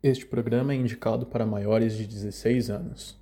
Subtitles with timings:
[0.00, 3.18] Este programa é indicado para maiores de 16 anos.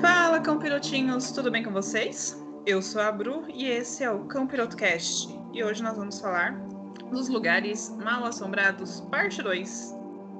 [0.00, 2.36] Fala, campirotinhos, tudo bem com vocês?
[2.66, 5.28] Eu sou a Bru e esse é o Campirotcast.
[5.52, 9.98] E hoje nós vamos falar dos lugares mal assombrados, parte 2.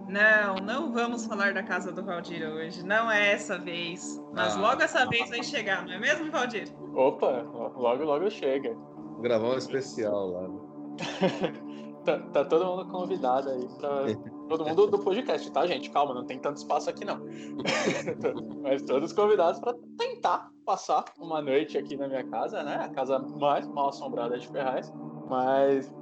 [0.08, 2.84] Não, não vamos falar da casa do Valdir hoje.
[2.84, 4.20] Não é essa vez.
[4.34, 4.60] Mas Ah.
[4.60, 6.68] logo essa vez vai chegar, não é mesmo, Valdir?
[6.94, 7.42] Opa,
[7.76, 8.74] logo logo chega.
[8.74, 10.48] Vou gravar um especial lá.
[10.48, 10.60] né?
[12.02, 13.90] Tá, tá todo mundo convidado aí pra.
[14.48, 15.90] Todo mundo do podcast, tá, gente?
[15.90, 17.20] Calma, não tem tanto espaço aqui, não.
[18.62, 22.76] Mas todos convidados pra tentar passar uma noite aqui na minha casa, né?
[22.76, 24.90] A casa mais mal assombrada de Ferraz.
[25.28, 25.92] Mas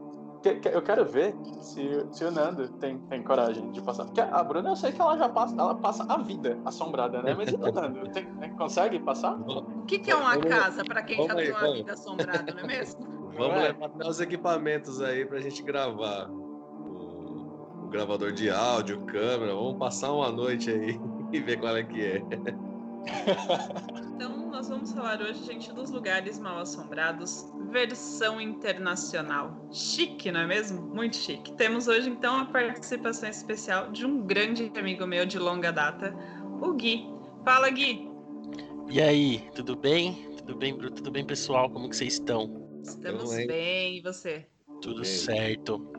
[0.54, 4.04] que- que- eu quero ver se, se o Nando tem, tem coragem de passar.
[4.04, 7.34] Porque a Bruna, eu sei que ela já passa, ela passa a vida assombrada, né?
[7.36, 8.08] Mas e o Nando?
[8.10, 9.38] Tem- consegue passar?
[9.38, 11.76] O que, que é uma casa para quem já vamos aí, tem uma vamos.
[11.78, 13.18] vida assombrada, não é mesmo?
[13.38, 16.28] Vamos levar até os equipamentos aí pra gente gravar.
[16.28, 19.54] O, o gravador de áudio, câmera.
[19.54, 21.00] Vamos passar uma noite aí
[21.32, 22.22] e ver qual é que é.
[24.58, 29.68] Nós vamos falar hoje, gente, dos lugares mal assombrados, versão internacional.
[29.70, 30.82] Chique, não é mesmo?
[30.82, 31.52] Muito chique.
[31.52, 36.12] Temos hoje, então, a participação especial de um grande amigo meu de longa data,
[36.60, 37.08] o Gui.
[37.44, 38.10] Fala, Gui.
[38.90, 40.28] E aí, tudo bem?
[40.38, 40.90] Tudo bem, Bruno?
[40.96, 41.70] Tudo bem, pessoal?
[41.70, 42.68] Como que vocês estão?
[42.82, 43.46] Estamos Tamo aí.
[43.46, 44.44] bem, e você?
[44.82, 45.04] Tudo Bem.
[45.04, 45.92] certo.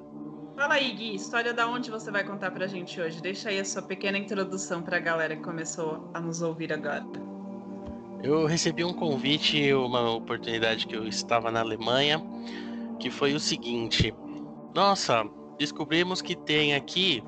[0.58, 3.22] Fala aí, Gui, história da onde você vai contar pra gente hoje?
[3.22, 7.39] Deixa aí a sua pequena introdução pra galera que começou a nos ouvir agora.
[8.22, 12.22] Eu recebi um convite, uma oportunidade que eu estava na Alemanha,
[13.00, 14.14] que foi o seguinte:
[14.76, 15.26] Nossa,
[15.58, 17.24] descobrimos que tem aqui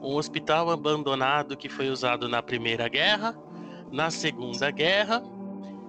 [0.00, 3.36] um hospital abandonado que foi usado na Primeira Guerra,
[3.92, 5.22] na Segunda Guerra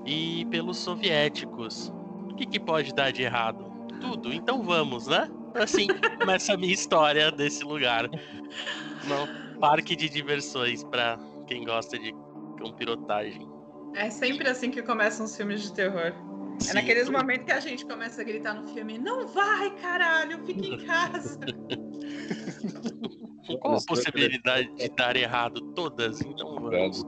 [0.05, 1.91] e pelos soviéticos.
[2.29, 3.65] O que, que pode dar de errado?
[3.99, 4.31] Tudo.
[4.31, 5.29] Então vamos, né?
[5.55, 5.87] Assim
[6.19, 8.07] começa a minha história desse lugar.
[8.07, 12.13] No parque de diversões para quem gosta de
[12.59, 13.52] campirotagem.
[13.95, 16.13] É sempre assim que começam os filmes de terror.
[16.55, 16.73] É Sim.
[16.73, 20.85] naqueles momentos que a gente começa a gritar no filme: Não vai, caralho, fica em
[20.85, 21.39] casa.
[23.61, 25.61] Qual a possibilidade de dar errado?
[25.73, 27.03] Todas, então vamos.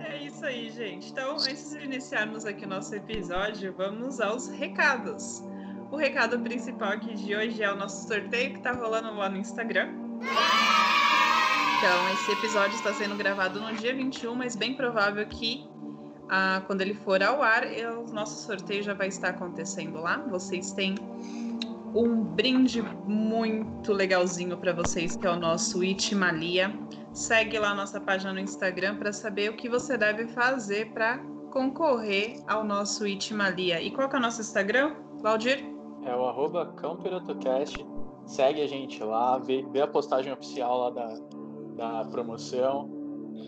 [0.00, 1.10] É isso aí, gente.
[1.10, 5.42] Então, antes de iniciarmos aqui o nosso episódio, vamos aos recados.
[5.90, 9.36] O recado principal aqui de hoje é o nosso sorteio que tá rolando lá no
[9.36, 9.92] Instagram.
[11.78, 15.64] Então, esse episódio está sendo gravado no dia 21, mas bem provável que
[16.28, 20.18] ah, quando ele for ao ar, eu- o nosso sorteio já vai estar acontecendo lá.
[20.28, 20.94] Vocês têm
[21.94, 26.76] um brinde muito legalzinho para vocês, que é o nosso Itimalia.
[27.14, 31.18] Segue lá a nossa página no Instagram para saber o que você deve fazer para
[31.50, 33.80] concorrer ao nosso Itimalia.
[33.80, 35.64] E qual que é o nosso Instagram, Valdir?
[36.04, 36.74] É o arroba.
[38.26, 41.14] Segue a gente lá, vê, vê a postagem oficial lá da,
[41.78, 42.90] da promoção.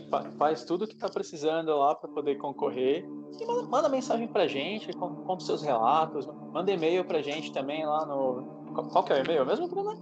[0.09, 3.05] Fa- faz tudo que tá precisando lá para poder concorrer.
[3.39, 4.91] E manda, manda mensagem pra gente,
[5.29, 6.27] os seus relatos.
[6.53, 8.45] Manda e-mail pra gente também lá no.
[8.73, 9.95] Qual, qual que é o e-mail mesmo, Bruna?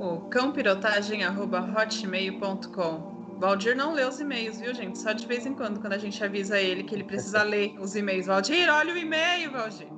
[0.00, 3.16] O cãopirotagem.hotmail.com.
[3.38, 4.98] Valdir não lê os e-mails, viu, gente?
[4.98, 7.94] Só de vez em quando, quando a gente avisa ele que ele precisa ler os
[7.94, 8.26] e-mails.
[8.26, 9.88] Valdir, olha o e-mail, Valdir.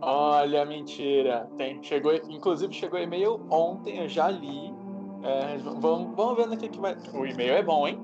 [0.00, 1.48] Olha, mentira.
[1.56, 4.72] Tem, chegou, inclusive chegou e-mail ontem, eu já li.
[5.24, 6.94] É, vamos, vamos ver no que, que vai.
[7.12, 7.98] O e-mail é bom, hein?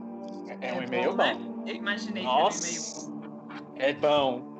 [0.60, 1.22] É, é um e-mail bom.
[1.22, 1.38] né?
[1.66, 3.12] Eu imaginei que era um e-mail Nossa!
[3.76, 4.50] É bom.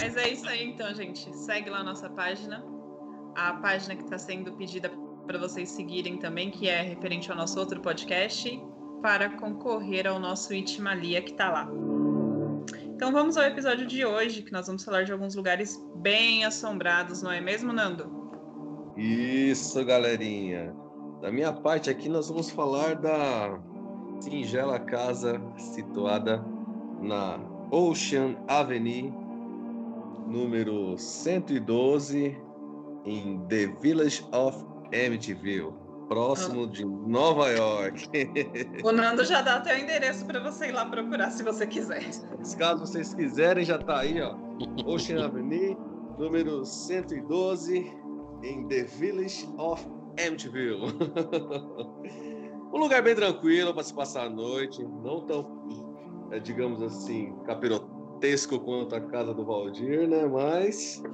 [0.00, 1.32] Mas é isso aí então, gente.
[1.36, 2.64] Segue lá a nossa página.
[3.36, 4.90] A página que está sendo pedida
[5.24, 8.60] para vocês seguirem também, que é referente ao nosso outro podcast,
[9.00, 11.68] para concorrer ao nosso Itimalia que está lá.
[12.86, 17.22] Então vamos ao episódio de hoje, que nós vamos falar de alguns lugares bem assombrados,
[17.22, 18.18] não é mesmo, Nando?
[18.96, 20.74] Isso, galerinha.
[21.20, 23.58] Da minha parte aqui, nós vamos falar da
[24.20, 26.44] singela casa situada
[27.00, 27.40] na
[27.72, 29.12] Ocean Avenue,
[30.28, 32.40] número 112,
[33.04, 35.72] em The Village of Amityville,
[36.08, 38.08] próximo de Nova York.
[38.84, 42.04] O Nando já dá até o endereço para você ir lá procurar se você quiser.
[42.56, 44.36] Caso vocês quiserem, já tá aí, ó.
[44.86, 45.76] Ocean Avenue,
[46.16, 47.92] número 112,
[48.44, 50.86] em The Village of Amityville.
[52.72, 57.98] um lugar bem tranquilo para se passar a noite, não tão, é, digamos assim, capiro-
[58.18, 60.26] gigantesco quanto a casa do Valdir, né?
[60.26, 61.00] Mas.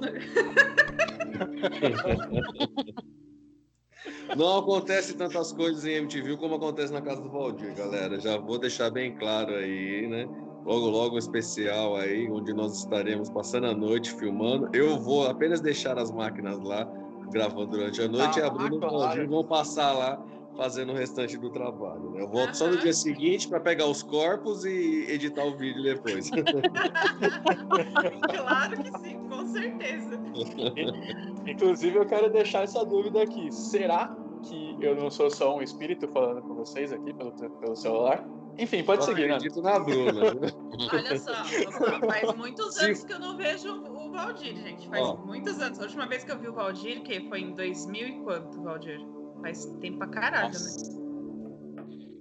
[4.35, 8.19] Não acontece tantas coisas em MTV como acontece na casa do Valdir, galera.
[8.19, 10.27] Já vou deixar bem claro aí, né?
[10.65, 14.69] Logo, logo um especial aí, onde nós estaremos passando a noite filmando.
[14.73, 16.85] Eu vou apenas deixar as máquinas lá,
[17.31, 18.79] gravando durante a noite, Ah, e a Bruna e o.
[18.79, 20.21] Valdir vão passar lá
[20.55, 22.11] fazendo o restante do trabalho.
[22.11, 22.21] né?
[22.21, 26.29] Eu volto só no dia seguinte para pegar os corpos e editar o vídeo depois.
[28.35, 30.19] claro que sim, com certeza.
[31.45, 33.51] Inclusive, eu quero deixar essa dúvida aqui.
[33.51, 38.25] Será que eu não sou só um espírito falando com vocês aqui pelo, pelo celular?
[38.57, 39.35] Enfim, pode Eu seguir, né?
[39.35, 40.21] acredito na Bruna.
[40.93, 41.33] Olha só,
[42.07, 44.87] faz muitos anos que eu não vejo o Valdir, gente.
[44.87, 45.17] Faz Ó.
[45.17, 45.79] muitos anos.
[45.79, 48.99] A última vez que eu vi o Valdir, que foi em 2000 e quanto, Valdir?
[49.41, 50.59] Faz tempo pra caralho, né?
[51.75, 52.15] Nossa.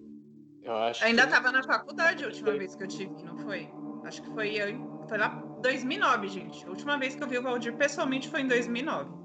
[0.62, 1.32] Eu acho Ainda que...
[1.32, 3.70] tava na faculdade a última vez que eu tive, não foi?
[4.04, 5.04] Acho que foi eu.
[5.08, 5.28] Foi lá
[5.62, 6.66] 2009, gente.
[6.66, 9.23] A última vez que eu vi o Valdir pessoalmente foi em 2009.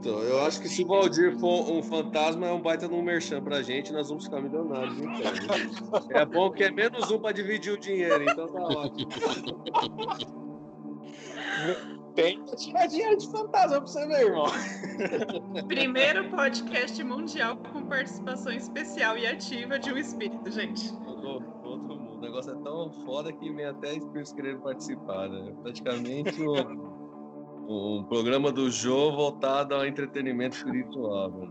[0.00, 3.42] Então, eu acho que se o Valdir for um fantasma, é um baita no merchan
[3.42, 5.10] pra gente, nós vamos ficar milionários, então.
[6.16, 9.10] É bom que é menos um pra dividir o dinheiro, então tá ótimo.
[12.14, 14.46] Tenta tirar dinheiro de fantasma pra você ver, irmão.
[15.68, 20.90] Primeiro podcast mundial com participação especial e ativa de um espírito, gente.
[21.62, 22.16] Outro mundo.
[22.16, 25.54] O negócio é tão foda que vem até espíritos querendo participar, né?
[25.62, 26.89] Praticamente um,
[27.70, 31.30] um programa do Jô voltado ao entretenimento espiritual.
[31.30, 31.48] Né?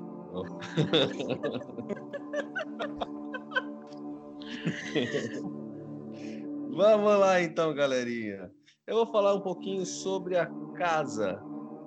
[6.75, 8.51] Vamos lá então, galerinha.
[8.86, 10.45] Eu vou falar um pouquinho sobre a
[10.75, 11.42] casa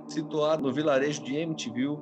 [0.08, 1.98] situada no vilarejo de Amityville,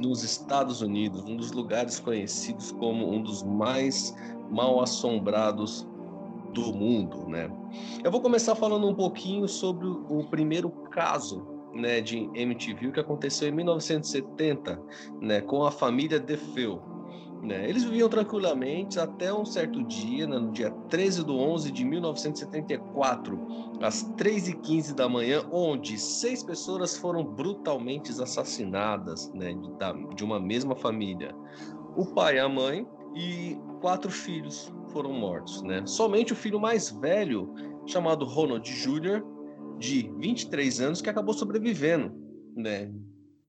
[0.00, 4.14] nos Estados Unidos, um dos lugares conhecidos como um dos mais
[4.48, 5.88] mal assombrados
[6.52, 7.50] do mundo, né?
[8.04, 13.48] Eu vou começar falando um pouquinho sobre o primeiro caso, né, de Amityville que aconteceu
[13.48, 14.80] em 1970,
[15.20, 16.82] né, com a família DeFeo.
[17.42, 17.68] Né?
[17.68, 23.40] Eles viviam tranquilamente até um certo dia, né, no dia 13 de 11 de 1974,
[23.80, 30.38] às 3h15 da manhã, onde seis pessoas foram brutalmente assassinadas né, de, da- de uma
[30.38, 31.34] mesma família.
[31.96, 35.62] O pai, a mãe e quatro filhos foram mortos.
[35.62, 35.84] Né?
[35.86, 37.54] Somente o filho mais velho,
[37.86, 39.22] chamado Ronald Jr.,
[39.78, 42.12] de 23 anos, que acabou sobrevivendo.
[42.54, 42.92] Né?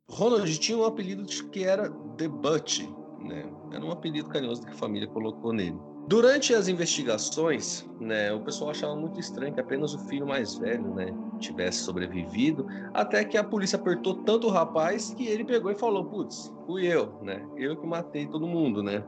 [0.10, 2.82] Ronald tinha um apelido que era The Butch,
[3.20, 3.50] né?
[3.72, 5.78] Era um apelido carinhoso que a família colocou nele.
[6.06, 10.94] Durante as investigações, né, o pessoal achava muito estranho que apenas o filho mais velho,
[10.94, 15.76] né, tivesse sobrevivido, até que a polícia apertou tanto o rapaz que ele pegou e
[15.76, 17.48] falou: "Putz, fui eu, né?
[17.56, 19.04] Eu que matei todo mundo, né?"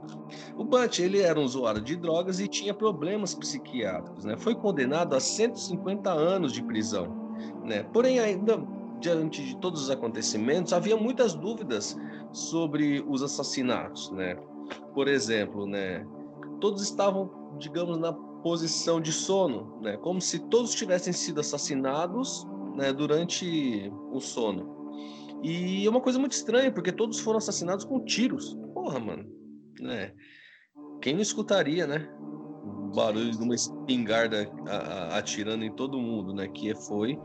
[0.55, 4.37] O Butch, ele era um usuário de drogas e tinha problemas psiquiátricos, né?
[4.37, 7.33] Foi condenado a 150 anos de prisão,
[7.63, 7.83] né?
[7.83, 8.57] Porém, ainda
[8.99, 11.95] diante de todos os acontecimentos, havia muitas dúvidas
[12.31, 14.35] sobre os assassinatos, né?
[14.93, 16.05] Por exemplo, né?
[16.65, 17.29] Todos estavam,
[17.59, 19.97] digamos, na posição de sono, né?
[19.97, 22.43] Como se todos tivessem sido assassinados,
[22.75, 22.91] né?
[22.91, 24.89] Durante o sono.
[25.43, 28.57] E é uma coisa muito estranha, porque todos foram assassinados com tiros.
[28.73, 29.31] Porra, mano,
[29.79, 30.11] né?
[31.03, 32.09] Quem não escutaria, né?
[32.63, 34.51] O barulho de uma espingarda
[35.11, 36.47] atirando em todo mundo, né?
[36.47, 37.15] Que foi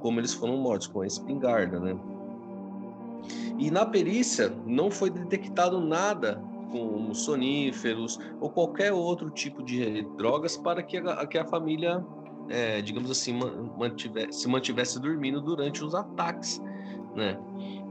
[0.00, 1.94] como eles foram mortos, com a espingarda, né?
[3.58, 10.56] E na perícia não foi detectado nada como soníferos ou qualquer outro tipo de drogas
[10.56, 12.04] para que a, que a família,
[12.48, 16.62] é, digamos assim, man- mantivesse, se mantivesse dormindo durante os ataques,
[17.14, 17.38] né?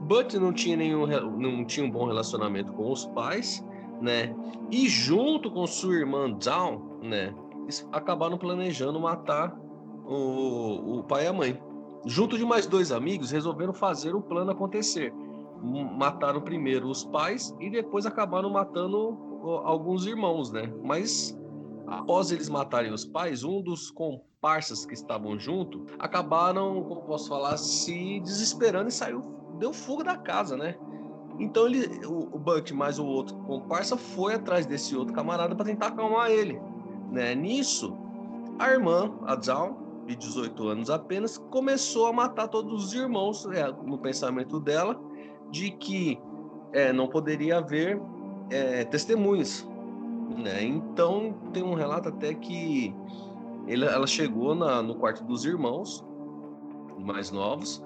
[0.01, 3.65] But não tinha nenhum, não tinha um bom relacionamento com os pais,
[4.01, 4.35] né?
[4.71, 7.33] E junto com sua irmã Dawn, né?
[7.91, 9.57] Acabaram planejando matar
[10.05, 11.59] o, o pai e a mãe.
[12.05, 15.11] Junto de mais dois amigos, resolveram fazer o plano acontecer.
[15.61, 19.17] Mataram primeiro os pais e depois acabaram matando
[19.63, 20.71] alguns irmãos, né?
[20.83, 21.37] Mas
[21.87, 27.57] após eles matarem os pais, um dos comparsas que estavam junto acabaram, como posso falar,
[27.57, 29.21] se desesperando e saiu,
[29.59, 30.75] deu fuga da casa, né?
[31.39, 35.65] Então ele, o, o Buck mais o outro comparsa foi atrás desse outro camarada para
[35.65, 36.59] tentar acalmar ele,
[37.11, 37.35] né?
[37.35, 37.95] Nisso,
[38.57, 43.67] a irmã, a Zaun, de 18 anos apenas, começou a matar todos os irmãos, é,
[43.67, 44.99] no pensamento dela,
[45.51, 46.19] de que
[46.73, 48.01] é, não poderia haver
[48.49, 49.67] é, testemunhas.
[50.37, 50.63] Né?
[50.63, 52.93] Então, tem um relato até que
[53.67, 56.05] ele- ela chegou na- no quarto dos irmãos
[56.99, 57.83] mais novos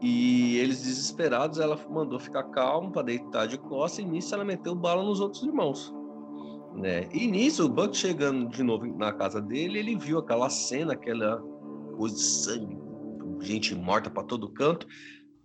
[0.00, 4.74] e eles desesperados, ela mandou ficar calmo para deitar de costas e nisso ela meteu
[4.74, 5.94] bala nos outros irmãos.
[6.74, 7.08] Né?
[7.12, 11.42] E nisso, o Buck chegando de novo na casa dele, ele viu aquela cena, aquela
[11.96, 12.78] coisa de sangue,
[13.40, 14.86] gente morta para todo canto,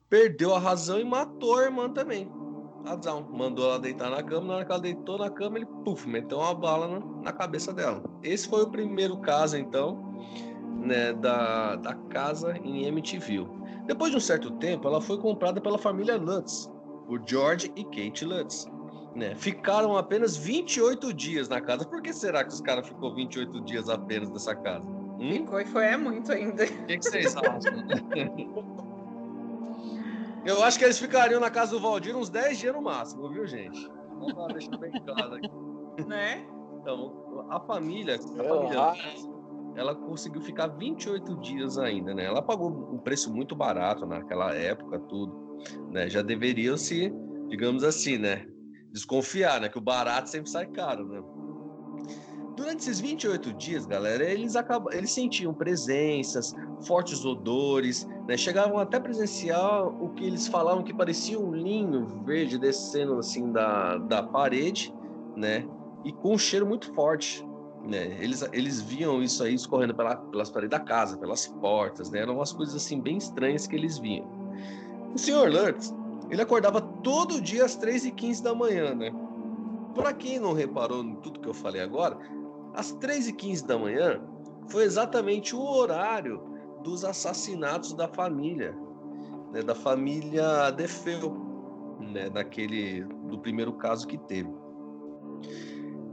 [0.09, 2.31] perdeu a razão e matou a irmã também.
[2.85, 3.25] Razão.
[3.31, 6.39] Mandou ela deitar na cama, na hora que ela deitou na cama, ele puf, meteu
[6.39, 8.03] uma bala na, na cabeça dela.
[8.21, 10.13] Esse foi o primeiro caso, então,
[10.81, 13.47] né, da, da casa em MTV.
[13.85, 16.69] Depois de um certo tempo, ela foi comprada pela família Lutz,
[17.07, 18.67] por George e Kate Lutz.
[19.15, 19.35] Né?
[19.35, 21.85] Ficaram apenas 28 dias na casa.
[21.85, 24.85] Por que será que os caras ficou 28 dias apenas nessa casa?
[25.19, 25.33] Hum?
[25.33, 26.63] Ficou e foi é muito ainda.
[26.63, 27.73] O que, que vocês acham?
[30.45, 33.47] Eu acho que eles ficariam na casa do Valdir uns 10 dias no máximo, viu,
[33.47, 33.89] gente?
[34.19, 36.05] Vamos deixar bem claro aqui.
[36.07, 36.45] Né?
[36.81, 38.93] Então, a família, a família
[39.75, 42.25] ela conseguiu ficar 28 dias ainda, né?
[42.25, 45.59] Ela pagou um preço muito barato naquela época, tudo,
[45.89, 46.09] né?
[46.09, 47.11] Já deveriam se,
[47.47, 48.45] digamos assim, né?
[48.91, 49.69] Desconfiar, né?
[49.69, 51.21] Que o barato sempre sai caro, né?
[52.63, 56.55] Durante esses 28 dias, galera, eles acabam, eles sentiam presenças,
[56.87, 58.37] fortes odores, né?
[58.37, 63.97] Chegavam até presenciar o que eles falavam que parecia um linho verde descendo assim da,
[63.97, 64.95] da parede,
[65.35, 65.67] né?
[66.05, 67.45] E com um cheiro muito forte,
[67.85, 68.17] né?
[68.21, 72.19] Eles, eles viam isso aí escorrendo pela, pelas paredes da casa, pelas portas, né?
[72.19, 74.25] Eram umas coisas assim bem estranhas que eles viam.
[75.13, 75.93] O senhor Lurtz,
[76.29, 79.11] ele acordava todo dia às 3h15 da manhã, né?
[79.93, 82.17] Para quem não reparou em tudo que eu falei agora,
[82.73, 84.21] às 3h15 da manhã
[84.67, 86.41] foi exatamente o horário
[86.83, 88.75] dos assassinatos da família,
[89.51, 91.33] né, da família Defeu,
[91.99, 94.49] né, daquele do primeiro caso que teve.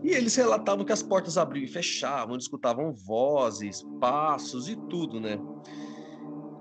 [0.02, 5.38] E eles relatavam que as portas abriam e fechavam, escutavam vozes, passos e tudo, né?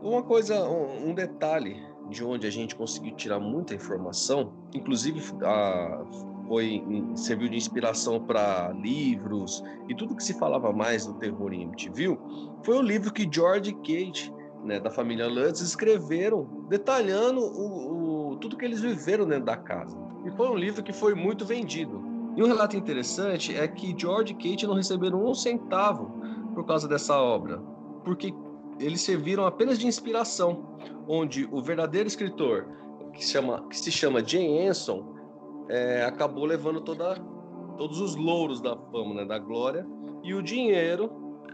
[0.01, 6.03] Uma coisa, um, um detalhe de onde a gente conseguiu tirar muita informação, inclusive a,
[6.49, 11.61] foi serviu de inspiração para livros e tudo que se falava mais do terror em
[11.61, 12.17] MTV,
[12.63, 14.33] foi o livro que George e Kate,
[14.65, 19.95] né, da família Lutz, escreveram, detalhando o, o, tudo que eles viveram dentro da casa.
[20.25, 22.03] E foi um livro que foi muito vendido.
[22.35, 26.11] E um relato interessante é que George e Kate não receberam um centavo
[26.55, 27.61] por causa dessa obra,
[28.03, 28.33] porque
[28.79, 30.65] eles serviram apenas de inspiração,
[31.07, 32.65] onde o verdadeiro escritor,
[33.13, 35.18] que chama, que se chama Jane Anson,
[35.69, 37.15] é, acabou levando toda,
[37.77, 39.85] todos os louros da fama, né, da glória,
[40.23, 41.09] e o dinheiro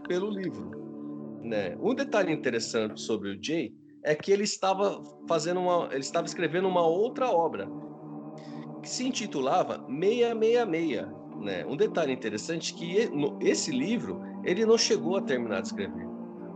[0.08, 0.70] pelo livro.
[1.42, 1.76] Né?
[1.80, 6.66] Um detalhe interessante sobre o Jay é que ele estava fazendo uma, ele estava escrevendo
[6.66, 7.68] uma outra obra
[8.82, 11.06] que se intitulava 666.
[11.40, 11.64] Né?
[11.66, 16.06] Um detalhe interessante é que esse livro ele não chegou a terminar de escrever,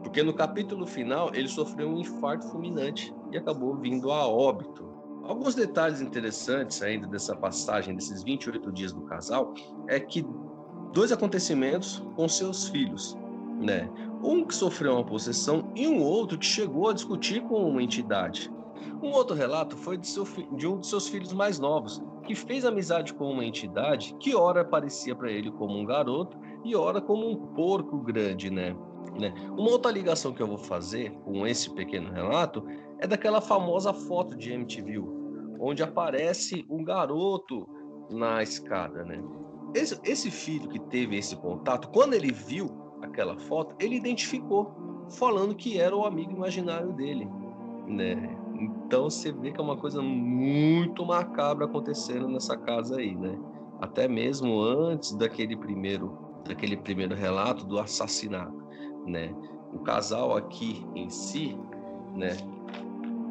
[0.03, 4.90] porque no capítulo final ele sofreu um infarto fulminante e acabou vindo a óbito.
[5.31, 9.55] Alguns detalhes interessantes ainda dessa passagem, desses 28 dias do casal,
[9.87, 10.27] é que
[10.93, 13.17] dois acontecimentos com seus filhos,
[13.61, 13.89] né?
[14.25, 18.53] Um que sofreu uma possessão e um outro que chegou a discutir com uma entidade.
[19.01, 20.25] Um outro relato foi de, seu,
[20.57, 24.63] de um de seus filhos mais novos, que fez amizade com uma entidade que ora
[24.63, 28.75] aparecia para ele como um garoto e ora como um porco grande, né?
[29.17, 29.33] né?
[29.57, 32.67] Uma outra ligação que eu vou fazer com esse pequeno relato
[32.99, 35.20] é daquela famosa foto de MTV,
[35.61, 37.69] onde aparece um garoto
[38.11, 39.23] na escada, né?
[39.75, 42.67] Esse, esse filho que teve esse contato, quando ele viu
[43.03, 44.75] aquela foto, ele identificou,
[45.19, 47.29] falando que era o amigo imaginário dele,
[47.87, 48.37] né?
[48.55, 53.39] Então você vê que é uma coisa muito macabra acontecendo nessa casa aí, né?
[53.81, 58.65] Até mesmo antes daquele primeiro, daquele primeiro relato do assassinato,
[59.07, 59.33] né?
[59.73, 61.57] O casal aqui em si,
[62.15, 62.37] né?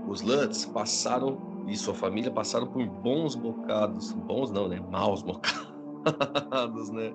[0.07, 4.79] Os Lutz passaram e sua família passaram por bons bocados, bons não, né?
[4.91, 7.13] Maus bocados, né?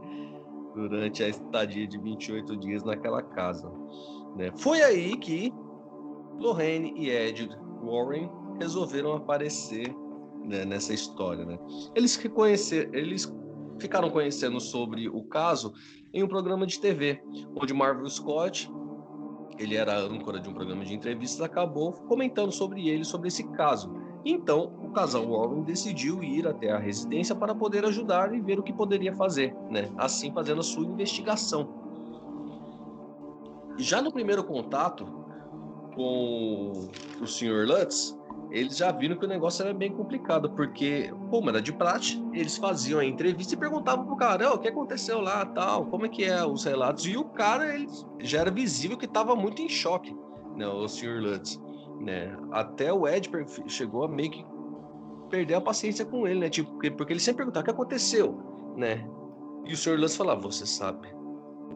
[0.75, 3.71] Durante a estadia de 28 dias naquela casa.
[4.37, 4.51] Né?
[4.57, 5.53] Foi aí que
[6.39, 7.49] Lorraine e Ed
[7.83, 9.95] Warren resolveram aparecer
[10.45, 11.59] né, nessa história, né?
[11.95, 12.21] Eles
[12.93, 13.33] eles
[13.79, 15.73] ficaram conhecendo sobre o caso
[16.13, 17.21] em um programa de TV,
[17.57, 18.71] onde Marvel Scott
[19.59, 24.04] ele era âncora de um programa de entrevistas, acabou comentando sobre ele, sobre esse caso.
[24.25, 28.63] Então, o casal Warren decidiu ir até a residência para poder ajudar e ver o
[28.63, 29.91] que poderia fazer, né?
[29.99, 31.69] Assim fazendo a sua investigação.
[33.77, 35.05] Já no primeiro contato
[35.95, 36.89] com
[37.21, 37.67] o Sr.
[37.67, 38.19] Lutz,
[38.51, 42.57] eles já viram que o negócio era bem complicado, porque, como era de praxe, eles
[42.57, 46.09] faziam a entrevista e perguntavam pro cara, oh, o que aconteceu lá, tal, como é
[46.09, 47.89] que é os relatos, e o cara, ele
[48.21, 50.17] já era visível que estava muito em choque,
[50.57, 51.21] né, o Sr.
[51.21, 51.61] Lutz
[52.01, 52.37] né?
[52.51, 53.31] Até o Ed
[53.67, 54.45] chegou a meio que
[55.31, 56.49] perder a paciência com ele, né?
[56.49, 59.09] Tipo, porque ele sempre perguntava o que aconteceu, né?
[59.65, 59.99] E o Sr.
[59.99, 61.09] Lance falava, você sabe,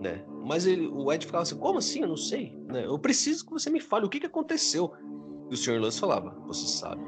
[0.01, 0.25] né?
[0.45, 2.03] Mas ele, o Ed ficava assim, como assim?
[2.03, 2.57] Eu não sei.
[2.67, 2.85] Né?
[2.87, 4.93] Eu preciso que você me fale o que, que aconteceu.
[5.51, 5.81] E o Sr.
[5.81, 7.03] Lutz falava, você sabe.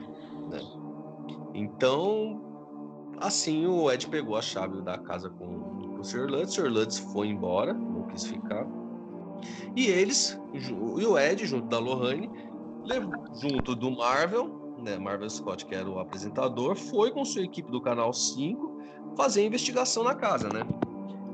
[0.49, 0.61] Né?
[1.55, 2.41] Então,
[3.19, 6.27] assim, o Ed pegou a chave da casa com o Sr.
[6.31, 6.57] Lutz.
[6.57, 6.69] O.
[6.69, 8.67] Lutz foi embora, não quis ficar.
[9.77, 12.31] E eles, e o Ed, junto da Lohane,
[13.41, 17.81] junto do Marvel, né, Marvel Scott, que era o apresentador, foi com sua equipe do
[17.81, 18.81] Canal 5
[19.17, 20.63] fazer a investigação na casa, né?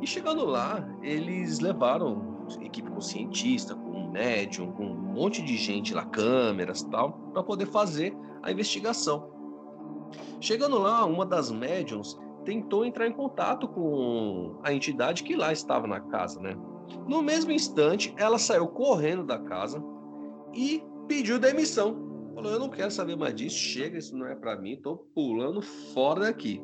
[0.00, 5.94] E chegando lá, eles levaram equipe com cientista, com médium, com um monte de gente
[5.94, 9.30] lá, câmeras tal, para poder fazer a investigação.
[10.40, 15.86] Chegando lá, uma das médiums tentou entrar em contato com a entidade que lá estava
[15.86, 16.56] na casa, né?
[17.06, 19.82] No mesmo instante, ela saiu correndo da casa
[20.54, 22.30] e pediu demissão.
[22.34, 25.62] Falou: Eu não quero saber mais disso, chega, isso não é para mim, tô pulando
[25.62, 26.62] fora daqui.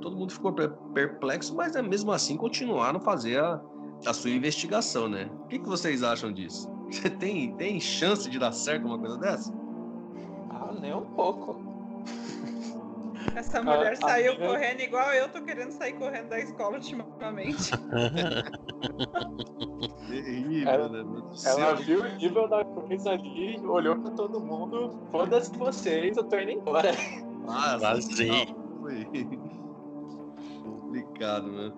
[0.00, 0.54] Todo mundo ficou
[0.94, 3.60] perplexo, mas é mesmo assim continuaram a fazer a,
[4.06, 5.30] a sua investigação, né?
[5.44, 6.68] O que, que vocês acham disso?
[6.90, 9.54] Você tem, tem chance de dar certo uma coisa dessa?
[10.50, 11.69] Ah, nem um pouco.
[13.34, 17.70] Essa mulher ah, saiu correndo igual eu tô querendo sair correndo da escola ultimamente.
[20.08, 21.04] Terrível, ela, né?
[21.44, 24.98] Ela viu o nível da coisa ali, olhou pra todo mundo.
[25.10, 26.90] Foda-se vocês, eu tô indo embora.
[27.48, 28.30] Ah, Vazei.
[30.64, 31.72] Complicado, né?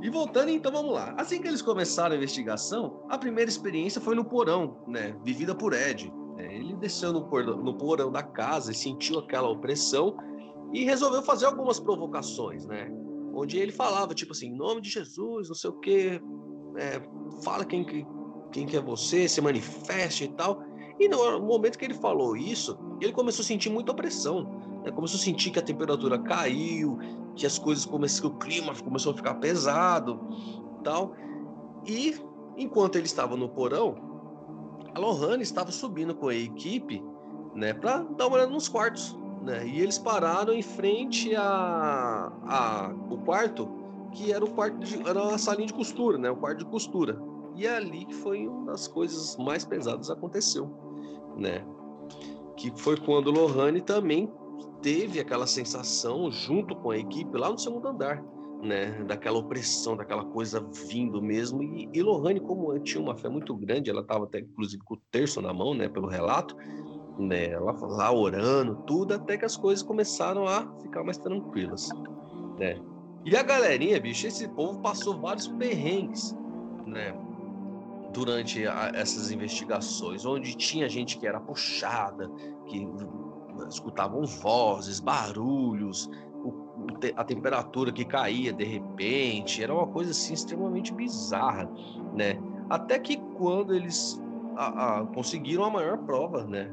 [0.00, 1.14] E voltando, então vamos lá.
[1.16, 5.14] Assim que eles começaram a investigação, a primeira experiência foi no porão, né?
[5.22, 6.12] Vivida por Ed.
[6.38, 10.16] É, ele desceu no porão, no porão da casa e sentiu aquela opressão
[10.72, 12.90] e resolveu fazer algumas provocações, né?
[13.34, 16.20] Onde ele falava, tipo assim, em nome de Jesus, não sei o quê,
[16.76, 17.00] é,
[17.42, 17.84] fala quem,
[18.50, 20.62] quem que é você, se manifeste e tal.
[20.98, 24.44] E no momento que ele falou isso, ele começou a sentir muita opressão.
[24.84, 24.90] Né?
[24.92, 26.98] Começou a sentir que a temperatura caiu,
[27.34, 30.20] que as coisas começaram, que o clima começou a ficar pesado,
[30.84, 31.14] tal.
[31.86, 32.14] E
[32.56, 33.94] enquanto ele estava no porão,
[34.94, 37.02] a Lohane estava subindo com a equipe,
[37.54, 39.66] né, para dar uma olhada nos quartos, né?
[39.66, 43.68] E eles pararam em frente a, a o quarto,
[44.12, 47.20] que era o quarto de, era uma salinha de costura, né, o quarto de costura.
[47.54, 50.70] E é ali que foi uma das coisas mais pesadas aconteceu,
[51.36, 51.64] né?
[52.56, 54.32] Que foi quando Lohane também
[54.80, 58.22] teve aquela sensação junto com a equipe lá no segundo andar,
[58.62, 61.62] né, daquela opressão, daquela coisa vindo mesmo.
[61.62, 65.00] E, e Lohane, como tinha uma fé muito grande, ela estava até inclusive com o
[65.10, 66.56] terço na mão, né, pelo relato,
[67.18, 71.88] né, ela lá orando, tudo, até que as coisas começaram a ficar mais tranquilas,
[72.58, 72.80] né.
[73.24, 76.36] E a galerinha, bicho, esse povo passou vários perrengues,
[76.86, 77.14] né,
[78.12, 82.30] durante a, essas investigações, onde tinha gente que era puxada,
[82.66, 82.86] que
[83.68, 86.10] escutavam vozes, barulhos,
[86.44, 86.52] o,
[87.16, 91.70] a temperatura que caía de repente, era uma coisa assim extremamente bizarra,
[92.14, 92.38] né?
[92.68, 94.20] Até que quando eles
[94.56, 96.70] a, a, conseguiram a maior prova, né?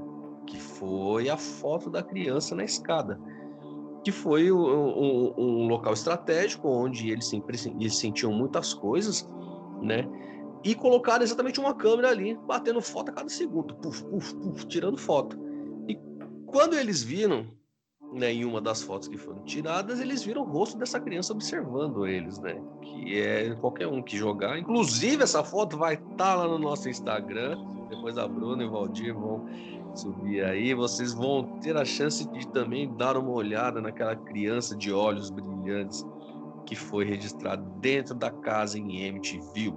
[0.49, 3.19] Que foi a foto da criança na escada,
[4.03, 9.27] que foi um, um, local estratégico onde eles sempre eles sentiam muitas coisas,
[9.81, 10.07] né?
[10.63, 14.97] E colocaram exatamente uma câmera ali, batendo foto a cada segundo, puf, puf, puf, tirando
[14.97, 15.39] foto.
[16.45, 17.45] Quando eles viram,
[18.11, 22.07] né, em uma das fotos que foram tiradas, eles viram o rosto dessa criança observando
[22.07, 22.61] eles, né?
[22.81, 24.57] Que é qualquer um que jogar.
[24.57, 27.57] Inclusive, essa foto vai estar tá lá no nosso Instagram.
[27.89, 29.47] Depois a Bruna e o Valdir vão
[29.95, 30.73] subir aí.
[30.73, 36.05] Vocês vão ter a chance de também dar uma olhada naquela criança de olhos brilhantes
[36.65, 39.73] que foi registrada dentro da casa em MTV.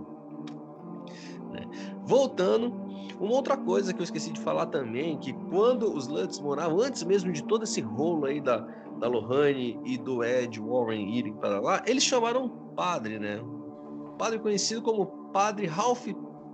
[1.51, 1.67] Né?
[2.05, 2.71] Voltando,
[3.19, 7.03] uma outra coisa que eu esqueci de falar também, que quando os Lutz moravam, antes
[7.05, 8.59] mesmo de todo esse rolo aí da,
[8.99, 13.41] da Lohane e do Ed Warren irem para lá, eles chamaram um padre, né?
[13.41, 16.07] Um padre conhecido como Padre Ralph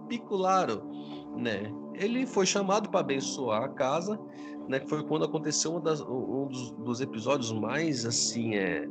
[0.08, 0.82] Picularo,
[1.36, 1.72] né?
[1.98, 4.18] Ele foi chamado para abençoar a casa,
[4.68, 4.80] né?
[4.80, 8.86] Que foi quando aconteceu um, das, um dos, dos, episódios mais, assim, é...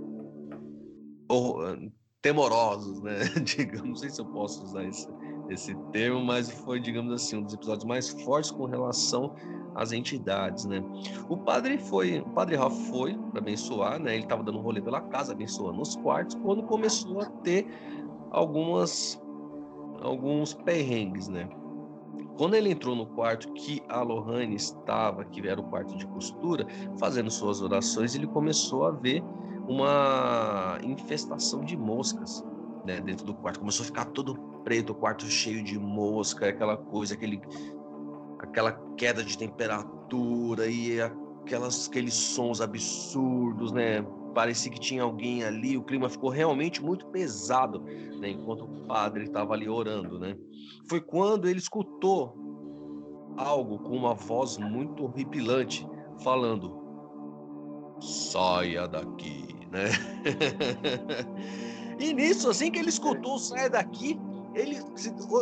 [2.21, 3.19] temorosos, né?
[3.43, 5.07] Digamos, não sei se eu posso usar isso
[5.49, 9.33] esse termo, mas foi, digamos assim, um dos episódios mais fortes com relação
[9.75, 10.83] às entidades, né?
[11.29, 14.15] O padre foi, o padre Ralph foi para abençoar, né?
[14.15, 17.65] Ele estava dando um rolê pela casa, abençoando os quartos, quando começou a ter
[18.31, 19.21] algumas
[20.01, 21.49] alguns perrengues, né?
[22.37, 26.67] Quando ele entrou no quarto que a Lohane estava, que era o quarto de costura,
[26.99, 29.23] fazendo suas orações, ele começou a ver
[29.67, 32.45] uma infestação de moscas
[32.85, 33.59] né, dentro do quarto.
[33.59, 37.41] Começou a ficar todo preto, o quarto cheio de mosca, aquela coisa, aquele,
[38.39, 44.05] aquela queda de temperatura e aquelas, aqueles sons absurdos, né?
[44.37, 47.79] Parecia que tinha alguém ali, o clima ficou realmente muito pesado,
[48.19, 48.29] né?
[48.29, 50.37] Enquanto o padre estava ali orando, né?
[50.87, 52.37] Foi quando ele escutou
[53.35, 55.89] algo com uma voz muito horripilante,
[56.23, 56.71] falando:
[57.99, 59.89] saia daqui, né?
[61.99, 64.19] e nisso, assim que ele escutou saia daqui,
[64.53, 64.77] ele,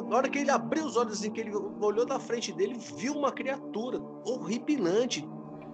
[0.07, 3.11] na hora que ele abriu os olhos, assim, que ele olhou na frente dele, viu
[3.11, 5.27] uma criatura horripilante,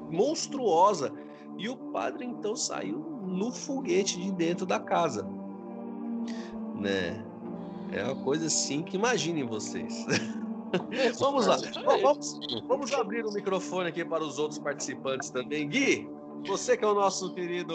[0.10, 1.14] monstruosa.
[1.58, 5.28] E o padre então saiu no foguete de dentro da casa,
[6.76, 7.26] né?
[7.92, 10.06] É uma coisa assim que imaginem vocês.
[11.20, 11.58] vamos lá,
[12.02, 15.68] vamos, vamos abrir o microfone aqui para os outros participantes também.
[15.68, 16.10] Gui,
[16.48, 17.74] você que é o nosso querido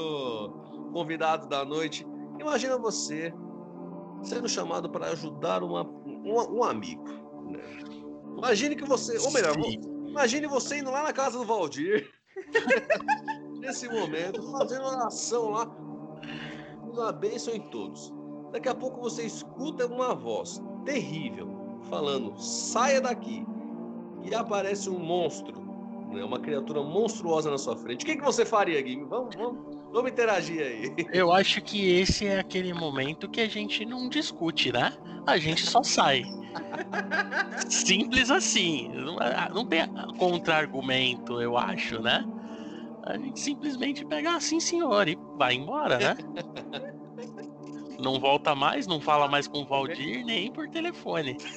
[0.92, 2.06] convidado da noite,
[2.40, 3.32] imagina você
[4.22, 7.04] sendo chamado para ajudar uma, um, um amigo.
[7.50, 7.60] Né?
[8.38, 9.54] Imagine que você, ou melhor,
[10.06, 12.10] imagine você indo lá na casa do Valdir,
[13.66, 15.70] nesse momento, fazendo oração lá,
[16.82, 18.12] uma bênção em todos.
[18.52, 21.48] Daqui a pouco você escuta uma voz terrível
[21.88, 23.44] falando: saia daqui.
[24.24, 25.66] E aparece um monstro
[26.16, 26.24] né?
[26.24, 28.02] Uma criatura monstruosa na sua frente.
[28.02, 29.04] O que, que você faria, Gui?
[29.04, 30.94] Vamos, vamos, vamos interagir aí.
[31.12, 34.92] Eu acho que esse é aquele momento que a gente não discute, né?
[35.26, 36.24] A gente só sai.
[37.68, 38.90] Simples assim.
[39.52, 39.80] Não tem
[40.18, 42.24] contra-argumento, eu acho, né?
[43.06, 46.16] A gente simplesmente pega assim, senhor, e vai embora, né?
[47.98, 51.38] Não volta mais, não fala mais com o Valdir, nem por telefone.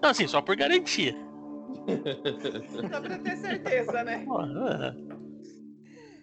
[0.00, 1.14] Não, assim, só por garantia.
[2.90, 4.24] Só pra ter certeza, né?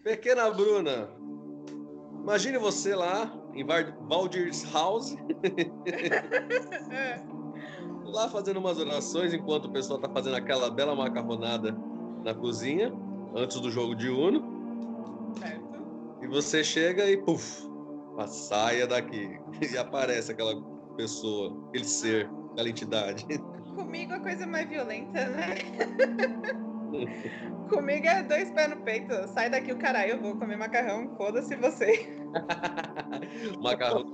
[0.03, 1.07] Pequena Bruna,
[2.23, 3.63] imagine você lá em
[4.07, 5.15] Valdir's House.
[8.11, 11.75] lá fazendo umas orações enquanto o pessoal tá fazendo aquela bela macarronada
[12.23, 12.93] na cozinha,
[13.35, 15.33] antes do jogo de Uno.
[15.39, 15.65] Certo.
[16.21, 17.67] E você chega e, puf,
[18.27, 19.39] saia daqui.
[19.71, 20.61] E aparece aquela
[20.97, 23.25] pessoa, aquele ser aquela entidade.
[23.75, 25.55] Comigo a coisa mais violenta, né?
[27.69, 29.27] Comigo é dois pés no peito.
[29.29, 32.15] Sai daqui o caralho, eu vou comer macarrão, foda-se você.
[33.60, 34.05] macarrão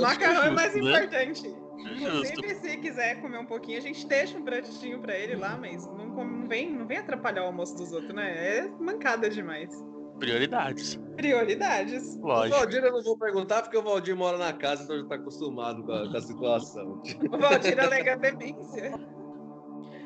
[0.00, 1.54] Macarrão é mais importante.
[1.78, 5.86] Inclusive, se quiser comer um pouquinho, a gente deixa um pratinho pra ele lá, mas
[5.86, 8.58] não, não, vem, não vem atrapalhar o almoço dos outros, né?
[8.58, 9.70] É mancada demais.
[10.18, 11.00] Prioridades.
[11.16, 12.16] Prioridades.
[12.18, 12.56] Lógico.
[12.56, 15.14] O Valdir eu não vou perguntar porque o Valdir mora na casa, então já tá
[15.16, 17.02] acostumado com a, com a situação.
[17.32, 18.92] O Valdir alega demência.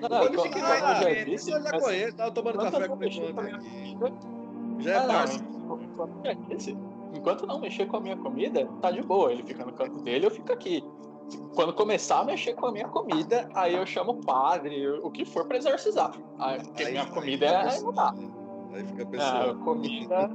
[0.01, 4.83] Não, que vai ah, já disse, eu já conheço, tava tomando café com o aqui.
[4.83, 5.47] Já é fácil.
[7.15, 9.33] Enquanto não mexer com a minha comida, tá de boa.
[9.33, 10.85] Ele fica no canto dele, eu fico aqui.
[11.55, 15.25] Quando começar a mexer com a minha comida, aí eu chamo o padre, o que
[15.25, 16.13] for pra exorcizar.
[16.39, 17.81] Aí, porque aí, minha comida é.
[17.81, 18.15] Não dá.
[18.75, 19.51] Aí fica a pessoa.
[19.51, 20.31] Ah, comida.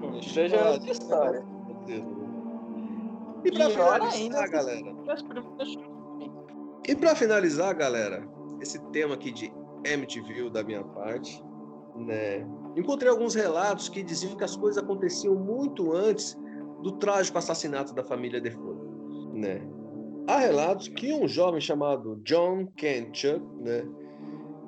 [0.00, 1.44] comida já é de história.
[3.44, 4.96] E pra finalizar, ainda, galera.
[6.88, 8.28] E pra finalizar, galera,
[8.60, 9.52] esse tema aqui de
[9.84, 11.42] MTV da minha parte,
[11.96, 12.46] né?
[12.76, 16.38] Encontrei alguns relatos que diziam que as coisas aconteciam muito antes
[16.82, 18.76] do trágico assassinato da família Defoe,
[19.32, 19.60] né?
[20.28, 23.84] Há relatos que um jovem chamado John Kenchuk, né,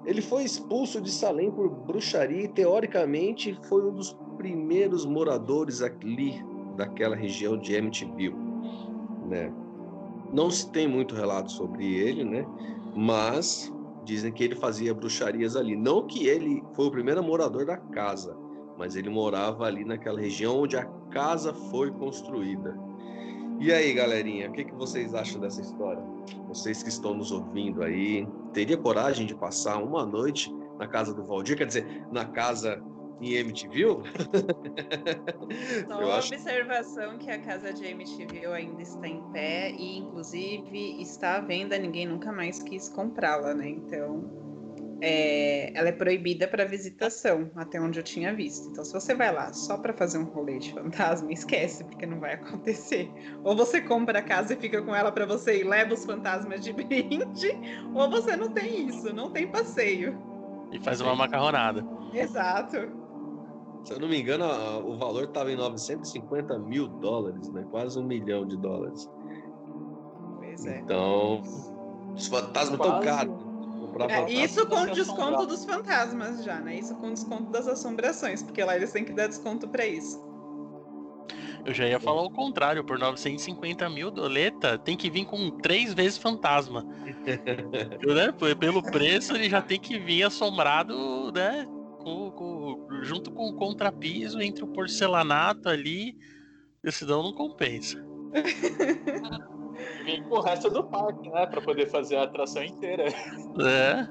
[0.07, 6.43] ele foi expulso de Salem por bruxaria e, teoricamente, foi um dos primeiros moradores ali
[6.77, 8.35] daquela região de Amityville,
[9.29, 9.53] né?
[10.33, 12.47] Não se tem muito relato sobre ele, né?
[12.97, 13.71] Mas
[14.11, 15.77] dizem que ele fazia bruxarias ali.
[15.77, 18.37] Não que ele foi o primeiro morador da casa,
[18.77, 22.77] mas ele morava ali naquela região onde a casa foi construída.
[23.61, 26.03] E aí, galerinha, o que, que vocês acham dessa história?
[26.49, 31.23] Vocês que estão nos ouvindo aí, teria coragem de passar uma noite na casa do
[31.23, 31.57] Valdir?
[31.57, 32.83] Quer dizer, na casa
[33.21, 33.85] em MTV?
[35.87, 36.35] Só uma acho...
[36.35, 41.79] observação que a casa de MTV ainda está em pé e, inclusive, está à venda.
[41.79, 43.69] Ninguém nunca mais quis comprá-la, né?
[43.69, 44.41] Então,
[45.03, 48.69] é, ela é proibida para visitação, até onde eu tinha visto.
[48.69, 52.21] Então, se você vai lá só para fazer um rolê de fantasma, esquece, porque não
[52.21, 53.11] vai acontecer.
[53.43, 56.61] Ou você compra a casa e fica com ela para você e leva os fantasmas
[56.63, 57.59] de brinde,
[57.95, 60.19] ou você não tem isso, não tem passeio.
[60.71, 61.85] E faz uma macarronada.
[62.13, 63.00] Exato.
[63.85, 64.45] Se eu não me engano,
[64.87, 67.65] o valor estava em 950 mil dólares, né?
[67.71, 69.09] Quase um milhão de dólares.
[70.39, 70.81] Pois é.
[70.81, 71.43] Então,
[72.15, 73.51] os fantasmas estão caros.
[74.09, 76.79] É, isso com desconto dos fantasmas já, né?
[76.79, 80.23] Isso com desconto das assombrações, porque lá eles têm que dar desconto para isso.
[81.65, 85.93] Eu já ia falar o contrário, por 950 mil doleta, tem que vir com três
[85.93, 86.83] vezes fantasma.
[87.27, 88.55] né?
[88.59, 91.67] Pelo preço, ele já tem que vir assombrado, né?
[92.03, 96.17] Com, com, junto com o contrapiso entre o porcelanato ali,
[96.91, 98.03] senão não compensa.
[100.05, 101.47] Vem com o resto do parque, né?
[101.47, 103.05] Pra poder fazer a atração inteira.
[103.05, 104.07] É.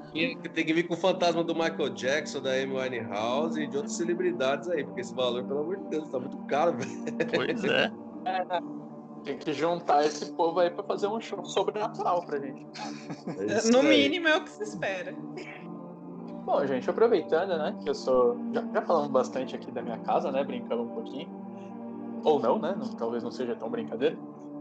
[0.48, 3.96] Tem que vir com o fantasma do Michael Jackson, da Amy Winehouse e de outras
[3.96, 6.90] celebridades aí, porque esse valor, pelo amor de Deus, tá muito caro, velho.
[7.34, 7.92] Pois é.
[8.24, 8.60] é?
[9.24, 12.66] Tem que juntar esse povo aí pra fazer um show sobrenatural pra gente.
[13.38, 15.14] É no mínimo é o que se espera.
[16.44, 18.36] Bom, gente, aproveitando, né, que eu sou.
[18.52, 20.42] Já, já falamos bastante aqui da minha casa, né?
[20.42, 21.28] Brincando um pouquinho.
[22.24, 22.74] Ou não, né?
[22.76, 24.16] Não, talvez não seja tão brincadeira.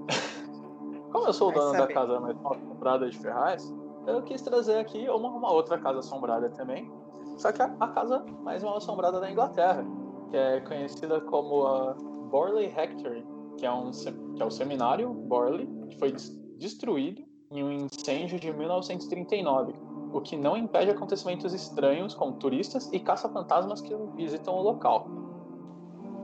[1.12, 3.74] Como eu sou o dono da casa mais assombrada de Ferraz,
[4.08, 6.92] eu quis trazer aqui uma, uma, outra casa assombrada também.
[7.38, 9.86] Só que a, a, casa mais mal assombrada da Inglaterra,
[10.30, 11.94] que é conhecida como a
[12.30, 13.26] Borley Rectory,
[13.58, 13.92] que é, um,
[14.36, 16.14] que é o seminário Borley, que foi
[16.58, 19.74] destruído em um incêndio de 1939,
[20.12, 25.08] o que não impede acontecimentos estranhos com turistas e caça-fantasmas que visitam o local.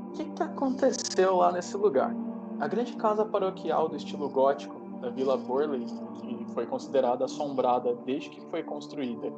[0.10, 2.15] O que, que aconteceu lá nesse lugar?
[2.60, 5.86] A grande casa paroquial do estilo gótico da Vila Borley,
[6.21, 9.32] que foi considerada assombrada desde que foi construída,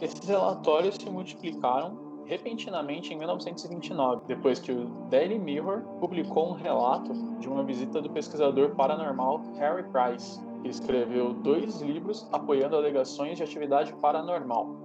[0.00, 7.12] esses relatórios se multiplicaram repentinamente em 1929, depois que o Daily Mirror publicou um relato
[7.38, 13.42] de uma visita do pesquisador paranormal Harry Price, que escreveu dois livros apoiando alegações de
[13.42, 14.84] atividade paranormal.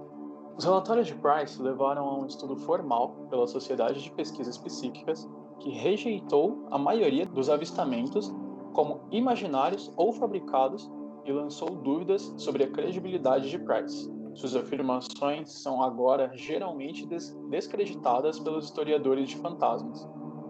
[0.56, 5.70] Os relatórios de Price levaram a um estudo formal pela Sociedade de Pesquisas Psíquicas que
[5.70, 8.30] rejeitou a maioria dos avistamentos
[8.72, 10.90] como imaginários ou fabricados
[11.24, 14.19] e lançou dúvidas sobre a credibilidade de Price.
[14.34, 20.08] Suas afirmações são agora geralmente des descreditadas pelos historiadores de fantasmas.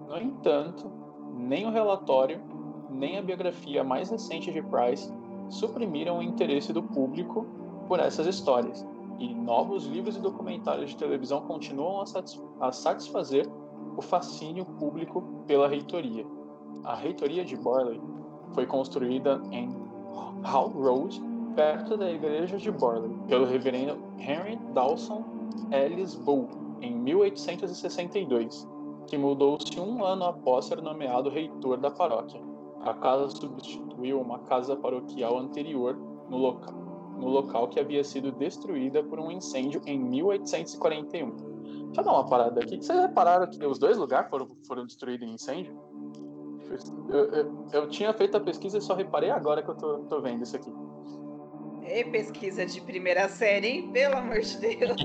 [0.09, 0.91] No entanto,
[1.35, 2.41] nem o relatório,
[2.91, 5.13] nem a biografia mais recente de Price
[5.49, 7.47] suprimiram o interesse do público
[7.89, 8.87] por essas histórias,
[9.19, 13.47] e novos livros e documentários de televisão continuam a, a satisfazer
[13.97, 16.25] o fascínio público pela reitoria.
[16.85, 18.01] A reitoria de Borley
[18.55, 19.69] foi construída em
[20.43, 21.21] Hall Road,
[21.55, 25.25] perto da igreja de Borley, pelo reverendo Henry Dawson
[25.71, 26.49] Ellis Bull,
[26.81, 28.67] em 1862,
[29.07, 32.41] que mudou-se um ano após ser nomeado reitor da paróquia.
[32.83, 35.97] A casa substituiu uma casa paroquial anterior
[36.29, 36.75] no local,
[37.19, 41.31] no local que havia sido destruída por um incêndio em 1841.
[41.31, 42.77] Deixa eu dar uma parada aqui.
[42.83, 45.77] Vocês repararam que os dois lugares foram, foram destruídos em incêndio?
[47.09, 50.21] Eu, eu, eu, tinha feito a pesquisa e só reparei agora que eu tô, tô
[50.21, 50.73] vendo isso aqui.
[51.85, 53.91] E pesquisa de primeira série, hein?
[53.93, 55.01] Pelo amor de Deus.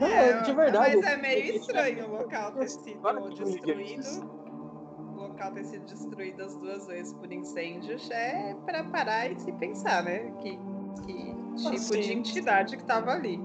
[0.00, 0.96] é, de verdade.
[0.96, 4.38] Mas é meio estranho o local ter sido destruído.
[5.16, 9.52] O local ter sido destruído as duas vezes por incêndios é para parar e se
[9.52, 10.30] pensar, né?
[10.40, 10.58] Que,
[11.06, 13.40] que tipo assim, de entidade que estava ali.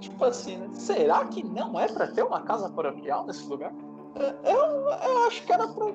[0.00, 3.72] Tipo assim, será que não é para ter uma casa paroquial nesse lugar?
[4.16, 5.92] É, eu, eu acho que era para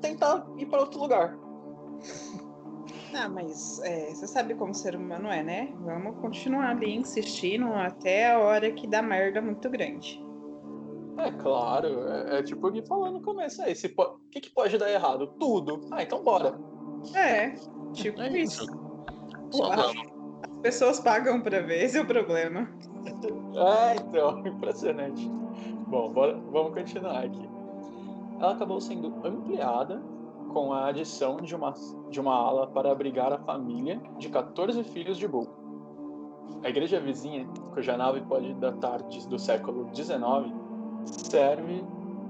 [0.00, 1.36] tentar ir para outro lugar.
[3.14, 5.74] Ah, mas é, você sabe como ser humano é, né?
[5.80, 10.22] Vamos continuar ali insistindo até a hora que dá merda muito grande.
[11.18, 13.74] É claro, é, é tipo o Gui falou no começo aí.
[13.74, 15.26] O que, que pode dar errado?
[15.38, 15.86] Tudo.
[15.90, 16.58] Ah, então bora.
[17.14, 17.50] É,
[17.92, 18.64] tipo é isso.
[18.64, 19.62] isso.
[19.70, 22.68] As pessoas pagam pra ver, esse é o problema.
[23.54, 25.28] É, então, impressionante.
[25.86, 27.46] Bom, bora, vamos continuar aqui.
[28.40, 30.02] Ela acabou sendo ampliada
[30.52, 31.74] com a adição de uma,
[32.10, 35.48] de uma ala para abrigar a família de 14 filhos de Bull.
[36.62, 40.54] A igreja vizinha, cuja nave pode datar do século XIX,
[41.04, 41.84] serve,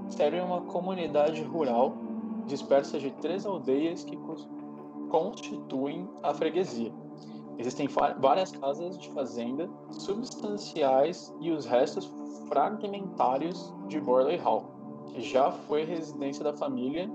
[0.09, 1.95] serve uma comunidade rural
[2.45, 4.17] dispersa de três aldeias que
[5.09, 6.91] constituem a freguesia.
[7.57, 12.11] Existem várias casas de fazenda substanciais e os restos
[12.47, 14.65] fragmentários de Borley Hall,
[15.05, 17.09] que já foi residência da família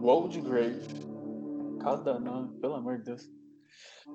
[0.00, 0.80] Waldegrave.
[1.80, 3.30] Cada nome, pelo amor de Deus.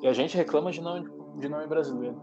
[0.01, 2.15] E a gente reclama de nome, de nome brasileiro.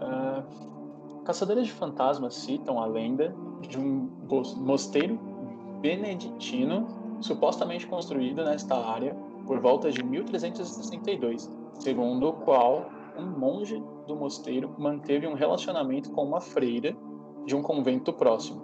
[0.00, 3.34] Uh, caçadores de fantasmas citam a lenda
[3.68, 4.10] de um
[4.56, 5.18] mosteiro
[5.80, 6.86] beneditino
[7.20, 9.14] supostamente construído nesta área
[9.46, 16.24] por volta de 1362, segundo o qual um monge do mosteiro manteve um relacionamento com
[16.24, 16.96] uma freira
[17.44, 18.62] de um convento próximo.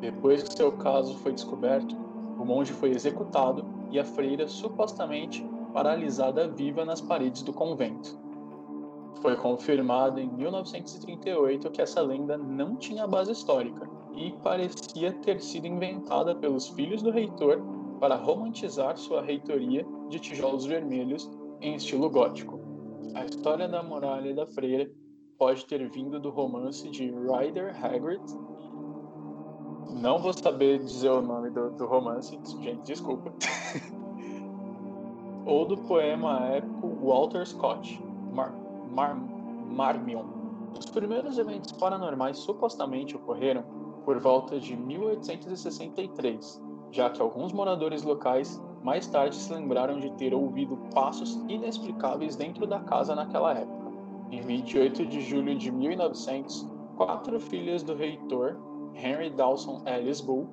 [0.00, 1.96] Depois que seu caso foi descoberto,
[2.38, 8.18] o monge foi executado e a freira supostamente paralisada viva nas paredes do convento.
[9.20, 15.66] Foi confirmado em 1938 que essa lenda não tinha base histórica e parecia ter sido
[15.66, 17.60] inventada pelos filhos do reitor
[17.98, 22.60] para romantizar sua reitoria de tijolos vermelhos em estilo gótico.
[23.14, 24.90] A história da muralha da freira
[25.38, 28.22] pode ter vindo do romance de Rider Haggard.
[29.90, 33.32] Não vou saber dizer o nome do, do romance, gente, desculpa.
[35.46, 38.54] Ou do poema épico Walter Scott, Mar,
[38.90, 40.24] Mar, Marmion.
[40.78, 43.64] Os primeiros eventos paranormais supostamente ocorreram
[44.04, 50.34] por volta de 1863, já que alguns moradores locais mais tarde se lembraram de ter
[50.34, 53.92] ouvido passos inexplicáveis dentro da casa naquela época.
[54.30, 58.56] Em 28 de julho de 1900, quatro filhas do reitor,
[58.94, 60.48] Henry Dawson Ellis Bull,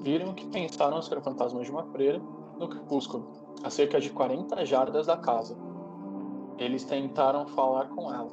[0.00, 2.20] viram que pensaram ser fantasmas de uma freira
[2.58, 3.26] no crepúsculo,
[3.62, 5.56] a cerca de 40 jardas da casa.
[6.58, 8.30] Eles tentaram falar com ela,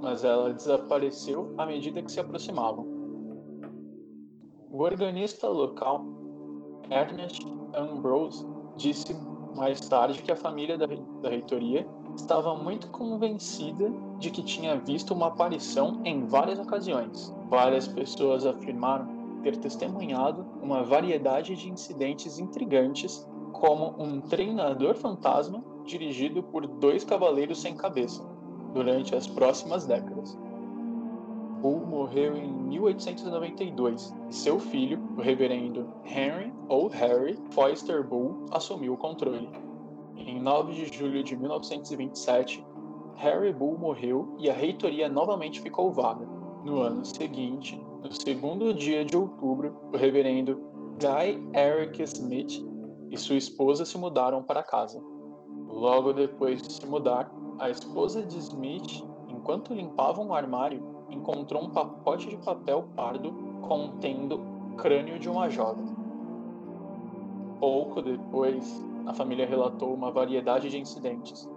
[0.00, 2.86] mas ela desapareceu à medida que se aproximavam.
[4.70, 6.04] O organista local,
[6.90, 9.14] Ernest Ambrose, disse
[9.54, 11.86] mais tarde que a família da, da reitoria
[12.16, 17.34] estava muito convencida de que tinha visto uma aparição em várias ocasiões.
[17.52, 19.06] Várias pessoas afirmaram
[19.42, 27.60] ter testemunhado uma variedade de incidentes intrigantes, como um treinador fantasma dirigido por dois cavaleiros
[27.60, 28.26] sem cabeça,
[28.72, 30.34] durante as próximas décadas.
[31.60, 38.94] Bull morreu em 1892 e seu filho, o reverendo Henry ou Harry Foster Bull, assumiu
[38.94, 39.50] o controle.
[40.16, 42.64] Em 9 de julho de 1927,
[43.16, 46.40] Harry Bull morreu e a reitoria novamente ficou vaga.
[46.64, 50.60] No ano seguinte, no segundo dia de outubro, o reverendo
[51.00, 52.64] Guy Eric Smith
[53.10, 55.02] e sua esposa se mudaram para casa.
[55.66, 61.70] Logo depois de se mudar, a esposa de Smith, enquanto limpava um armário, encontrou um
[61.70, 64.40] pacote de papel pardo contendo
[64.72, 65.84] o crânio de uma jovem.
[67.58, 71.48] Pouco depois, a família relatou uma variedade de incidentes,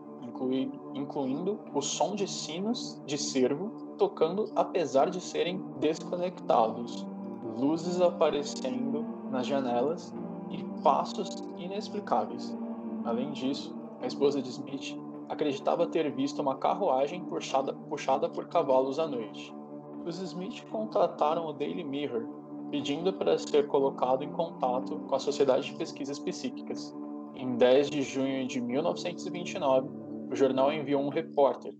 [0.96, 7.06] incluindo o som de sinos de cervo tocando apesar de serem desconectados,
[7.58, 10.14] luzes aparecendo nas janelas
[10.50, 12.56] e passos inexplicáveis.
[13.04, 14.98] Além disso, a esposa de Smith
[15.30, 19.54] acreditava ter visto uma carruagem puxada, puxada por cavalos à noite.
[20.06, 22.28] Os Smith contataram o Daily Mirror,
[22.70, 26.96] pedindo para ser colocado em contato com a Sociedade de Pesquisas Psíquicas.
[27.36, 29.90] Em 10 de junho de 1929,
[30.30, 31.76] o jornal enviou um repórter,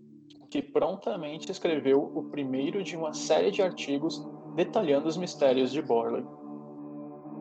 [0.48, 6.24] que prontamente escreveu o primeiro de uma série de artigos detalhando os mistérios de Borley.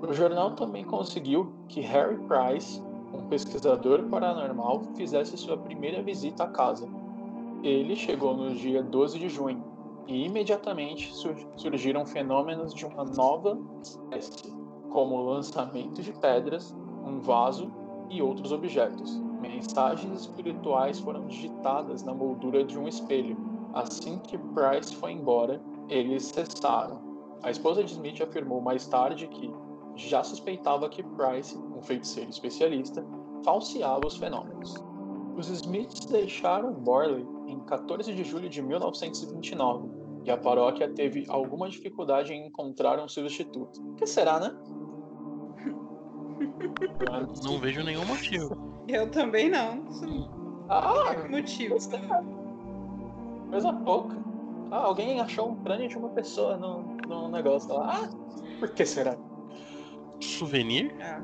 [0.02, 2.82] O jornal também conseguiu que Harry Price
[3.16, 6.88] um pesquisador paranormal fizesse sua primeira visita à casa.
[7.64, 9.64] Ele chegou no dia 12 de junho
[10.08, 11.14] e imediatamente
[11.56, 14.54] surgiram fenômenos de uma nova espécie,
[14.90, 17.72] como o lançamento de pedras, um vaso
[18.10, 19.20] e outros objetos.
[19.48, 23.38] Mensagens espirituais foram digitadas na moldura de um espelho.
[23.74, 27.00] Assim que Price foi embora, eles cessaram.
[27.44, 29.54] A esposa de Smith afirmou mais tarde que
[29.96, 33.06] já suspeitava que Price, um feiticeiro especialista,
[33.44, 34.74] falseava os fenômenos.
[35.38, 39.90] Os Smiths deixaram Borley em 14 de julho de 1929
[40.24, 43.80] e a paróquia teve alguma dificuldade em encontrar um substituto.
[43.92, 44.58] O que será, né?
[47.44, 48.75] Não vejo nenhum motivo.
[48.88, 49.84] Eu também não.
[50.70, 51.76] Ah, motivo.
[53.50, 54.16] Coisa pouca.
[54.72, 58.02] Ah, alguém achou um crânio de uma pessoa no, no negócio lá.
[58.04, 58.10] Ah,
[58.60, 59.16] por que será?
[60.20, 60.96] Souvenir?
[61.02, 61.22] Ah,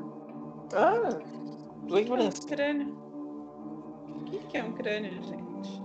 [0.74, 1.18] Ah,
[1.84, 2.46] um lembrança.
[2.46, 2.96] crânio.
[4.20, 5.82] O que, que é um crânio, gente?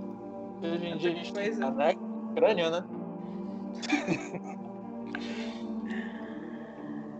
[0.61, 1.61] Hoje em dia a gente tem Coisa.
[1.61, 1.99] caneca,
[2.35, 2.83] crânio, né?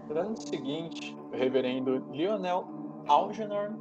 [0.10, 2.66] No ano seguinte, o reverendo Lionel
[3.08, 3.74] Algernon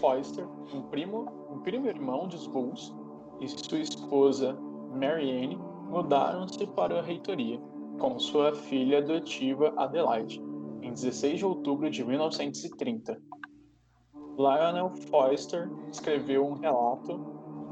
[0.00, 2.94] Foster, um primo, um primo irmão dos Bulls,
[3.40, 4.56] e sua esposa
[4.94, 7.60] Marianne mudaram-se para a reitoria,
[7.98, 10.42] com sua filha adotiva Adelaide,
[10.80, 13.20] em 16 de outubro de 1930.
[14.36, 17.20] Lionel Foster escreveu um relato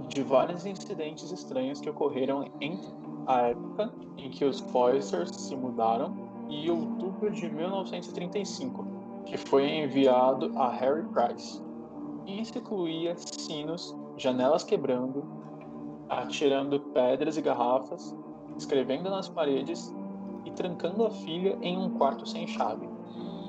[0.08, 2.88] de vários incidentes estranhos que ocorreram entre
[3.26, 6.14] a época em que os Foysters se mudaram
[6.48, 8.86] e outubro de 1935,
[9.24, 11.62] que foi enviado a Harry Price.
[12.26, 15.24] Isso incluía sinos, janelas quebrando,
[16.08, 18.16] atirando pedras e garrafas,
[18.56, 19.94] escrevendo nas paredes
[20.44, 22.88] e trancando a filha em um quarto sem chave.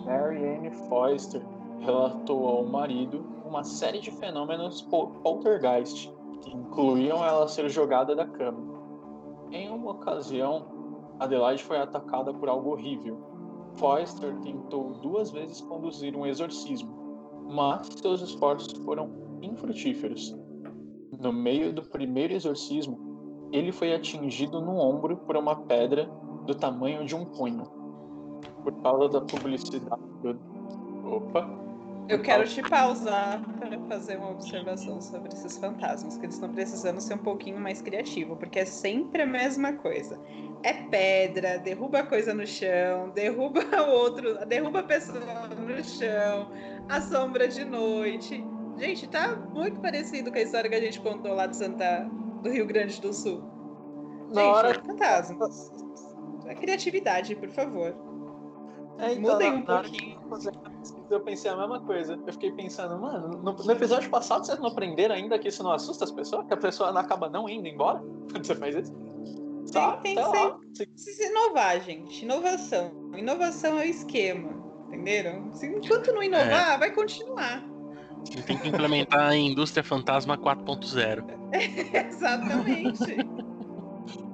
[0.06, 1.46] Mary Ann Foster
[1.80, 6.12] relatou ao marido uma série de fenômenos pol- poltergeist
[6.42, 8.72] que incluíam ela ser jogada da cama.
[9.52, 10.66] Em uma ocasião,
[11.20, 13.18] Adelaide foi atacada por algo horrível.
[13.74, 16.92] Foster tentou duas vezes conduzir um exorcismo,
[17.52, 19.10] mas seus esforços foram
[19.42, 20.36] infrutíferos.
[21.20, 26.10] No meio do primeiro exorcismo, ele foi atingido no ombro por uma pedra
[26.46, 27.64] do tamanho de um punho.
[28.64, 30.02] Por causa da publicidade.
[31.04, 31.61] Opa!
[32.12, 37.00] Eu quero te pausar para fazer uma observação sobre esses fantasmas, que eles estão precisando
[37.00, 40.20] ser um pouquinho mais criativo, porque é sempre a mesma coisa.
[40.64, 46.52] É pedra, derruba coisa no chão, derruba outro, derruba a pessoa no chão,
[46.90, 48.44] a sombra de noite.
[48.78, 52.10] Gente, tá muito parecido com a história que a gente contou lá de Santa
[52.42, 53.42] do Rio Grande do Sul.
[54.34, 55.72] Na gente, hora- fantasmas.
[56.48, 57.96] A criatividade, por favor.
[59.00, 60.20] É, então, Mudem na- um na hora pouquinho.
[60.20, 60.71] que
[61.12, 62.20] eu pensei a mesma coisa.
[62.26, 65.72] Eu fiquei pensando, mano, no, no episódio passado vocês não aprenderam ainda que isso não
[65.72, 66.46] assusta as pessoas?
[66.48, 68.00] Que a pessoa não acaba não indo embora
[68.32, 68.94] quando você faz isso?
[69.72, 72.24] Tá, tem tá que inovar, gente.
[72.24, 72.92] Inovação.
[73.16, 74.50] Inovação é o esquema.
[74.88, 75.54] Entenderam?
[75.54, 77.64] Se enquanto não inovar, vai continuar.
[78.46, 81.24] Tem que implementar a indústria fantasma 4.0.
[82.08, 83.18] Exatamente.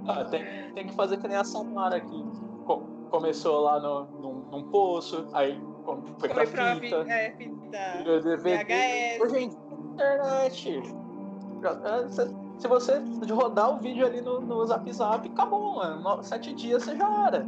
[0.07, 2.25] Ah, tem, tem que fazer que nem a Samara aqui.
[2.65, 7.31] Co- começou lá no, num, num poço, aí com- foi pra Foi pra fita, é,
[7.31, 8.53] fita DVD.
[9.43, 10.81] Internet.
[11.83, 16.01] É, se- você rodar o vídeo ali no, no Zap Zap, acabou, mano.
[16.01, 17.47] No- Sete dias você já era.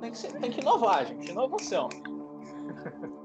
[0.00, 1.30] Tem que, ser- tem que inovar, gente.
[1.30, 1.88] Inovação.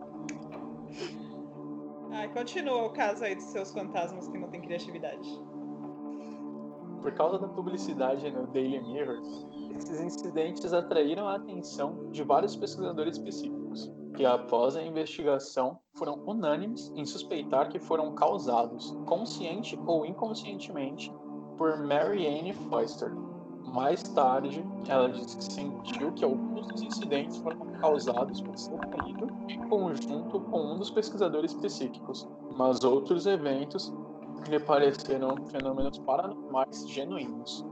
[2.12, 5.42] Ai, continua o caso aí dos seus fantasmas que não tem criatividade.
[7.02, 9.20] Por causa da publicidade no Daily Mirror,
[9.78, 16.92] esses incidentes atraíram a atenção de vários pesquisadores específicos, que após a investigação foram unânimes
[16.96, 21.14] em suspeitar que foram causados, consciente ou inconscientemente,
[21.58, 23.12] por Mary Anne Foster.
[23.74, 29.28] Mais tarde, ela disse que sentiu que alguns dos incidentes foram causados por seu marido
[29.50, 33.94] em conjunto com um dos pesquisadores psíquicos, mas outros eventos
[34.48, 37.66] lhe pareceram fenômenos paranormais genuínos.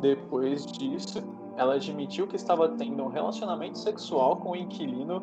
[0.00, 1.22] Depois disso,
[1.56, 5.22] ela admitiu que estava tendo um relacionamento sexual com o inquilino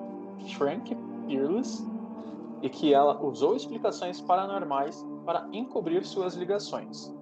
[0.51, 0.95] Frank
[1.27, 1.83] Peerless
[2.63, 7.13] e que ela usou explicações paranormais para encobrir suas ligações.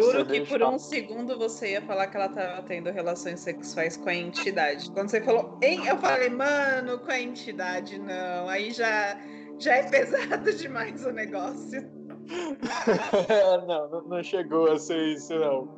[0.00, 4.08] Juro que por um segundo você ia falar que ela tava tendo relações sexuais com
[4.08, 4.90] a entidade.
[4.92, 8.48] Quando você falou, hein, eu falei, mano, com a entidade não.
[8.48, 9.18] Aí já,
[9.58, 11.86] já é pesado demais o negócio.
[13.66, 15.68] não, não, não chegou a ser isso, não.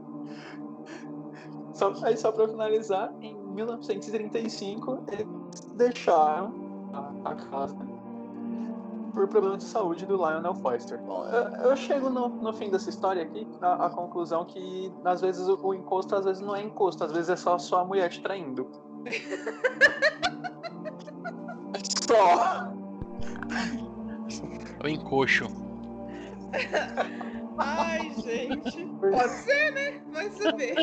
[1.75, 5.27] Só, aí, só para finalizar, em 1935, eles
[5.77, 6.60] deixaram
[6.93, 7.77] a, a casa
[9.13, 10.99] por problemas de saúde do Lionel Foster.
[11.03, 15.21] Bom, eu, eu chego no, no fim dessa história aqui à, à conclusão que, às
[15.21, 17.85] vezes, o, o encosto às vezes não é encosto, às vezes é só só a
[17.85, 18.69] mulher te traindo.
[19.05, 19.11] É
[22.07, 22.71] só.
[24.83, 25.47] O encoxo.
[27.59, 28.87] Ai, gente.
[29.01, 30.03] Pode ser, né?
[30.13, 30.77] Vai saber.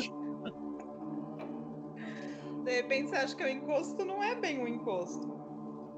[2.64, 5.37] De repente você acha que o encosto não é bem um encosto.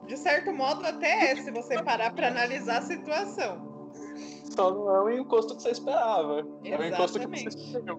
[0.10, 3.92] De certo modo, até é, se você parar pra analisar a situação.
[4.56, 6.48] Só não é o encosto que você esperava.
[6.64, 7.90] É o encosto que você Exatamente.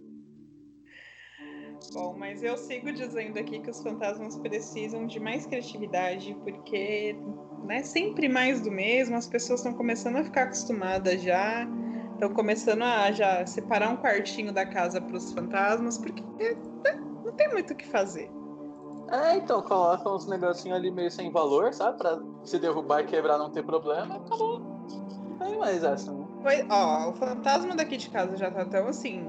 [1.93, 7.15] Bom, mas eu sigo dizendo aqui que os fantasmas precisam de mais criatividade, porque
[7.62, 11.69] né, sempre mais do mesmo, as pessoas estão começando a ficar acostumadas já,
[12.15, 17.33] estão começando a já separar um quartinho da casa para os fantasmas, porque né, não
[17.35, 18.31] tem muito o que fazer.
[19.11, 21.99] É, então, coloca uns negocinhos ali meio sem valor, sabe?
[21.99, 24.61] Pra se derrubar e quebrar não ter problema, acabou.
[24.61, 26.25] Não tem mais essa, né?
[26.43, 29.27] Foi, ó, o fantasma daqui de casa já tá tão assim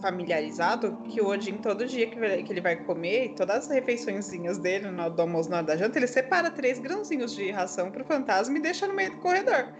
[0.00, 5.10] familiarizado que o Odin todo dia que ele vai comer, todas as refeiçõezinhas dele, no
[5.10, 8.86] do almoço, na da janta, ele separa três grãozinhos de ração pro fantasma e deixa
[8.86, 9.72] no meio do corredor.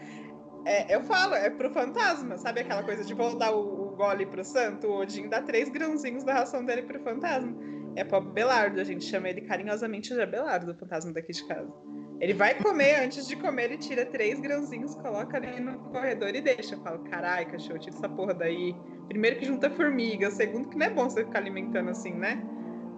[0.64, 4.26] É, eu falo, é pro fantasma, sabe aquela coisa de vou dar o, o gole
[4.26, 4.88] pro santo?
[4.88, 7.54] O Odin dá três grãozinhos da ração dele pro fantasma.
[7.96, 11.72] É pro Abelardo, a gente chama ele carinhosamente de Abelardo, o fantasma daqui de casa.
[12.20, 16.40] Ele vai comer, antes de comer, ele tira três grãozinhos, coloca ali no corredor e
[16.40, 16.74] deixa.
[16.74, 18.74] Eu falo, carai, cachorro, tira essa porra daí.
[19.08, 22.42] Primeiro que junta formiga, segundo que não é bom você ficar alimentando assim, né?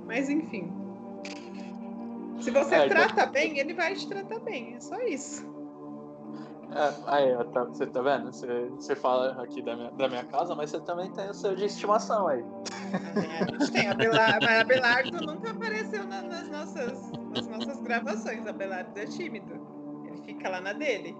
[0.06, 0.72] Mas enfim.
[2.40, 4.74] Se você É, então- trata bem, ele vai te tratar bem.
[4.76, 5.44] É só isso.
[6.70, 8.26] É, aí, tá- você tá vendo?
[8.32, 11.54] Você, você fala aqui da minha, da minha casa, mas você também tem o seu
[11.54, 12.44] de estimação aí.
[13.40, 13.88] A gente tem.
[13.88, 18.46] Abelardo, mas Abelardo nunca apareceu na- nas, nossas, nas nossas gravações.
[18.46, 19.54] Abelardo é tímido.
[20.06, 21.16] Ele fica lá na dele.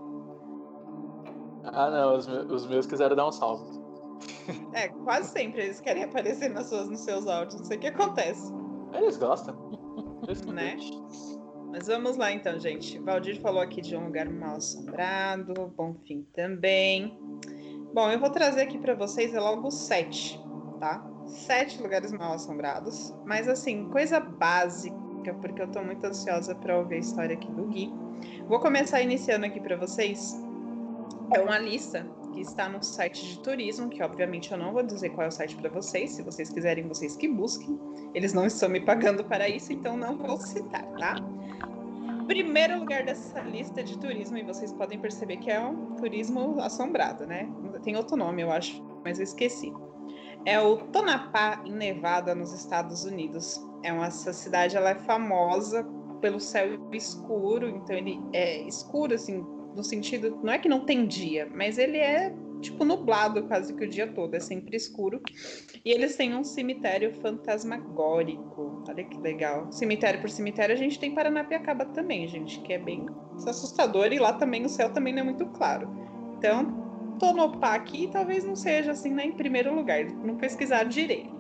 [1.64, 3.78] Ah, não, os, meus, os meus quiseram dar um salve.
[4.72, 7.86] É, quase sempre eles querem aparecer nas suas, nos seus áudios, não sei o que
[7.88, 8.53] acontece.
[8.94, 9.55] Eles gostam.
[10.26, 10.76] Eles né?
[11.71, 12.99] Mas vamos lá então, gente.
[12.99, 17.19] Valdir falou aqui de um lugar mal assombrado, Bonfim também.
[17.93, 20.41] Bom, eu vou trazer aqui para vocês é logo sete,
[20.81, 21.05] tá?
[21.27, 26.97] Sete lugares mal assombrados, mas assim, coisa básica, porque eu tô muito ansiosa para ouvir
[26.97, 27.93] a história aqui do Gui.
[28.47, 30.35] Vou começar iniciando aqui para vocês.
[31.35, 35.11] É uma lista que está no site de turismo, que obviamente eu não vou dizer
[35.11, 37.79] qual é o site para vocês, se vocês quiserem, vocês que busquem.
[38.14, 41.16] Eles não estão me pagando para isso, então não vou citar, tá?
[42.29, 47.26] Primeiro lugar dessa lista de turismo, e vocês podem perceber que é um turismo assombrado,
[47.26, 47.49] né?
[47.83, 49.72] Tem outro nome, eu acho, mas eu esqueci.
[50.45, 53.59] É o Tonapá, em Nevada, nos Estados Unidos.
[53.83, 55.83] É uma, essa cidade ela é famosa
[56.20, 59.43] pelo céu escuro, então ele é escuro, assim,
[59.74, 63.84] no sentido, não é que não tem dia, mas ele é tipo nublado quase que
[63.84, 65.20] o dia todo, é sempre escuro.
[65.84, 68.82] E eles têm um cemitério fantasmagórico.
[68.88, 69.70] Olha que legal.
[69.72, 73.06] Cemitério por cemitério a gente tem Paranapiacaba também, gente, que é bem
[73.46, 75.88] assustador e lá também o céu também não é muito claro.
[76.36, 81.36] Então, Tonopá aqui talvez não seja assim, né, em primeiro lugar, não pesquisar direito.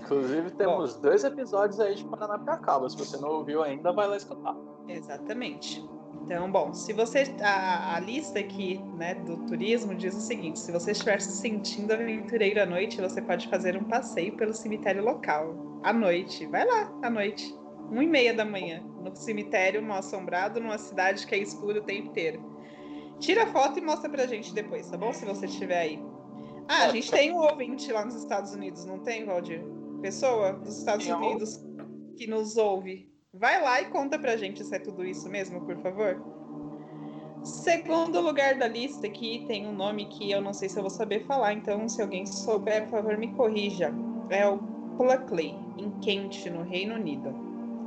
[0.00, 4.16] Inclusive temos Bom, dois episódios aí de Paranapiacaba, se você não ouviu ainda, vai lá
[4.16, 4.56] escutar.
[4.88, 5.82] Exatamente.
[6.24, 7.24] Então, bom, se você.
[7.42, 11.92] A, a, lista aqui né, do turismo diz o seguinte: se você estiver se sentindo
[11.92, 15.54] aventureiro à noite, você pode fazer um passeio pelo cemitério local.
[15.82, 16.46] À noite.
[16.46, 17.54] Vai lá, à noite.
[17.90, 18.82] Uma e meia da manhã.
[19.02, 22.42] No cemitério, no assombrado, numa cidade que é escura o tempo inteiro.
[23.18, 25.12] Tira foto e mostra pra gente depois, tá bom?
[25.12, 26.02] Se você estiver aí.
[26.66, 29.62] Ah, a gente tem um ouvinte lá nos Estados Unidos, não tem, Valdir?
[30.00, 31.62] Pessoa dos Estados Unidos
[32.16, 33.13] que nos ouve.
[33.36, 36.22] Vai lá e conta pra gente se é tudo isso mesmo, por favor.
[37.42, 40.90] Segundo lugar da lista aqui tem um nome que eu não sei se eu vou
[40.90, 43.92] saber falar, então se alguém souber, por favor, me corrija.
[44.30, 44.58] É o
[44.96, 47.34] Pluckley, em Kent, no Reino Unido.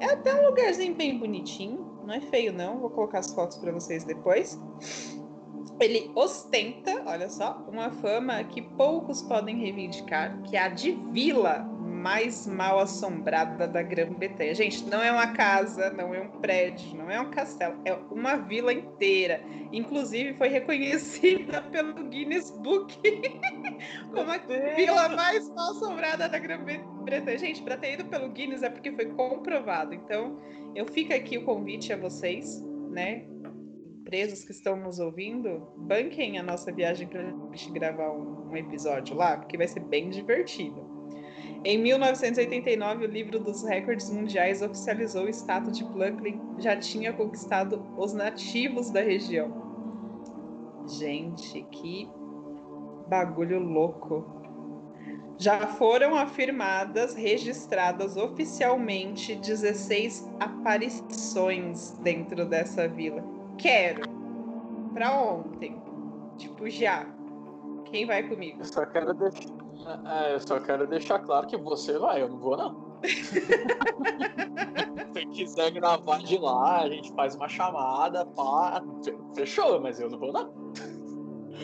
[0.02, 3.72] É até um lugarzinho bem bonitinho, não é feio não, vou colocar as fotos para
[3.72, 4.60] vocês depois.
[5.80, 11.77] Ele ostenta, olha só, uma fama que poucos podem reivindicar, que é a de vila
[12.08, 14.56] mais mal assombrada da Grã-Bretanha.
[14.56, 18.38] Gente, não é uma casa, não é um prédio, não é um castelo, é uma
[18.38, 19.42] vila inteira.
[19.74, 22.98] Inclusive foi reconhecida pelo Guinness Book
[24.14, 24.38] como a
[24.74, 27.38] vila mais mal assombrada da Grã-Bretanha.
[27.38, 29.94] Gente, para ter ido pelo Guinness é porque foi comprovado.
[29.94, 30.40] Então,
[30.74, 33.26] eu fico aqui o convite a vocês, né?
[34.00, 38.56] Empresas que estão nos ouvindo, banquem a nossa viagem para a gente gravar um, um
[38.56, 40.97] episódio lá, porque vai ser bem divertido.
[41.70, 47.86] Em 1989, o livro dos recordes mundiais oficializou o status de Pluckley já tinha conquistado
[47.98, 49.52] os nativos da região.
[50.88, 52.10] Gente, que
[53.10, 54.26] bagulho louco.
[55.38, 63.22] Já foram afirmadas, registradas oficialmente 16 aparições dentro dessa vila.
[63.58, 64.04] Quero.
[64.94, 65.76] Pra ontem.
[66.38, 67.06] Tipo, já.
[67.84, 68.62] Quem vai comigo?
[68.62, 69.57] Eu só quero deixar
[70.06, 72.88] é, eu só quero deixar claro que você vai, eu não vou não.
[75.14, 78.84] Se quiser gravar de lá, a gente faz uma chamada, pá,
[79.36, 80.52] fechou, mas eu não vou não.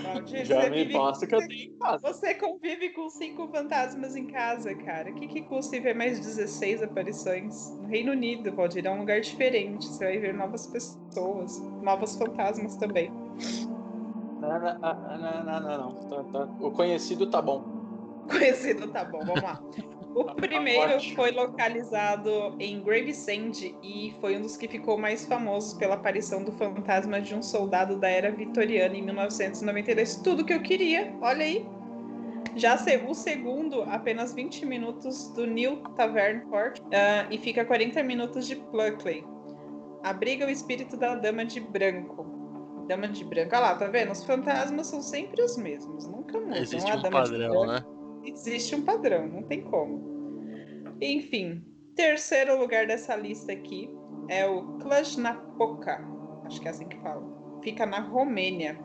[0.02, 2.12] Valdir, Já me basta que eu tenho em casa.
[2.12, 5.12] Você convive com cinco fantasmas em casa, cara.
[5.12, 7.70] O que, que custa ver mais 16 aparições?
[7.78, 9.86] No Reino Unido, Valdir, é um lugar diferente.
[9.86, 13.12] Você vai ver novas pessoas, novos fantasmas também.
[14.42, 15.78] Não, não, não, não, não.
[15.78, 16.10] não.
[16.10, 16.50] Tá, tá.
[16.60, 17.73] O conhecido tá bom.
[18.30, 19.62] Conhecido, tá bom, vamos lá.
[20.16, 25.96] O primeiro foi localizado em Gravesend e foi um dos que ficou mais famosos pela
[25.96, 30.18] aparição do fantasma de um soldado da era vitoriana em 1992.
[30.18, 31.66] Tudo que eu queria, olha aí.
[32.56, 32.76] Já
[33.10, 38.56] o segundo, apenas 20 minutos do New Tavern Court uh, e fica 40 minutos de
[38.56, 39.26] Pluckley.
[40.04, 42.24] Abriga o espírito da Dama de Branco.
[42.88, 43.56] Dama de Branco.
[43.56, 44.12] Olha lá, tá vendo?
[44.12, 46.58] Os fantasmas são sempre os mesmos, nunca mudam.
[46.58, 47.84] Existe um padrão, né?
[48.26, 50.02] Existe um padrão, não tem como.
[51.02, 51.64] Enfim,
[51.96, 53.90] terceiro lugar dessa lista aqui
[54.28, 56.04] é o Cluj-Napoca,
[56.46, 57.24] acho que é assim que fala.
[57.62, 58.78] Fica na Romênia.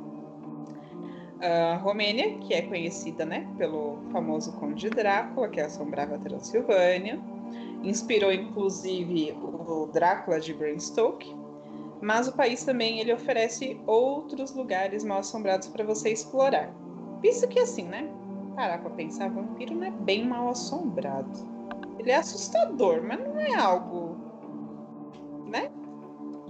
[1.41, 7.20] A Romênia, que é conhecida, né, pelo famoso Conde Drácula, que assombrava a Transilvânia,
[7.82, 11.36] inspirou inclusive o Drácula de Bram Stoker.
[12.01, 16.72] Mas o país também ele oferece outros lugares mal assombrados para você explorar.
[17.20, 18.09] Visto que assim, né?
[18.59, 21.30] Parar pra pensar, vampiro não é bem mal assombrado.
[21.96, 24.16] Ele é assustador, mas não é algo.
[25.46, 25.70] né?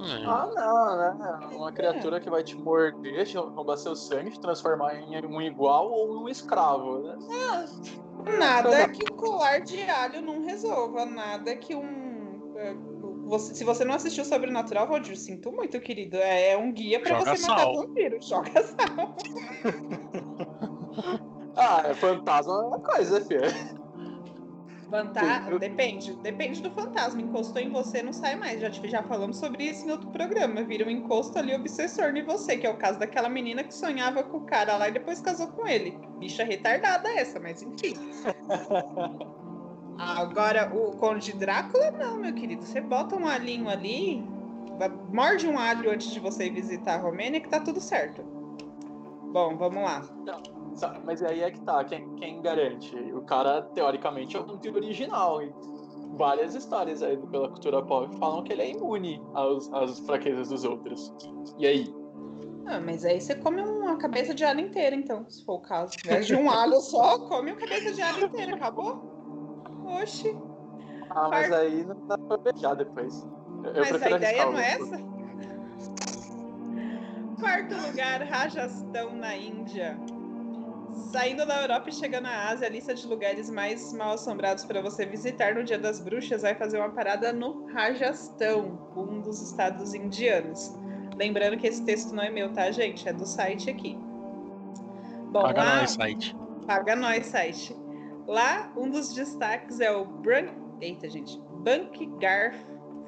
[0.00, 0.24] É.
[0.24, 1.56] Ah, não, né?
[1.56, 5.90] Uma criatura que vai te morder, te roubar seu sangue, te transformar em um igual
[5.90, 6.98] ou um escravo.
[7.00, 7.18] Né?
[8.38, 12.54] Nada que um colar de alho não resolva, nada que um.
[12.56, 12.74] é,
[13.26, 16.16] Você, se você não assistiu Sobrenatural, Roger, sinto muito, querido.
[16.16, 17.74] É, é um guia pra Joga você matar sal.
[17.74, 18.18] vampiro.
[18.22, 19.16] Joga sal.
[21.58, 23.42] Ah, é fantasma é uma coisa, filho.
[24.88, 26.14] Fantasma, depende.
[26.22, 27.20] Depende do fantasma.
[27.20, 28.60] Encostou em você, não sai mais.
[28.60, 30.62] Já, já falamos sobre isso em outro programa.
[30.62, 34.22] Vira um encosto ali obsessor em você, que é o caso daquela menina que sonhava
[34.22, 35.98] com o cara lá e depois casou com ele.
[36.18, 37.94] Bicha retardada essa, mas enfim.
[39.98, 42.64] Agora, o Conde Drácula, não, meu querido.
[42.64, 44.24] Você bota um alhinho ali,
[45.12, 48.22] morde um alho antes de você visitar a Romênia, que tá tudo certo.
[49.32, 50.02] Bom, vamos lá.
[50.24, 50.57] Sa-
[51.04, 52.94] Mas aí é que tá, quem, quem garante?
[53.12, 55.42] O cara, teoricamente, é um vampiro original.
[55.42, 55.52] E
[56.16, 60.64] várias histórias aí pela cultura pop falam que ele é imune aos, às fraquezas dos
[60.64, 61.12] outros.
[61.58, 61.94] E aí?
[62.66, 65.96] Ah, mas aí você come uma cabeça de alho inteira, então, se for o caso.
[66.04, 69.64] Ao invés de um alho só, come uma cabeça de alho inteira, acabou?
[70.02, 70.36] Oxi.
[71.10, 73.26] Ah, mas Par- aí não dá pra beijar depois.
[73.74, 74.98] Eu, Mas a ideia não é essa?
[77.40, 79.98] Quarto lugar, Rajastão, na Índia.
[80.98, 84.82] Saindo da Europa e chegando à Ásia, a lista de lugares mais mal assombrados para
[84.82, 89.94] você visitar no Dia das Bruxas vai fazer uma parada no Rajastão, um dos estados
[89.94, 90.74] indianos.
[91.16, 93.08] Lembrando que esse texto não é meu, tá, gente?
[93.08, 93.96] É do site aqui.
[95.30, 95.76] Bom, Paga lá...
[95.76, 96.36] nós, site.
[96.66, 97.76] Paga nós, site.
[98.26, 100.48] Lá, um dos destaques é o Bran...
[100.80, 101.40] Eita, gente.
[101.62, 102.54] Bankgar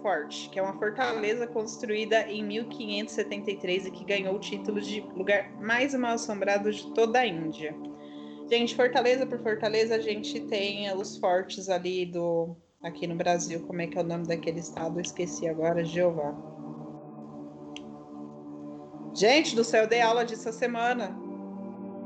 [0.02, 5.50] Fort, que é uma fortaleza construída em 1573 e que ganhou o título de lugar
[5.60, 7.74] mais mal assombrado de toda a Índia.
[8.50, 12.56] Gente, fortaleza por fortaleza, a gente tem os fortes ali do...
[12.82, 14.98] Aqui no Brasil, como é que é o nome daquele estado?
[14.98, 16.34] Eu esqueci agora, Jeová.
[19.12, 21.14] Gente do céu, eu dei aula disso essa semana.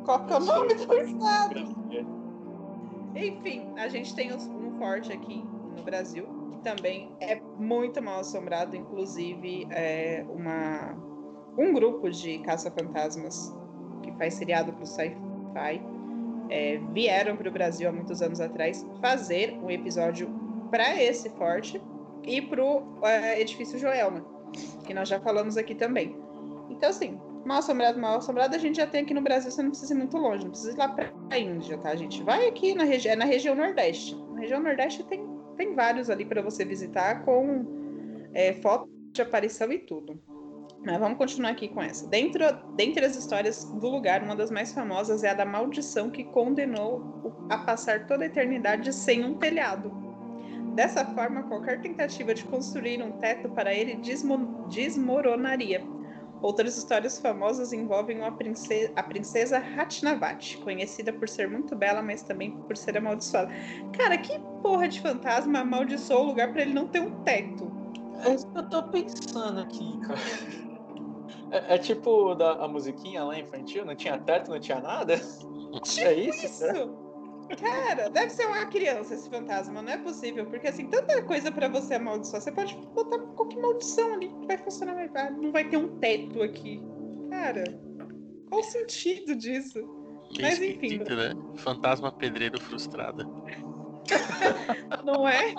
[0.05, 1.55] Qual que é o nome do estado?
[3.15, 5.45] Enfim, a gente tem um forte aqui
[5.77, 10.97] no Brasil, que também é muito mal assombrado, inclusive é uma,
[11.59, 13.55] um grupo de caça-fantasmas
[14.03, 15.95] que faz seriado para o sci-fi
[16.51, 20.29] é, vieram para o Brasil há muitos anos atrás fazer um episódio
[20.71, 21.81] para esse forte
[22.23, 22.83] e para o
[23.37, 24.25] edifício Joelma,
[24.87, 26.17] que nós já falamos aqui também.
[26.71, 29.71] Então, assim, mal assombrado, mal assombrado, a gente já tem aqui no Brasil, você não
[29.71, 32.23] precisa ir muito longe, não precisa ir lá pra Índia, tá, gente?
[32.23, 34.17] Vai aqui na, regi é na região Nordeste.
[34.33, 37.65] Na região Nordeste tem, tem vários ali para você visitar com
[38.33, 40.21] é, foto de aparição e tudo.
[40.85, 42.07] Mas vamos continuar aqui com essa.
[42.09, 42.45] Dentro,
[42.77, 47.47] dentre as histórias do lugar, uma das mais famosas é a da maldição que condenou
[47.49, 49.91] a passar toda a eternidade sem um telhado.
[50.75, 55.83] Dessa forma, qualquer tentativa de construir um teto para ele desmo- desmoronaria.
[56.45, 62.23] Outras histórias famosas envolvem uma princesa, a princesa Hatnavat, conhecida por ser muito bela, mas
[62.23, 63.51] também por ser amaldiçoada.
[63.97, 67.73] Cara, que porra de fantasma amaldiçoou o lugar para ele não ter um teto?
[68.27, 70.21] É isso que eu tô pensando aqui, cara.
[71.51, 75.15] É, é tipo da, a musiquinha lá infantil, não tinha teto, não tinha nada?
[75.15, 76.45] é isso?
[76.45, 77.04] Isso!
[77.61, 81.69] Cara, deve ser uma criança esse fantasma, não é possível, porque assim, tanta coisa pra
[81.69, 85.65] você amaldiçoar, você pode botar qualquer maldição ali que vai funcionar, mas vai- não vai
[85.69, 86.83] ter um teto aqui.
[87.31, 87.65] Cara,
[88.49, 89.83] qual o sentido disso?
[90.41, 90.99] Mas, Meio enfim.
[90.99, 91.35] né?
[91.57, 93.25] Fantasma pedreiro frustrada.
[95.05, 95.55] Não é?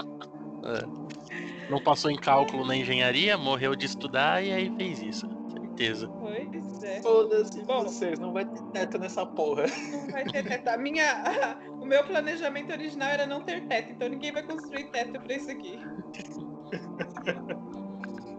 [1.70, 5.28] Não passou em cálculo na engenharia, morreu de estudar e aí fez isso.
[5.52, 6.08] Certeza.
[6.08, 7.02] Pois é.
[7.02, 7.84] Foda-se Bom.
[7.84, 9.66] vocês, não vai ter teto nessa porra.
[9.92, 10.68] Não vai ter teto.
[10.70, 15.22] A minha, o meu planejamento original era não ter teto, então ninguém vai construir teto
[15.22, 15.80] pra isso aqui.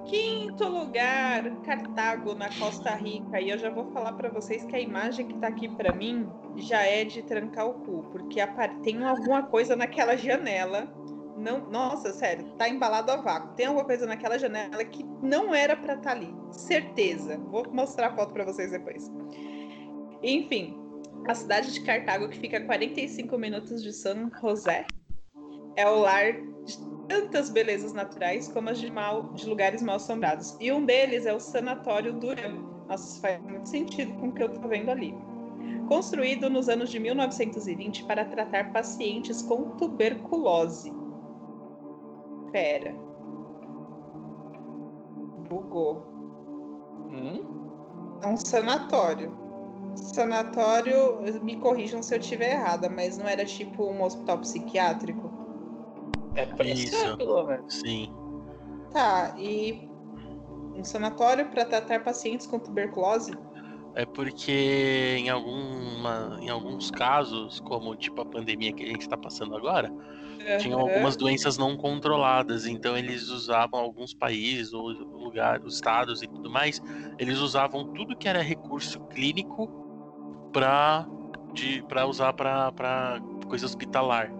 [0.06, 3.40] Quinto lugar, Cartago, na Costa Rica.
[3.40, 6.28] E eu já vou falar pra vocês que a imagem que tá aqui pra mim
[6.56, 8.40] já é de trancar o cu, porque
[8.84, 10.88] tem alguma coisa naquela janela.
[11.36, 13.54] Não, nossa, sério, tá embalado a vácuo.
[13.54, 16.32] Tem alguma coisa naquela janela que não era pra estar ali.
[16.50, 17.36] Certeza.
[17.38, 19.10] Vou mostrar a foto pra vocês depois.
[20.22, 20.85] Enfim,
[21.28, 24.86] a cidade de Cartago, que fica a 45 minutos de San José,
[25.74, 26.32] é o lar
[26.64, 30.56] de tantas belezas naturais como as de, mal, de lugares mal assombrados.
[30.60, 32.76] E um deles é o Sanatório Durham.
[32.88, 35.14] Nossa, isso faz muito sentido com o que eu tô vendo ali.
[35.88, 40.92] Construído nos anos de 1920 para tratar pacientes com tuberculose.
[42.52, 42.92] Pera.
[45.48, 46.06] Bugou.
[47.10, 48.20] Hum?
[48.22, 49.45] É um sanatório.
[49.96, 55.32] Sanatório, me corrijam se eu estiver errada, mas não era tipo um hospital psiquiátrico?
[56.34, 57.46] É parecido, é pelo.
[57.46, 57.62] Né?
[57.68, 58.14] Sim.
[58.92, 59.88] Tá, e
[60.74, 63.32] um sanatório para tratar pacientes com tuberculose?
[63.94, 69.16] É porque em, alguma, em alguns casos, como tipo a pandemia que a gente está
[69.16, 70.58] passando agora, uhum.
[70.58, 72.66] tinham algumas doenças não controladas.
[72.66, 76.82] Então eles usavam alguns países ou lugares, estados e tudo mais,
[77.18, 79.85] eles usavam tudo que era recurso clínico
[80.52, 81.06] pra,
[81.52, 84.32] de, pra usar pra, pra coisas tá hospitalar.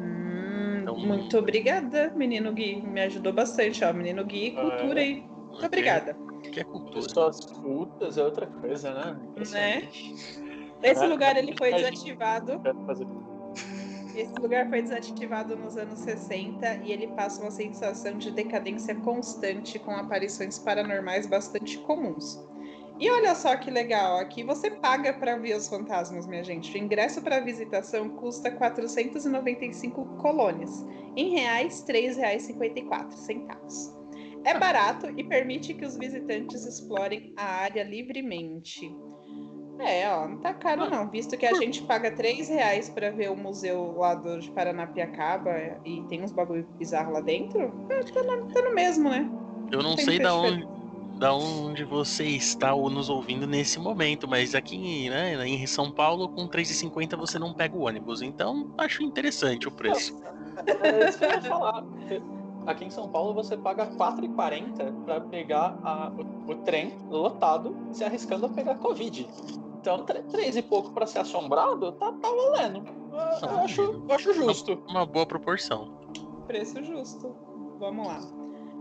[0.00, 2.82] Hum, então, muito obrigada, menino Gui.
[2.82, 3.92] Me ajudou bastante, ó.
[3.92, 5.26] Menino Gui, é, cultura é, aí.
[5.50, 6.16] Muito obrigada.
[6.42, 7.28] Que é cultura.
[7.28, 9.16] as cultas é outra coisa, né?
[9.50, 9.88] Né?
[10.82, 12.60] Esse lugar ele foi desativado.
[14.14, 19.78] Esse lugar foi desativado nos anos 60 e ele passa uma sensação de decadência constante
[19.78, 22.38] com aparições paranormais bastante comuns.
[22.98, 26.72] E olha só que legal, aqui você paga para ver os fantasmas, minha gente.
[26.74, 30.86] O ingresso para visitação custa 495 colones,
[31.16, 34.02] em reais R$ 3,54.
[34.44, 38.94] É barato e permite que os visitantes explorem a área livremente.
[39.78, 43.30] É, ó, não tá caro não, visto que a gente paga 3 reais pra ver
[43.30, 48.46] o museu lá do, de Paranapiacaba e tem uns bagulho bizarro lá dentro, tá, no,
[48.52, 49.28] tá no mesmo, né?
[49.72, 50.81] Eu não, não sei da onde
[51.22, 56.28] da onde você está ou nos ouvindo nesse momento, mas aqui né, em São Paulo,
[56.28, 58.22] com 3,50 você não pega o ônibus.
[58.22, 60.20] Então, acho interessante o preço.
[60.66, 61.84] É isso que eu ia falar.
[62.66, 68.02] Aqui em São Paulo você paga 4,40 para pegar a, o, o, trem lotado, se
[68.02, 69.28] arriscando a pegar Covid.
[69.80, 72.82] Então, 3 e pouco para ser assombrado, tá, tá valendo.
[73.12, 74.82] Eu, eu acho, eu acho justo.
[74.88, 75.88] Uma boa proporção.
[76.48, 77.32] Preço justo.
[77.78, 78.20] Vamos lá.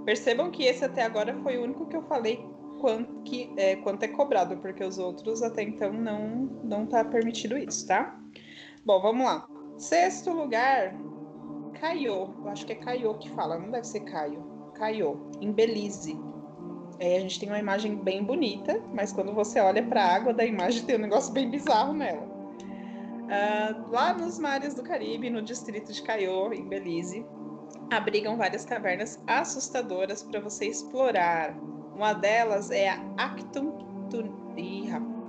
[0.05, 2.43] Percebam que esse até agora foi o único que eu falei
[2.79, 7.57] quanto, que, é, quanto é cobrado, porque os outros até então não não tá permitido
[7.57, 8.19] isso, tá?
[8.83, 9.47] Bom, vamos lá.
[9.77, 10.95] Sexto lugar,
[11.79, 12.33] Caio.
[12.43, 14.43] Eu acho que é Caio que fala, não deve ser Caio.
[14.73, 16.19] Caio, em Belize.
[16.99, 20.33] É, a gente tem uma imagem bem bonita, mas quando você olha para a água
[20.33, 22.29] da imagem tem um negócio bem bizarro nela.
[23.21, 27.25] Uh, lá nos mares do Caribe, no distrito de Caio, em Belize,
[27.91, 31.55] abrigam várias cavernas assustadoras para você explorar.
[31.95, 33.71] Uma delas é a Actum
[34.09, 34.41] Tun...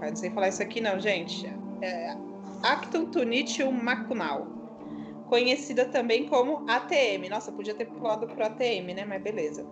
[0.01, 1.47] Não sei falar isso aqui não, gente.
[1.83, 2.17] É
[2.63, 4.47] Actum Tunitium Macunal,
[5.29, 7.29] conhecida também como ATM.
[7.29, 9.05] Nossa, podia ter pulado pro ATM, né?
[9.05, 9.67] Mas beleza.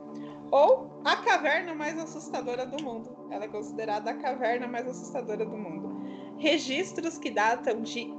[0.50, 3.16] Ou a caverna mais assustadora do mundo.
[3.30, 6.00] Ela é considerada a caverna mais assustadora do mundo.
[6.38, 8.12] Registros que datam de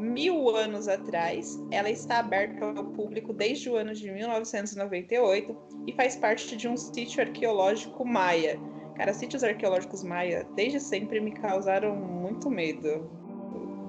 [0.00, 1.62] mil anos atrás.
[1.70, 6.76] Ela está aberta ao público desde o ano de 1998 e faz parte de um
[6.76, 8.58] sítio arqueológico maia.
[8.96, 13.10] Cara, sítios arqueológicos maia desde sempre me causaram muito medo.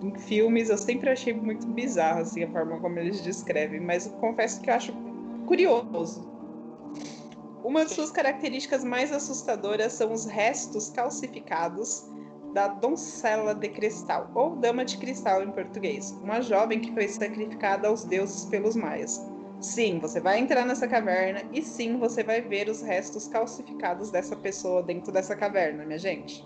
[0.03, 4.62] Em filmes eu sempre achei muito bizarro assim, a forma como eles descrevem, mas confesso
[4.62, 4.93] que eu acho
[5.45, 6.30] curioso.
[7.64, 12.09] Uma de suas características mais assustadoras são os restos calcificados
[12.54, 17.88] da Doncela de Cristal, ou Dama de Cristal em português, uma jovem que foi sacrificada
[17.88, 19.22] aos deuses pelos maias.
[19.60, 24.36] Sim, você vai entrar nessa caverna e sim, você vai ver os restos calcificados dessa
[24.36, 26.43] pessoa dentro dessa caverna, minha gente.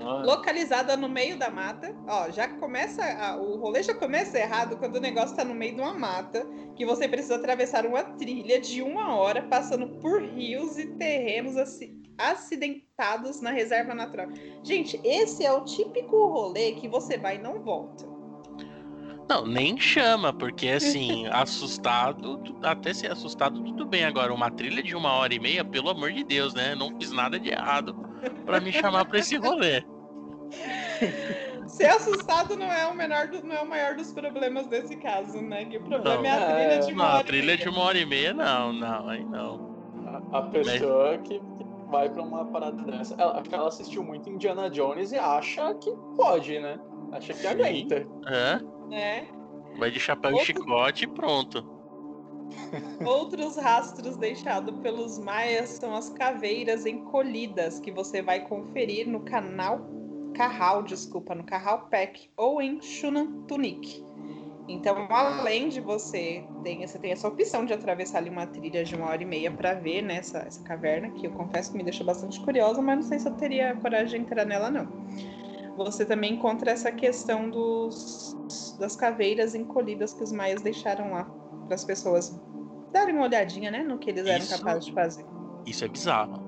[0.00, 0.24] Nossa.
[0.24, 4.94] Localizada no meio da mata, ó, já começa a, o rolê já começa errado quando
[4.96, 8.80] o negócio está no meio de uma mata que você precisa atravessar uma trilha de
[8.80, 14.28] uma hora passando por rios e terrenos assim acidentados na reserva natural.
[14.62, 18.04] Gente, esse é o típico rolê que você vai e não volta.
[19.28, 24.04] Não, nem chama, porque assim, assustado, até ser assustado, tudo bem.
[24.04, 26.74] Agora, uma trilha de uma hora e meia, pelo amor de Deus, né?
[26.74, 27.94] Não fiz nada de errado
[28.44, 29.84] para me chamar para esse rolê.
[31.68, 35.40] Ser assustado não é o menor do, não é o maior dos problemas desse caso,
[35.42, 35.66] né?
[35.66, 37.12] Que o problema não, é a trilha de uma não, hora.
[37.12, 39.76] Não, a trilha de uma hora e meia, não, não, aí não.
[40.32, 43.14] A, a pessoa que, que vai para uma parada dessa.
[43.14, 46.78] Ela, ela assistiu muito Indiana Jones e acha que pode, né?
[47.12, 47.62] Acha que é Sim.
[47.62, 48.06] aguenta.
[48.26, 48.94] É.
[48.94, 49.28] é.
[49.78, 50.44] Vai de chapéu Outro...
[50.44, 51.78] e chicote e pronto.
[53.04, 59.80] Outros rastros deixados pelos maias são as caveiras encolhidas que você vai conferir no canal
[60.34, 63.42] Carral, desculpa, no Carral Pack ou em Shunan
[64.68, 68.94] então, além de você ter, você tem essa opção de atravessar ali uma trilha de
[68.94, 72.04] uma hora e meia para ver né, essa, caverna, que eu confesso que me deixou
[72.04, 74.86] bastante curiosa, mas não sei se eu teria coragem de entrar nela, não.
[75.74, 78.36] Você também encontra essa questão dos,
[78.78, 81.24] das caveiras encolhidas que os maias deixaram lá
[81.64, 82.38] para as pessoas
[82.92, 85.24] darem uma olhadinha né, no que eles isso, eram capazes de fazer.
[85.64, 86.46] Isso é bizarro.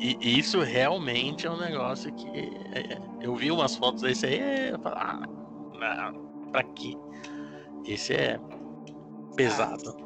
[0.00, 4.38] e, isso realmente é um negócio que é, é, eu vi umas fotos desse aí
[4.38, 5.22] e eu falo, ah,
[6.12, 6.25] não,
[6.64, 6.98] para?
[7.84, 8.40] Esse é
[9.36, 9.96] pesado.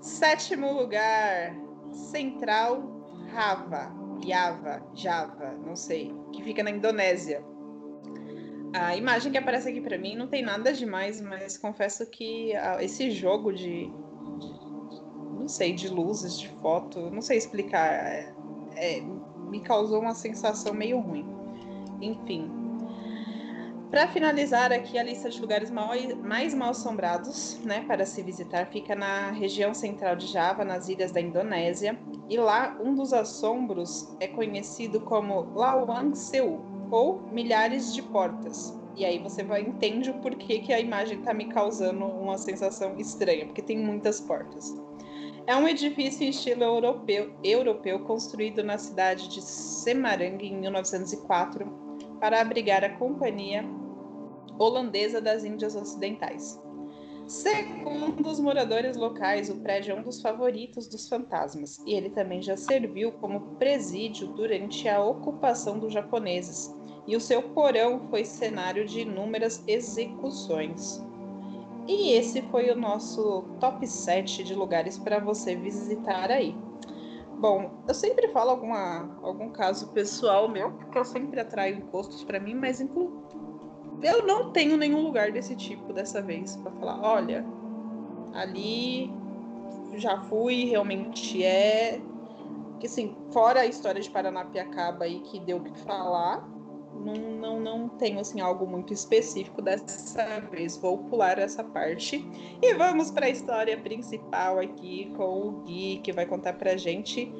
[0.00, 1.54] Sétimo lugar,
[1.92, 2.98] Central
[3.32, 3.92] Rava,
[4.24, 7.44] Java, Java, não sei, que fica na Indonésia.
[8.74, 12.82] A imagem que aparece aqui para mim não tem nada demais, mas confesso que ah,
[12.82, 13.90] esse jogo de,
[15.38, 18.34] não sei, de luzes, de foto, não sei explicar, é,
[18.76, 21.26] é, me causou uma sensação meio ruim.
[22.00, 22.50] Enfim,
[23.90, 28.66] para finalizar aqui a lista de lugares mal, mais mal assombrados, né, para se visitar,
[28.66, 34.14] fica na região central de Java, nas ilhas da Indonésia, e lá um dos assombros
[34.20, 36.60] é conhecido como Lawang Seu,
[36.90, 38.78] ou milhares de portas.
[38.94, 42.94] E aí você vai entende o porquê que a imagem está me causando uma sensação
[42.98, 44.76] estranha, porque tem muitas portas.
[45.46, 51.87] É um edifício em estilo europeu, europeu construído na cidade de Semarang em 1904
[52.20, 53.64] para abrigar a Companhia
[54.58, 56.60] Holandesa das Índias Ocidentais.
[57.28, 62.40] Segundo os moradores locais, o prédio é um dos favoritos dos fantasmas e ele também
[62.40, 66.74] já serviu como presídio durante a ocupação dos japoneses,
[67.06, 71.02] e o seu porão foi cenário de inúmeras execuções.
[71.86, 76.54] E esse foi o nosso top 7 de lugares para você visitar aí.
[77.38, 82.40] Bom, eu sempre falo alguma, algum caso pessoal meu, porque eu sempre atraio encostos para
[82.40, 83.22] mim, mas inclu...
[84.02, 87.46] eu não tenho nenhum lugar desse tipo dessa vez para falar, olha,
[88.34, 89.08] ali
[89.94, 92.00] já fui, realmente é.
[92.80, 96.48] Que assim, fora a história de Paranapiacaba aí que deu o que falar,
[96.98, 100.76] não, não, não tenho assim algo muito específico dessa vez.
[100.76, 102.24] Vou pular essa parte
[102.62, 107.32] e vamos para a história principal aqui com o Gui, que vai contar pra gente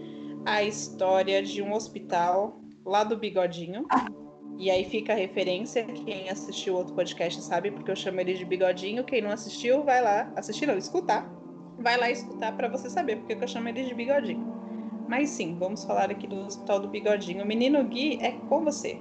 [0.45, 3.87] a história de um hospital lá do Bigodinho.
[4.59, 8.45] E aí fica a referência, quem assistiu outro podcast sabe, porque eu chamo ele de
[8.45, 9.05] Bigodinho.
[9.05, 11.31] Quem não assistiu, vai lá, assistir não, escutar.
[11.79, 14.59] Vai lá escutar para você saber porque eu chamo ele de Bigodinho.
[15.09, 17.45] Mas sim, vamos falar aqui do Hospital do Bigodinho.
[17.45, 19.01] O menino Gui é com você.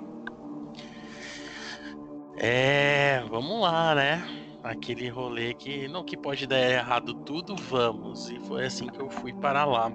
[2.39, 4.23] É, vamos lá, né?
[4.63, 8.29] Aquele rolê que não que pode dar errado tudo, vamos.
[8.29, 9.91] E foi assim que eu fui para lá.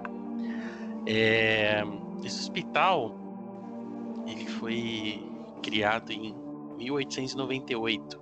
[1.07, 1.83] É,
[2.23, 3.15] esse hospital
[4.27, 5.23] ele foi
[5.61, 6.35] criado em
[6.77, 8.21] 1898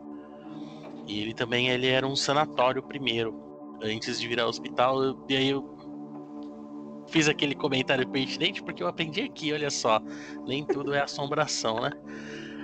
[1.08, 3.36] e ele também ele era um sanatório primeiro
[3.82, 5.26] antes de virar hospital.
[5.28, 5.68] E aí eu
[7.08, 10.00] fiz aquele comentário pertinente porque eu aprendi aqui, olha só,
[10.46, 11.92] nem tudo é assombração, né?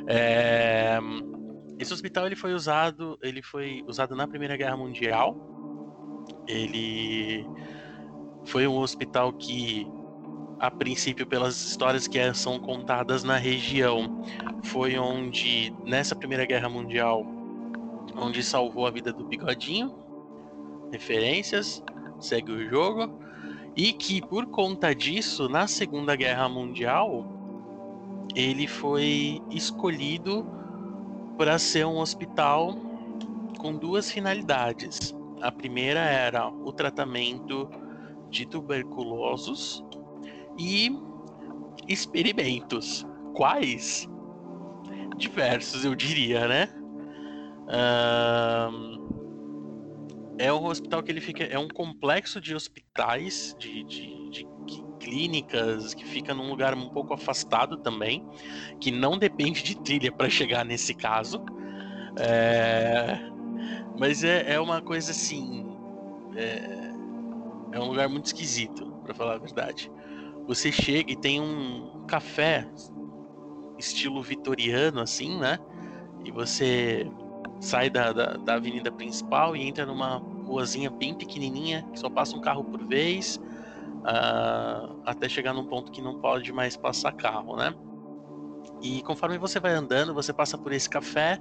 [0.07, 0.99] É,
[1.79, 5.35] esse hospital ele foi usado, ele foi usado na Primeira Guerra Mundial.
[6.47, 7.45] Ele
[8.45, 9.87] foi um hospital que
[10.59, 14.23] a princípio pelas histórias que são contadas na região,
[14.63, 17.23] foi onde nessa Primeira Guerra Mundial
[18.15, 19.93] onde salvou a vida do Bigodinho.
[20.91, 21.83] Referências,
[22.19, 23.19] segue o jogo.
[23.75, 27.25] E que por conta disso, na Segunda Guerra Mundial,
[28.35, 30.56] ele foi escolhido
[31.37, 32.75] para ser um hospital
[33.57, 35.15] com duas finalidades.
[35.41, 37.69] A primeira era o tratamento
[38.29, 39.83] de tuberculosos
[40.57, 40.91] e
[41.87, 43.05] experimentos.
[43.33, 44.09] Quais?
[45.17, 46.69] Diversos, eu diria, né?
[50.37, 51.43] É um hospital que ele fica.
[51.43, 54.47] É um complexo de hospitais, de, de, de
[54.99, 58.25] clínicas, que fica num lugar um pouco afastado também,
[58.79, 61.43] que não depende de trilha para chegar nesse caso.
[62.19, 63.19] É...
[63.97, 65.65] Mas é, é uma coisa assim.
[66.35, 66.91] É...
[67.71, 69.91] é um lugar muito esquisito, para falar a verdade.
[70.45, 72.67] Você chega e tem um café
[73.77, 75.59] estilo vitoriano, assim, né?
[76.23, 77.09] E você
[77.59, 82.35] sai da, da, da, avenida principal e entra numa ruazinha bem pequenininha, que só passa
[82.35, 83.39] um carro por vez
[83.97, 87.73] uh, até chegar num ponto que não pode mais passar carro, né?
[88.81, 91.39] E conforme você vai andando, você passa por esse café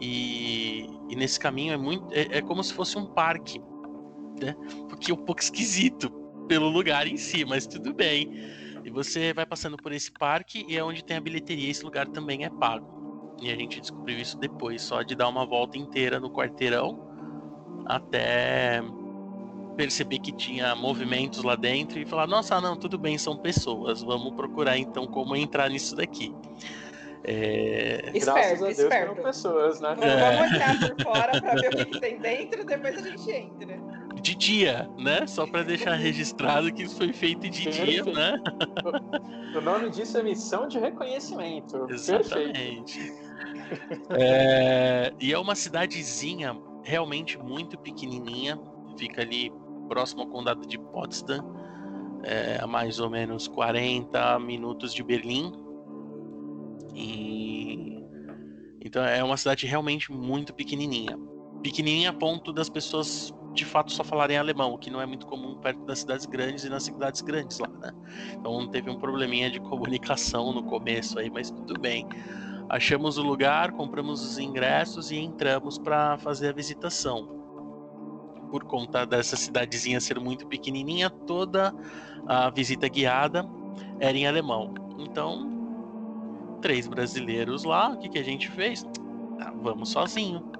[0.00, 3.60] e, e nesse caminho é muito é, é, como se fosse um parque,
[4.40, 4.54] né?
[4.88, 6.10] Porque é um pouco esquisito
[6.48, 8.30] pelo lugar em si, mas tudo bem.
[8.84, 11.70] E você vai passando por esse parque e é onde tem a bilheteria.
[11.70, 12.95] Esse lugar também é pago.
[13.40, 17.06] E a gente descobriu isso depois, só de dar uma volta inteira no quarteirão
[17.86, 18.82] até
[19.76, 24.34] perceber que tinha movimentos lá dentro e falar: nossa, não, tudo bem, são pessoas, vamos
[24.34, 26.34] procurar então como entrar nisso daqui.
[27.28, 28.10] É...
[28.14, 29.22] Esperto, Deus, esperto.
[29.22, 29.96] pessoas, né?
[29.98, 30.36] Vamos, é.
[30.36, 33.80] vamos entrar por fora para ver o que tem dentro, depois a gente entra.
[34.22, 35.26] De dia, né?
[35.26, 38.04] Só para deixar registrado que isso foi feito de Perfeito.
[38.04, 38.42] dia, né?
[39.56, 41.86] O nome disso é missão de reconhecimento.
[41.90, 43.12] Exatamente.
[44.10, 45.12] É...
[45.20, 48.58] E é uma cidadezinha realmente muito pequenininha,
[48.96, 49.52] fica ali
[49.88, 51.44] próximo ao condado de Potsdam,
[52.22, 55.52] é, a mais ou menos 40 minutos de Berlim.
[56.94, 58.04] E
[58.84, 61.18] então é uma cidade realmente muito pequenininha.
[61.62, 65.26] Pequenininha a ponto das pessoas de fato só falarem alemão, o que não é muito
[65.26, 67.90] comum perto das cidades grandes e nas cidades grandes lá, né?
[68.34, 72.06] Então teve um probleminha de comunicação no começo aí, mas tudo bem.
[72.68, 77.28] Achamos o lugar, compramos os ingressos e entramos para fazer a visitação.
[78.50, 81.74] Por conta dessa cidadezinha ser muito pequenininha, toda
[82.26, 83.48] a visita guiada
[84.00, 84.74] era em alemão.
[84.98, 85.56] Então,
[86.60, 88.84] três brasileiros lá, o que, que a gente fez?
[89.40, 90.50] Ah, vamos sozinho.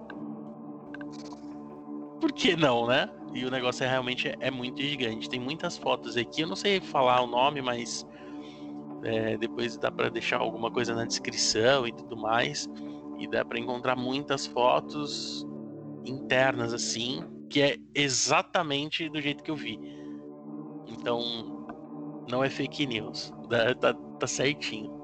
[2.20, 3.08] Por que não, né?
[3.34, 5.28] E o negócio é realmente é muito gigante.
[5.28, 6.42] Tem muitas fotos aqui.
[6.42, 8.06] Eu não sei falar o nome, mas
[9.02, 12.68] é, depois dá para deixar alguma coisa na descrição e tudo mais.
[13.18, 15.46] E dá para encontrar muitas fotos
[16.04, 19.78] internas assim, que é exatamente do jeito que eu vi.
[20.86, 21.66] Então,
[22.30, 23.32] não é fake news.
[23.48, 24.96] Tá, tá, tá certinho.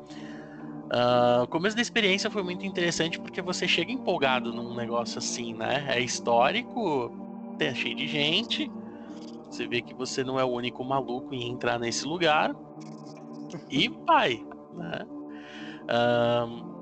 [0.92, 5.54] Uh, o começo da experiência foi muito interessante porque você chega empolgado num negócio assim,
[5.54, 5.86] né?
[5.88, 7.10] É histórico,
[7.58, 8.70] é cheio de gente.
[9.50, 12.54] Você vê que você não é o único maluco em entrar nesse lugar.
[13.70, 14.44] E vai,
[14.74, 15.06] né?
[15.82, 16.72] Uh,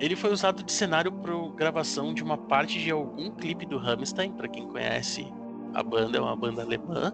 [0.00, 4.32] ele foi usado de cenário para gravação de uma parte de algum clipe do Rammstein,
[4.32, 5.26] para quem conhece
[5.74, 7.12] a banda, é uma banda alemã,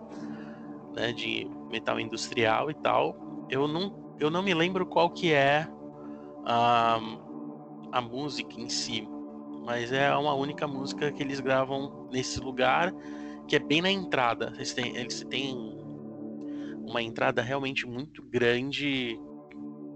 [0.94, 3.16] né, de metal industrial e tal.
[3.50, 5.66] Eu não, eu não me lembro qual que é
[6.44, 7.00] a,
[7.90, 9.08] a música em si,
[9.64, 12.92] mas é uma única música que eles gravam nesse lugar,
[13.48, 14.52] que é bem na entrada.
[14.56, 15.73] Eles têm, eles têm
[16.86, 19.18] uma entrada realmente muito grande,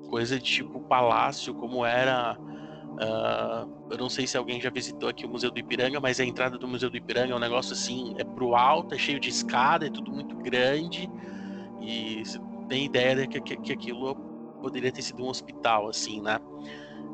[0.09, 2.37] coisa de tipo palácio, como era.
[2.39, 6.25] Uh, eu não sei se alguém já visitou aqui o Museu do Ipiranga, mas a
[6.25, 9.29] entrada do Museu do Ipiranga é um negócio assim, é pro alto, é cheio de
[9.29, 11.09] escada, é tudo muito grande.
[11.81, 14.15] E você tem ideia de que, que, que aquilo
[14.61, 16.41] poderia ter sido um hospital, assim, né?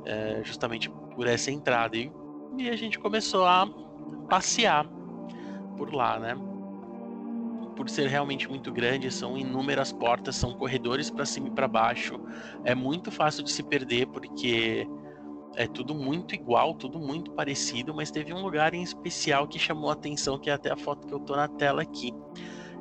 [0.06, 1.96] É, justamente por essa entrada.
[1.96, 2.10] E,
[2.58, 3.66] e a gente começou a
[4.28, 4.88] passear
[5.76, 6.34] por lá, né?
[7.76, 12.20] Por ser realmente muito grande, são inúmeras portas, são corredores para cima e para baixo.
[12.64, 14.86] É muito fácil de se perder porque
[15.56, 19.90] é tudo muito igual, tudo muito parecido, mas teve um lugar em especial que chamou
[19.90, 22.12] a atenção, que é até a foto que eu tô na tela aqui.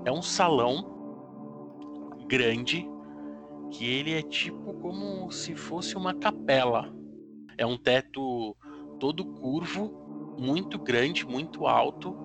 [0.06, 0.92] É um salão
[2.28, 2.88] grande,
[3.72, 6.94] que ele é tipo como se fosse uma capela.
[7.58, 8.56] É um teto
[9.00, 12.16] todo curvo, muito grande, muito alto.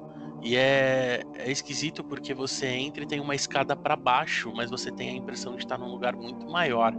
[0.43, 4.91] E é, é esquisito porque você entra e tem uma escada para baixo, mas você
[4.91, 6.95] tem a impressão de estar num lugar muito maior.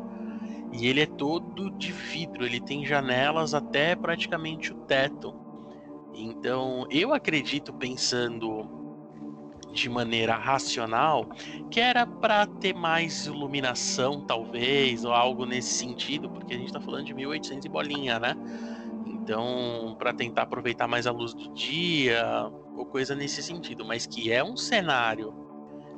[0.71, 5.33] E ele é todo de vidro, ele tem janelas até praticamente o teto.
[6.13, 8.67] Então, eu acredito pensando
[9.73, 11.29] de maneira racional,
[11.69, 16.81] que era para ter mais iluminação, talvez, ou algo nesse sentido, porque a gente está
[16.81, 18.35] falando de 1800 e bolinha, né?
[19.29, 22.25] Então, para tentar aproveitar mais a luz do dia,
[22.75, 25.31] ou coisa nesse sentido, mas que é um cenário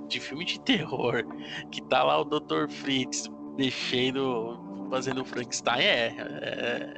[0.10, 1.24] de filme de terror,
[1.72, 2.68] que tá lá o Dr.
[2.68, 4.60] Fritz mexendo,
[4.90, 6.94] fazendo o Frankenstein, é, é,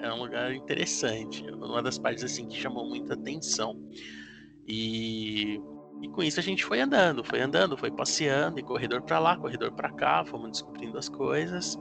[0.00, 3.80] é um lugar interessante, uma das partes assim que chamou muita atenção.
[4.66, 5.62] E
[6.00, 9.36] e com isso a gente foi andando, foi andando, foi passeando, e corredor para lá,
[9.36, 11.78] corredor para cá, fomos descobrindo as coisas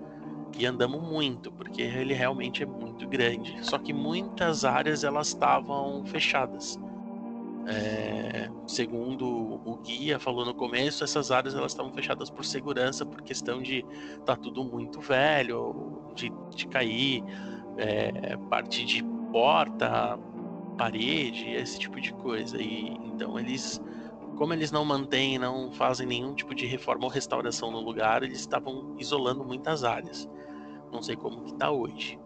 [0.58, 3.58] e andamos muito, porque ele realmente é muito grande.
[3.62, 6.80] Só que muitas áreas elas estavam fechadas.
[7.70, 9.26] É, segundo
[9.66, 13.84] o guia falou no começo, essas áreas elas estavam fechadas por segurança, por questão de
[14.26, 17.22] tá tudo muito velho, de, de cair,
[17.76, 20.18] é, parte de porta,
[20.78, 22.62] parede, esse tipo de coisa.
[22.62, 23.82] E então eles
[24.38, 28.40] como eles não mantêm, não fazem nenhum tipo de reforma ou restauração no lugar, eles
[28.40, 30.30] estavam isolando muitas áreas.
[30.92, 32.20] Não sei como que tá hoje.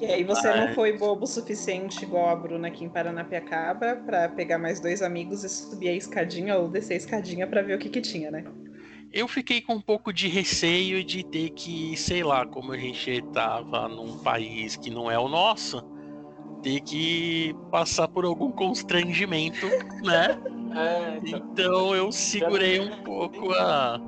[0.00, 0.60] E aí você Mas...
[0.60, 5.02] não foi bobo o suficiente, igual a Bruna aqui em Paranapiacaba, para pegar mais dois
[5.02, 8.30] amigos e subir a escadinha ou descer a escadinha para ver o que que tinha,
[8.30, 8.44] né?
[9.12, 13.10] Eu fiquei com um pouco de receio de ter que, sei lá, como a gente
[13.10, 15.82] estava num país que não é o nosso,
[16.62, 19.66] ter que passar por algum constrangimento,
[20.02, 20.38] né?
[20.70, 24.00] É, então, então eu segurei um pouco a,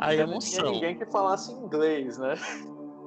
[0.00, 0.64] a emoção.
[0.64, 2.34] Não ninguém que falasse inglês, né?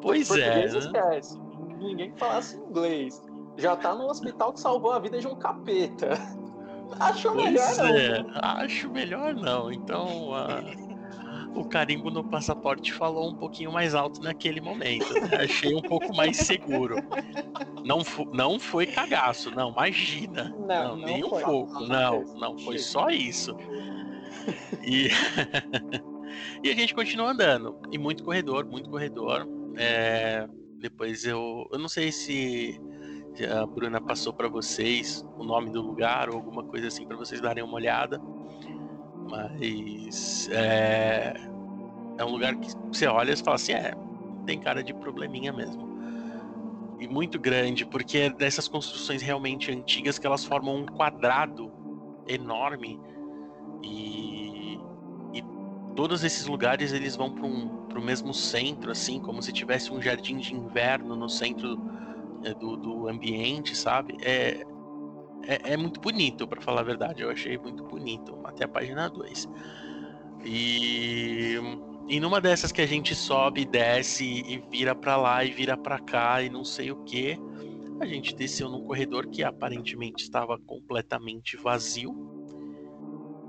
[0.06, 0.68] Pois é.
[0.68, 0.78] Né?
[0.78, 1.40] esquece.
[1.80, 3.20] Ninguém que falasse inglês.
[3.58, 6.12] Já tá no hospital que salvou a vida de um capeta.
[7.00, 8.22] Acho pois melhor é.
[8.22, 8.32] não.
[8.36, 9.72] Acho melhor não.
[9.72, 15.12] Então, uh, o carimbo no passaporte falou um pouquinho mais alto naquele momento.
[15.12, 15.44] Né?
[15.44, 16.98] Achei um pouco mais seguro.
[17.84, 20.56] Não, não foi cagaço, não, imagina.
[20.68, 21.42] Não, não nem foi.
[21.42, 21.80] um pouco.
[21.88, 23.58] Não, não, foi só isso.
[24.84, 25.10] E,
[26.64, 27.80] e a gente continua andando.
[27.92, 29.48] E muito corredor, muito corredor.
[29.78, 30.48] É,
[30.80, 31.68] depois eu.
[31.72, 32.80] Eu não sei se
[33.44, 37.42] a Bruna passou para vocês o nome do lugar ou alguma coisa assim para vocês
[37.42, 38.22] darem uma olhada.
[39.30, 41.34] Mas é,
[42.18, 43.94] é um lugar que você olha e fala assim, é,
[44.46, 45.96] tem cara de probleminha mesmo.
[47.00, 51.72] E muito grande, porque é dessas construções realmente antigas que elas formam um quadrado
[52.28, 53.00] enorme
[53.84, 54.45] e,
[55.96, 60.02] todos esses lugares eles vão para um, o mesmo centro, assim, como se tivesse um
[60.02, 61.80] jardim de inverno no centro
[62.44, 64.18] é, do, do ambiente, sabe?
[64.22, 64.66] É,
[65.44, 67.22] é, é muito bonito, para falar a verdade.
[67.22, 69.48] Eu achei muito bonito, até a página 2.
[70.44, 71.60] E
[72.08, 75.98] e numa dessas que a gente sobe, desce e vira para lá e vira para
[75.98, 77.36] cá e não sei o que,
[78.00, 82.35] a gente desceu num corredor que aparentemente estava completamente vazio.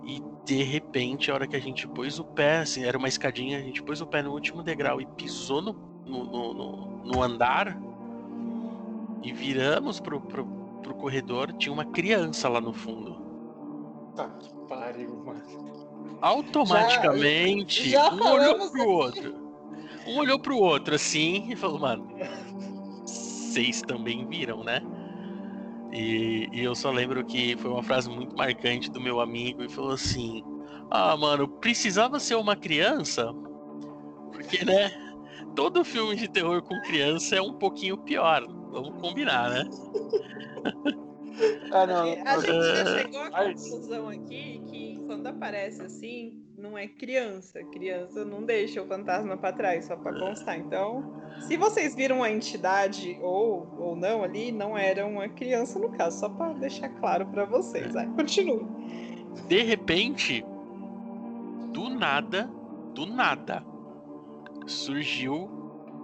[0.07, 3.59] E de repente, a hora que a gente pôs o pé, assim, era uma escadinha,
[3.59, 5.73] a gente pôs o pé no último degrau e pisou no,
[6.07, 7.77] no, no, no andar
[9.23, 10.47] e viramos pro, pro,
[10.83, 13.17] pro corredor, tinha uma criança lá no fundo.
[14.15, 15.77] Tá que pariu, mano
[16.21, 18.81] automaticamente já, já um olhou pro aqui.
[18.81, 19.47] outro.
[20.07, 22.09] Um olhou pro outro assim e falou, mano,
[23.05, 24.81] vocês também viram, né?
[25.93, 29.69] E, e, eu só lembro que foi uma frase muito marcante do meu amigo e
[29.69, 30.43] falou assim:
[30.91, 33.33] Ah, mano, precisava ser uma criança?
[34.33, 34.91] Porque, né?
[35.55, 38.47] Todo filme de terror com criança é um pouquinho pior.
[38.71, 39.65] Vamos combinar, né?
[41.71, 42.05] Ah, não.
[42.25, 47.63] A gente já chegou à conclusão aqui que quando aparece assim, não é criança.
[47.65, 50.59] Criança não deixa o fantasma para trás, só para constar.
[50.59, 55.91] Então, se vocês viram a entidade ou, ou não ali, não era uma criança no
[55.91, 57.95] caso, só para deixar claro para vocês.
[57.95, 58.67] Aí, continue.
[59.49, 60.45] De repente,
[61.73, 62.51] do nada,
[62.95, 63.65] do nada,
[64.67, 65.49] surgiu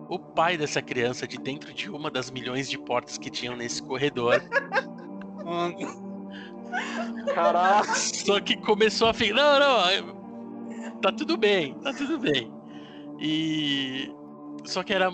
[0.09, 3.83] o pai dessa criança de dentro de uma das milhões de portas que tinham nesse
[3.83, 4.41] corredor.
[7.35, 7.95] Caraca.
[7.95, 9.35] Só que começou a ficar.
[9.35, 10.22] Não, não.
[11.03, 12.51] Tá tudo bem, tá tudo bem.
[13.19, 14.09] E.
[14.65, 15.11] Só que era.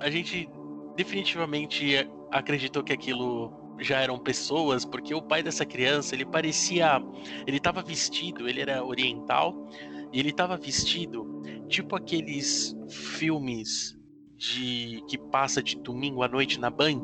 [0.00, 0.48] A gente
[0.96, 7.02] definitivamente acreditou que aquilo já eram pessoas, porque o pai dessa criança, ele parecia.
[7.46, 9.54] Ele tava vestido, ele era oriental,
[10.12, 13.94] e ele tava vestido tipo aqueles filmes
[14.36, 17.02] de que passa de domingo à noite na Band.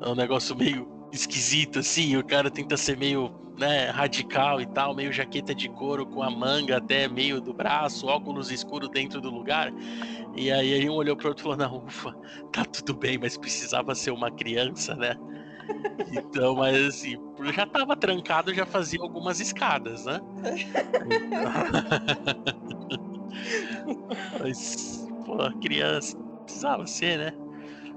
[0.00, 2.16] É um negócio meio esquisito, assim.
[2.16, 6.28] O cara tenta ser meio né, radical e tal, meio jaqueta de couro com a
[6.28, 9.72] manga até meio do braço, óculos escuros dentro do lugar.
[10.34, 12.12] E aí, um olhou pro outro e falou: Não, ufa,
[12.52, 15.14] tá tudo bem, mas precisava ser uma criança, né?
[16.12, 17.16] Então, mas assim,
[17.54, 20.20] já tava trancado, já fazia algumas escadas, né?
[24.38, 27.32] mas, pô, criança, precisava ser, né?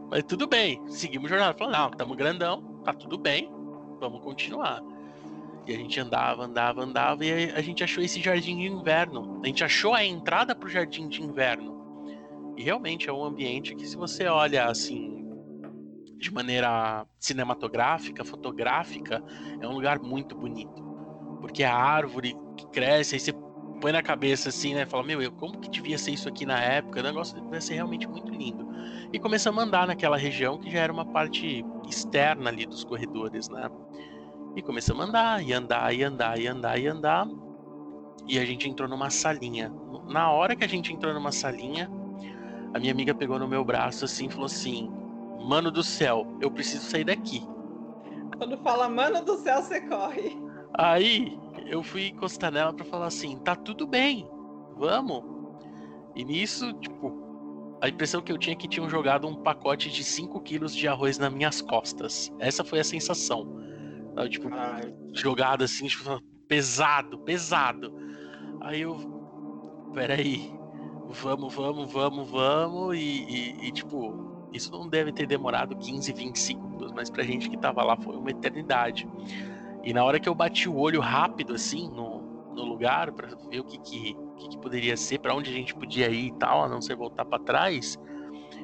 [0.10, 1.58] Mas tudo bem, seguimos jornada.
[1.58, 3.52] Falou, não, estamos grandão, tá tudo bem,
[4.00, 4.82] vamos continuar.
[5.66, 9.42] E a gente andava, andava, andava, e a gente achou esse jardim de inverno.
[9.44, 11.76] A gente achou a entrada pro jardim de inverno.
[12.56, 15.26] E realmente é um ambiente que, se você olha assim,
[16.18, 19.24] de maneira cinematográfica, fotográfica,
[19.60, 20.84] é um lugar muito bonito.
[21.42, 23.34] Porque a árvore que cresce, aí você
[23.82, 24.86] põe na cabeça assim, né?
[24.86, 27.00] Fala, meu, como que devia ser isso aqui na época?
[27.00, 28.68] O negócio devia ser realmente muito lindo.
[29.12, 33.50] E começamos a andar naquela região que já era uma parte externa ali dos corredores,
[33.50, 33.70] né?
[34.56, 37.28] E começamos a andar, e andar, e andar, e andar, e andar.
[38.26, 39.72] E a gente entrou numa salinha.
[40.08, 41.92] Na hora que a gente entrou numa salinha,
[42.74, 44.90] a minha amiga pegou no meu braço assim e falou assim:
[45.42, 47.46] Mano do céu, eu preciso sair daqui.
[48.38, 50.38] Quando fala mano do céu, você corre.
[50.74, 54.26] Aí eu fui encostar nela para falar assim: tá tudo bem,
[54.78, 55.22] vamos.
[56.16, 57.14] E nisso, tipo,
[57.82, 60.88] a impressão que eu tinha é que tinham jogado um pacote de 5 quilos de
[60.88, 62.32] arroz nas minhas costas.
[62.40, 63.65] Essa foi a sensação.
[64.16, 64.50] Eu, tipo,
[65.14, 67.94] jogado assim, tipo, pesado, pesado.
[68.62, 68.98] Aí eu.
[69.94, 70.54] Peraí.
[71.08, 72.98] Vamos, vamos, vamos, vamos.
[72.98, 77.50] E, e, e, tipo, isso não deve ter demorado 15, 20 segundos, mas pra gente
[77.50, 79.08] que tava lá foi uma eternidade.
[79.84, 83.60] E na hora que eu bati o olho rápido, assim, no, no lugar, para ver
[83.60, 86.64] o que, que, que, que poderia ser, para onde a gente podia ir e tal,
[86.64, 88.00] a não ser voltar para trás,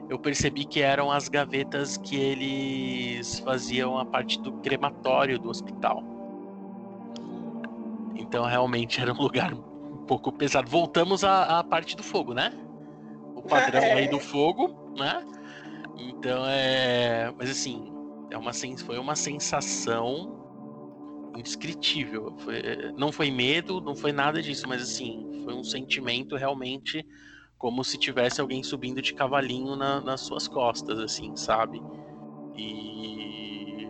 [0.09, 6.03] eu percebi que eram as gavetas que eles faziam a parte do crematório do hospital.
[8.15, 10.69] Então realmente era um lugar um pouco pesado.
[10.69, 12.53] Voltamos à, à parte do fogo, né?
[13.35, 15.25] O padrão aí do fogo, né?
[15.97, 17.33] Então é.
[17.37, 17.91] Mas assim,
[18.29, 18.51] é uma,
[18.85, 20.41] foi uma sensação
[21.37, 22.33] indescritível.
[22.39, 22.61] Foi,
[22.97, 27.05] não foi medo, não foi nada disso, mas assim, foi um sentimento realmente
[27.61, 31.79] como se tivesse alguém subindo de cavalinho na, nas suas costas, assim, sabe?
[32.57, 33.87] E.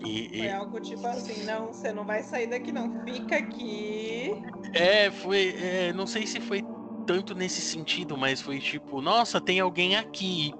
[0.00, 4.30] e foi algo tipo assim, não, você não vai sair daqui, não, fica aqui.
[4.72, 5.56] É, foi.
[5.58, 6.62] É, não sei se foi
[7.04, 10.54] tanto nesse sentido, mas foi tipo, nossa, tem alguém aqui,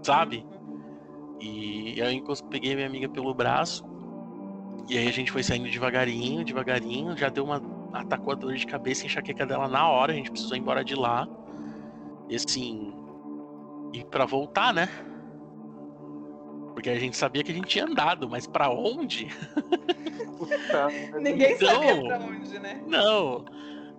[0.00, 0.46] sabe?
[1.40, 3.84] E aí eu peguei minha amiga pelo braço.
[4.88, 7.16] E aí a gente foi saindo devagarinho, devagarinho.
[7.16, 7.60] Já deu uma.
[7.92, 10.12] Atacou a dor de cabeça e enxaqueca dela na hora.
[10.12, 11.28] A gente precisou ir embora de lá.
[12.28, 12.94] E assim.
[13.92, 14.88] E para voltar, né?
[16.72, 19.28] Porque a gente sabia que a gente tinha andado, mas para onde?
[21.20, 22.82] Ninguém então, sabia pra onde, né?
[22.86, 23.44] Não.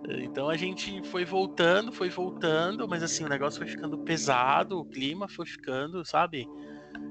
[0.06, 4.84] Então a gente foi voltando, foi voltando, mas assim, o negócio foi ficando pesado, o
[4.84, 6.46] clima foi ficando, sabe?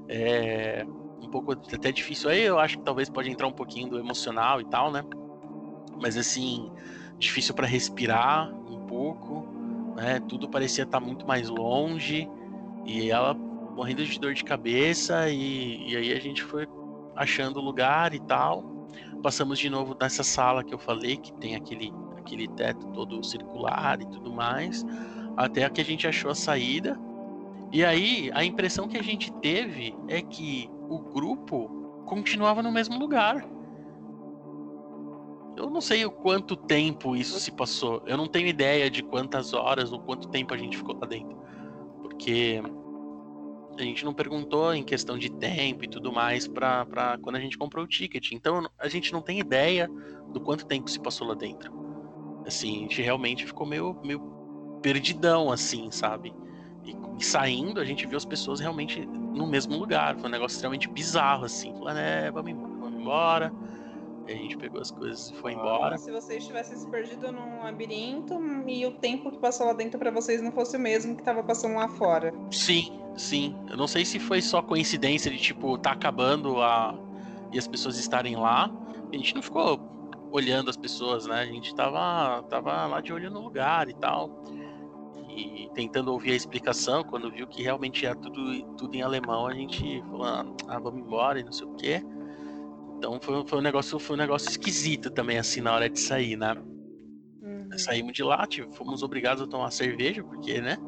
[0.08, 0.86] É
[1.20, 2.30] um pouco até difícil.
[2.30, 5.02] Aí eu acho que talvez pode entrar um pouquinho do emocional e tal, né?
[6.00, 6.70] Mas assim,
[7.18, 9.46] difícil para respirar um pouco,
[9.96, 10.20] né?
[10.28, 12.28] Tudo parecia estar tá muito mais longe
[12.84, 16.66] e ela morrendo de dor de cabeça e, e aí a gente foi
[17.16, 18.86] achando o lugar e tal.
[19.22, 24.00] Passamos de novo nessa sala que eu falei que tem aquele aquele teto todo circular
[24.00, 24.82] e tudo mais,
[25.36, 26.98] até que a gente achou a saída
[27.74, 32.96] e aí, a impressão que a gente teve é que o grupo continuava no mesmo
[32.96, 33.44] lugar.
[35.56, 38.02] Eu não sei o quanto tempo isso se passou.
[38.06, 41.36] Eu não tenho ideia de quantas horas ou quanto tempo a gente ficou lá dentro.
[42.02, 42.60] Porque
[43.78, 47.58] a gente não perguntou em questão de tempo e tudo mais para quando a gente
[47.58, 48.32] comprou o ticket.
[48.32, 49.88] Então a gente não tem ideia
[50.32, 51.72] do quanto tempo se passou lá dentro.
[52.46, 54.20] Assim, a gente realmente ficou meio, meio
[54.82, 56.34] perdidão, assim, sabe?
[56.84, 60.16] E, e, saindo, a gente viu as pessoas realmente no mesmo lugar.
[60.16, 61.72] Foi um negócio extremamente bizarro, assim.
[61.74, 63.52] Falando, é, vamos embora, vamos embora.
[64.26, 65.98] E a gente pegou as coisas e foi embora.
[65.98, 70.10] Se vocês tivessem se perdido num labirinto e o tempo que passou lá dentro para
[70.10, 72.32] vocês não fosse o mesmo que tava passando lá fora.
[72.50, 73.54] Sim, sim.
[73.68, 76.94] Eu não sei se foi só coincidência de, tipo, tá acabando a...
[77.52, 78.70] e as pessoas estarem lá.
[79.12, 79.78] A gente não ficou
[80.30, 81.40] olhando as pessoas, né?
[81.40, 84.42] A gente tava, tava lá de olho no lugar e tal
[85.36, 89.54] e tentando ouvir a explicação, quando viu que realmente era tudo, tudo em alemão, a
[89.54, 92.02] gente falou, ah, ah vamos embora e não sei o quê.
[93.04, 96.36] Então foi, foi, um negócio, foi um negócio esquisito também, assim, na hora de sair,
[96.36, 96.56] né?
[97.42, 97.68] Uhum.
[97.76, 100.78] Saímos de lá, tipo, fomos obrigados a tomar cerveja, porque, né?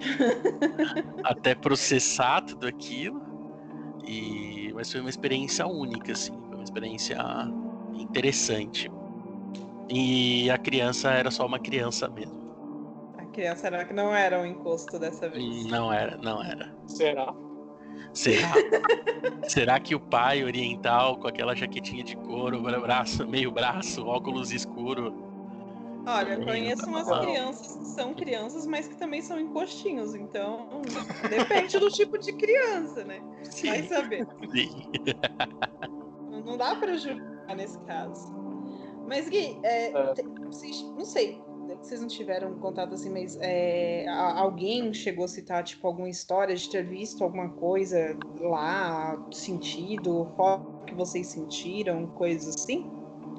[1.22, 3.20] Até processar tudo aquilo.
[4.06, 4.72] E...
[4.74, 7.18] Mas foi uma experiência única, assim, foi uma experiência
[7.92, 8.90] interessante.
[9.90, 12.46] E a criança era só uma criança mesmo
[13.36, 15.66] criança será que não era um encosto dessa vez?
[15.66, 16.74] Não era, não era.
[16.86, 17.34] Será?
[18.12, 18.52] Será?
[19.48, 25.26] Será que o pai oriental com aquela jaquetinha de couro, braço, meio braço, óculos escuro?
[26.06, 30.80] Olha, eu conheço umas crianças que são crianças, mas que também são encostinhos, então
[31.28, 33.20] depende do tipo de criança, né?
[33.42, 33.70] Sim.
[33.70, 34.26] Vai saber.
[34.52, 34.90] Sim.
[36.44, 38.32] Não dá para julgar nesse caso.
[39.08, 40.14] Mas Gui, é, é.
[40.94, 41.40] não sei,
[41.80, 46.68] vocês não tiveram contato assim, mas é, alguém chegou a citar, tipo, alguma história de
[46.68, 52.90] ter visto alguma coisa lá, sentido, foto que vocês sentiram, coisas assim?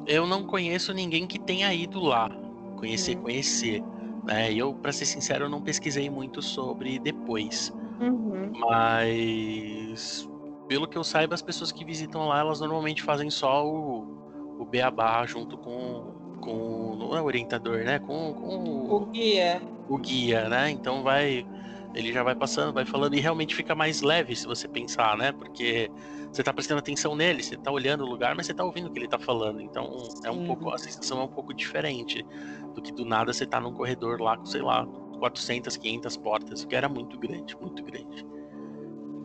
[0.05, 2.29] Eu não conheço ninguém que tenha ido lá.
[2.77, 3.23] Conhecer, hum.
[3.23, 3.83] conhecer.
[4.23, 4.53] Né?
[4.53, 7.73] Eu, para ser sincero, não pesquisei muito sobre depois.
[7.99, 8.51] Uhum.
[8.59, 10.29] Mas,
[10.67, 14.65] pelo que eu saiba, as pessoas que visitam lá, elas normalmente fazem só o, o
[14.65, 16.06] beabá junto com
[16.47, 17.99] com não é orientador, né?
[17.99, 19.61] Com, com o guia.
[19.89, 20.69] O guia, né?
[20.69, 21.45] Então vai
[21.93, 25.31] ele já vai passando, vai falando e realmente fica mais leve se você pensar, né?
[25.31, 25.91] Porque
[26.31, 28.91] você tá prestando atenção nele, você tá olhando o lugar, mas você tá ouvindo o
[28.91, 29.61] que ele tá falando.
[29.61, 32.25] Então é um pouco a sensação é um pouco diferente
[32.73, 34.85] do que do nada você tá num corredor lá com, sei lá,
[35.19, 38.25] 400, 500 portas, que era muito grande, muito grande.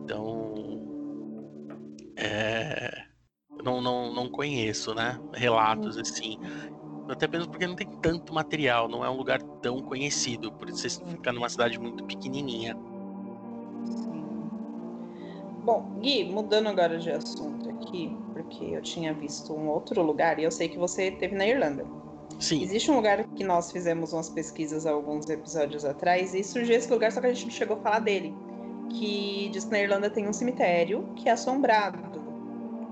[0.03, 0.53] Então
[2.17, 3.13] é
[3.63, 5.19] não, não, não conheço, né?
[5.33, 6.37] Relatos assim.
[7.09, 10.89] Até mesmo porque não tem tanto material, não é um lugar tão conhecido, por isso
[10.89, 12.77] você fica numa cidade muito pequenininha.
[15.63, 20.43] Bom, Gui, mudando agora de assunto aqui, porque eu tinha visto um outro lugar e
[20.43, 21.85] eu sei que você teve na Irlanda.
[22.39, 22.61] Sim.
[22.61, 27.11] Existe um lugar que nós fizemos umas pesquisas alguns episódios atrás e surgiu esse lugar,
[27.11, 28.33] só que a gente não chegou a falar dele.
[28.89, 32.21] Que diz que na Irlanda tem um cemitério que é assombrado.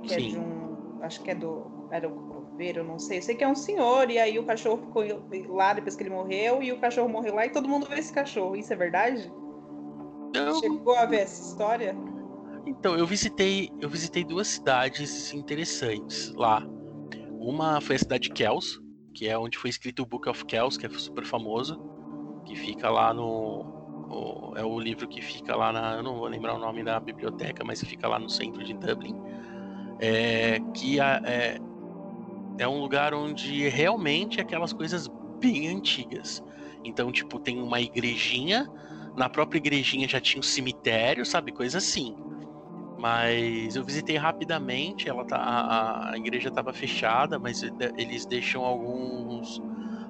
[0.03, 0.15] Que Sim.
[0.15, 1.01] é de um.
[1.01, 1.65] Acho que é do.
[1.91, 3.17] Era o eu não sei.
[3.17, 5.03] Eu sei que é um senhor, e aí o cachorro ficou
[5.55, 8.13] lá depois que ele morreu, e o cachorro morreu lá, e todo mundo vê esse
[8.13, 8.55] cachorro.
[8.55, 9.31] Isso é verdade?
[10.35, 10.59] Não.
[10.59, 11.95] Chegou a ver essa história?
[12.65, 16.65] Então, eu visitei, eu visitei duas cidades interessantes lá.
[17.39, 18.79] Uma foi a cidade de Kells,
[19.13, 21.81] que é onde foi escrito o Book of Kells, que é super famoso,
[22.45, 26.27] que fica lá no o, é o livro que fica lá na, eu não vou
[26.27, 29.15] lembrar o nome da biblioteca, mas fica lá no centro de Dublin,
[29.99, 31.57] é, que é,
[32.61, 35.07] é um lugar onde realmente aquelas coisas
[35.39, 36.43] bem antigas.
[36.83, 38.69] Então, tipo, tem uma igrejinha,
[39.15, 41.51] na própria igrejinha já tinha um cemitério, sabe?
[41.51, 42.15] Coisa assim.
[42.97, 47.63] Mas eu visitei rapidamente, ela tá, a, a igreja estava fechada, mas
[47.97, 49.59] eles deixam alguns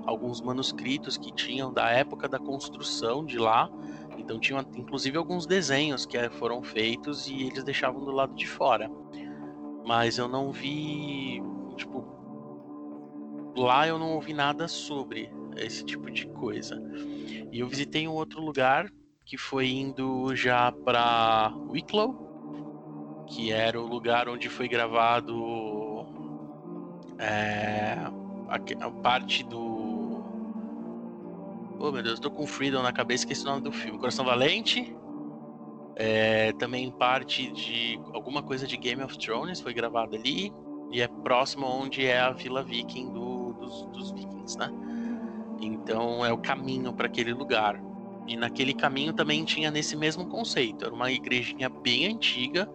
[0.06, 3.70] alguns manuscritos que tinham da época da construção de lá.
[4.18, 8.92] Então tinham inclusive alguns desenhos que foram feitos e eles deixavam do lado de fora.
[9.86, 11.42] Mas eu não vi,
[11.78, 12.21] tipo,
[13.56, 16.82] lá eu não ouvi nada sobre esse tipo de coisa.
[17.52, 18.92] E eu visitei um outro lugar
[19.26, 26.06] que foi indo já para Wicklow, que era o lugar onde foi gravado
[27.18, 27.98] é,
[28.50, 30.22] a, a, parte do.
[31.80, 33.98] Oh meu Deus, tô com Freedom na cabeça, esqueci o nome do filme.
[33.98, 34.96] Coração Valente.
[35.96, 40.52] É, também parte de alguma coisa de Game of Thrones foi gravado ali.
[40.92, 43.31] E é próximo onde é a Vila Viking do,
[43.72, 44.70] dos, dos Vikings, né?
[45.62, 47.82] Então é o caminho para aquele lugar.
[48.28, 50.86] E naquele caminho também tinha nesse mesmo conceito.
[50.86, 52.68] Era uma igrejinha bem antiga,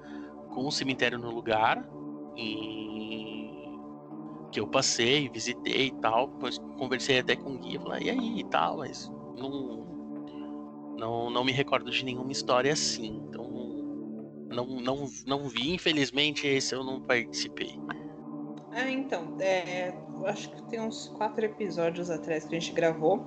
[0.51, 1.89] com um cemitério no lugar.
[2.37, 3.79] E...
[4.51, 6.29] Que eu passei, visitei e tal.
[6.29, 7.81] Depois conversei até com o guia.
[7.81, 9.87] Falei, e aí e tal, mas não,
[10.99, 13.23] não, não me recordo de nenhuma história assim.
[13.29, 13.47] Então
[14.51, 17.79] não, não, não vi, infelizmente esse eu não participei.
[18.73, 19.95] Ah, então, é,
[20.25, 23.27] acho que tem uns quatro episódios atrás que a gente gravou,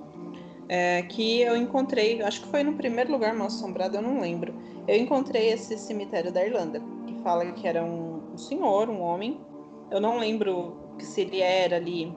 [0.68, 4.54] é, que eu encontrei, acho que foi no primeiro lugar mal assombrado, eu não lembro.
[4.88, 9.40] Eu encontrei esse cemitério da Irlanda, que fala que era um, um senhor, um homem.
[9.92, 12.16] Eu não lembro se ele era ali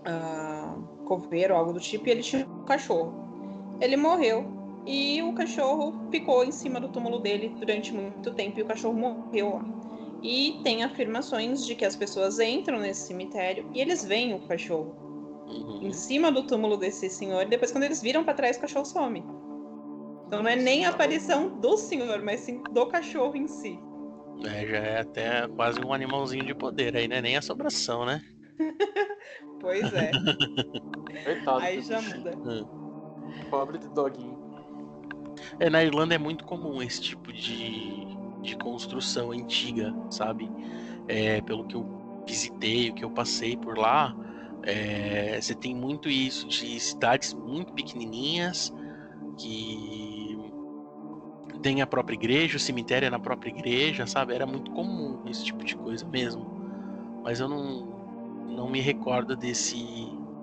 [0.00, 3.14] uh, coveiro algo do tipo, e ele tinha um cachorro.
[3.80, 4.46] Ele morreu
[4.86, 8.94] e o cachorro ficou em cima do túmulo dele durante muito tempo e o cachorro
[8.94, 9.81] morreu lá.
[10.22, 14.94] E tem afirmações de que as pessoas entram nesse cemitério e eles veem o cachorro
[15.48, 15.80] uhum.
[15.82, 17.42] em cima do túmulo desse senhor.
[17.42, 19.24] E depois, quando eles viram para trás, o cachorro some.
[20.26, 23.78] Então não é nem a aparição do senhor, mas sim do cachorro em si.
[24.44, 27.20] É, já é até quase um animalzinho de poder aí, né?
[27.20, 28.22] Nem assombração, né?
[29.60, 30.10] pois é.
[31.24, 31.58] Coitado.
[31.58, 32.30] Aí já muda.
[32.30, 33.50] É.
[33.50, 34.40] Pobre do doguinho.
[35.58, 38.11] É, na Irlanda é muito comum esse tipo de,
[38.42, 40.50] de construção antiga, sabe?
[41.08, 41.86] É, pelo que eu
[42.26, 44.14] visitei, o que eu passei por lá,
[44.62, 48.72] é, você tem muito isso de cidades muito pequenininhas
[49.36, 50.38] que
[51.62, 54.34] tem a própria igreja, o cemitério é na própria igreja, sabe?
[54.34, 56.44] Era muito comum esse tipo de coisa mesmo.
[57.22, 57.86] Mas eu não,
[58.48, 59.84] não me recordo desse,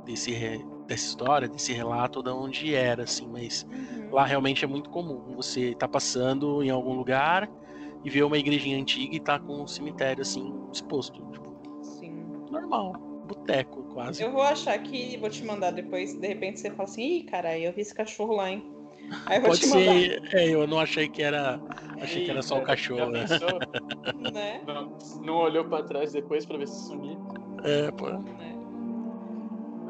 [0.05, 0.31] desse
[0.89, 4.09] dessa história, desse relato, de onde era, assim, mas uhum.
[4.11, 5.35] lá realmente é muito comum.
[5.35, 7.47] Você tá passando em algum lugar
[8.03, 11.21] e vê uma igrejinha antiga e tá com um cemitério assim exposto.
[11.31, 12.23] Tipo, Sim.
[12.49, 12.93] Normal.
[13.27, 14.23] Boteco, quase.
[14.23, 17.63] Eu vou achar que vou te mandar depois, de repente você fala assim, ih, caralho,
[17.63, 18.63] eu vi esse cachorro lá, hein?
[19.25, 21.59] Aí eu Pode ser, é, eu não achei que era.
[22.01, 23.11] Achei que era só o cachorro.
[23.11, 23.25] né?
[24.31, 24.61] né?
[24.65, 27.17] Não, não olhou pra trás depois pra ver se sumia.
[27.63, 28.07] É, pô.
[28.07, 28.59] É.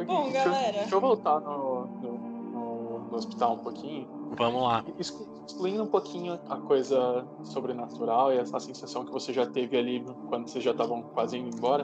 [0.05, 0.79] Bom, deixa, galera.
[0.79, 4.07] Deixa eu voltar no, no, no, no hospital um pouquinho.
[4.37, 4.83] Vamos lá.
[4.97, 10.47] Excluindo um pouquinho a coisa sobrenatural e essa sensação que você já teve ali quando
[10.47, 11.83] vocês já estavam quase indo embora.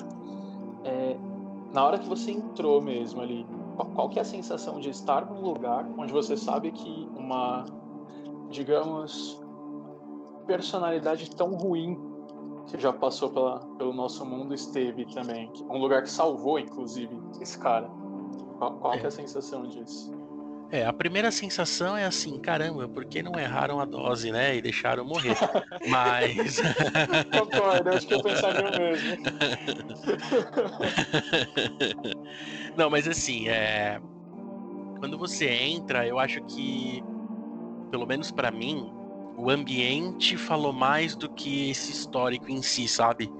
[0.83, 1.17] É,
[1.73, 3.45] na hora que você entrou mesmo ali,
[3.93, 7.65] qual, que é a sensação de estar num lugar onde você sabe que uma,
[8.49, 9.41] digamos,
[10.47, 11.99] personalidade tão ruim
[12.67, 15.51] que já passou pela, pelo nosso mundo esteve também.
[15.69, 17.89] Um lugar que salvou, inclusive, esse cara.
[18.57, 18.99] Qual, qual é.
[18.99, 20.14] é a sensação disso?
[20.75, 24.57] É, a primeira sensação é assim, caramba, por que não erraram a dose, né?
[24.57, 25.37] E deixaram morrer.
[25.87, 26.61] Mas.
[27.31, 29.15] Concordo, acho que eu pensaria mesmo.
[32.75, 34.01] não, mas assim, é.
[34.99, 37.01] Quando você entra, eu acho que,
[37.89, 38.91] pelo menos para mim,
[39.37, 43.31] o ambiente falou mais do que esse histórico em si, sabe?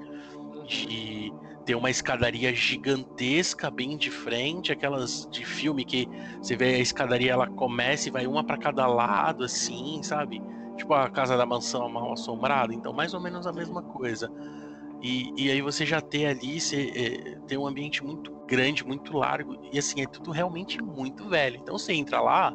[0.66, 1.34] De
[1.66, 6.08] ter uma escadaria gigantesca bem de frente, aquelas de filme que
[6.40, 10.42] você vê a escadaria ela começa e vai uma para cada lado assim, sabe?
[10.78, 14.32] Tipo a casa da mansão mal assombrada, então mais ou menos a mesma coisa.
[15.02, 19.18] E, e aí você já tem ali, você é, tem um ambiente muito grande, muito
[19.18, 21.58] largo, e assim, é tudo realmente muito velho.
[21.58, 22.54] Então você entra lá,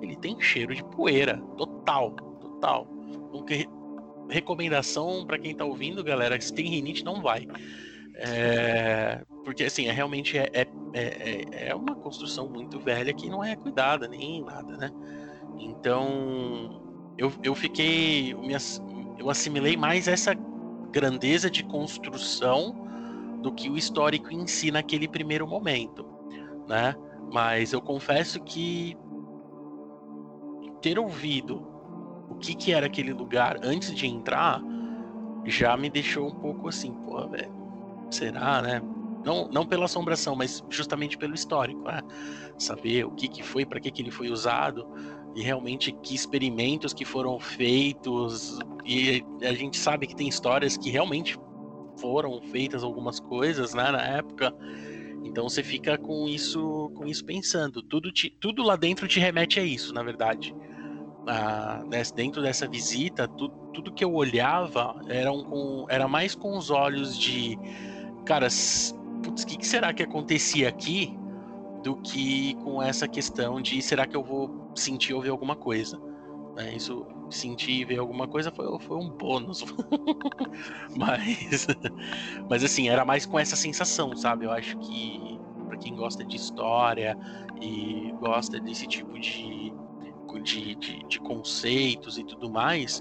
[0.00, 2.86] ele tem cheiro de poeira, total, total.
[4.28, 7.46] recomendação para quem tá ouvindo, galera, se tem rinite, não vai.
[8.16, 13.42] É, porque assim, é realmente é, é, é, é, uma construção muito velha que não
[13.42, 14.90] é cuidada nem nada, né?
[15.58, 16.80] Então
[17.18, 18.32] eu, eu fiquei.
[18.32, 18.54] Eu, me,
[19.18, 20.34] eu assimilei mais essa
[20.92, 22.84] grandeza de construção
[23.42, 26.06] do que o histórico em si naquele primeiro momento,
[26.68, 26.94] né?
[27.32, 28.96] Mas eu confesso que
[30.80, 31.66] ter ouvido
[32.28, 34.62] o que, que era aquele lugar antes de entrar
[35.46, 37.52] já me deixou um pouco assim, pô, velho,
[38.14, 38.82] será, né?
[39.24, 42.02] Não, não pela assombração, mas justamente pelo histórico, né?
[42.58, 44.86] Saber o que, que foi, para que, que ele foi usado
[45.34, 48.58] e realmente que experimentos que foram feitos.
[48.84, 51.38] E a gente sabe que tem histórias que realmente
[51.98, 54.54] foram feitas algumas coisas, né, na época.
[55.24, 57.82] Então você fica com isso, com isso pensando.
[57.82, 60.54] Tudo, te, tudo lá dentro te remete a isso, na verdade
[61.26, 61.82] ah,
[62.14, 66.70] dentro dessa visita, tu, tudo que eu olhava era, um, com, era mais com os
[66.70, 67.58] olhos de,
[68.24, 68.48] cara,
[69.26, 71.16] o que, que será que acontecia aqui
[71.82, 76.00] do que com essa questão de será que eu vou sentir ou ver alguma coisa.
[76.56, 76.74] Né?
[76.74, 79.64] Isso, sentir e ver alguma coisa foi, foi um bônus.
[80.96, 81.66] mas,
[82.48, 84.46] mas assim, era mais com essa sensação, sabe?
[84.46, 87.16] Eu acho que para quem gosta de história
[87.60, 89.72] e gosta desse tipo de
[90.42, 93.00] de, de, de conceitos e tudo mais,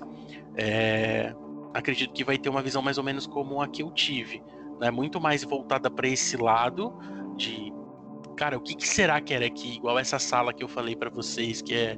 [0.56, 1.36] é,
[1.74, 4.44] acredito que vai ter uma visão mais ou menos como a que eu tive.
[4.80, 4.92] Né?
[4.92, 6.94] Muito mais voltada para esse lado
[7.36, 7.72] de,
[8.36, 9.76] cara, o que, que, será que era aqui?
[9.76, 11.98] Igual essa sala que eu falei para vocês, que é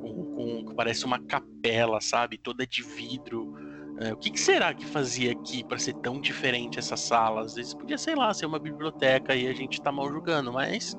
[0.00, 2.38] com, com, parece uma capela, sabe?
[2.38, 3.54] Toda de vidro.
[3.98, 7.42] É, o que, que, será que fazia aqui para ser tão diferente essa sala?
[7.42, 10.96] Às vezes podia, sei lá, ser uma biblioteca e a gente tá mal julgando, mas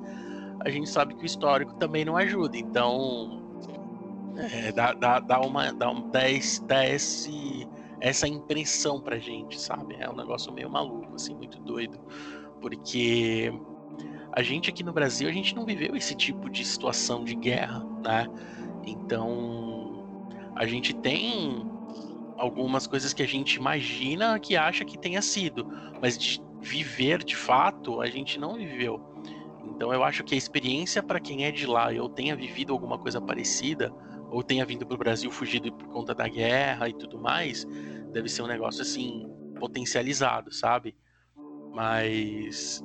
[0.63, 2.57] a gente sabe que o histórico também não ajuda.
[2.57, 3.41] Então,
[4.37, 6.21] é, dá, dá, dá, uma, dá, um, dá,
[6.67, 7.67] dá esse,
[8.03, 9.95] essa impressão pra gente, sabe?
[9.97, 11.97] É um negócio meio maluco, assim, muito doido.
[12.59, 13.49] Porque
[14.33, 17.81] a gente aqui no Brasil, a gente não viveu esse tipo de situação de guerra,
[18.03, 18.27] né?
[18.85, 20.05] Então,
[20.53, 21.65] a gente tem
[22.37, 25.65] algumas coisas que a gente imagina que acha que tenha sido,
[26.01, 28.99] mas de viver de fato, a gente não viveu.
[29.63, 32.99] Então, eu acho que a experiência para quem é de lá, eu tenha vivido alguma
[32.99, 33.93] coisa parecida,
[34.29, 37.67] ou tenha vindo para o Brasil fugido por conta da guerra e tudo mais,
[38.13, 39.27] deve ser um negócio assim
[39.59, 40.95] potencializado, sabe?
[41.73, 42.83] Mas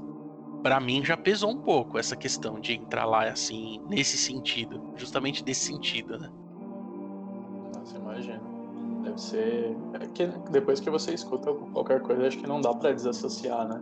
[0.62, 5.44] para mim já pesou um pouco essa questão de entrar lá assim nesse sentido, justamente
[5.44, 6.30] desse sentido, né?
[7.74, 8.42] Nossa, imagina.
[9.04, 12.92] Deve ser é que depois que você escuta qualquer coisa, acho que não dá para
[12.92, 13.80] desassociar, né?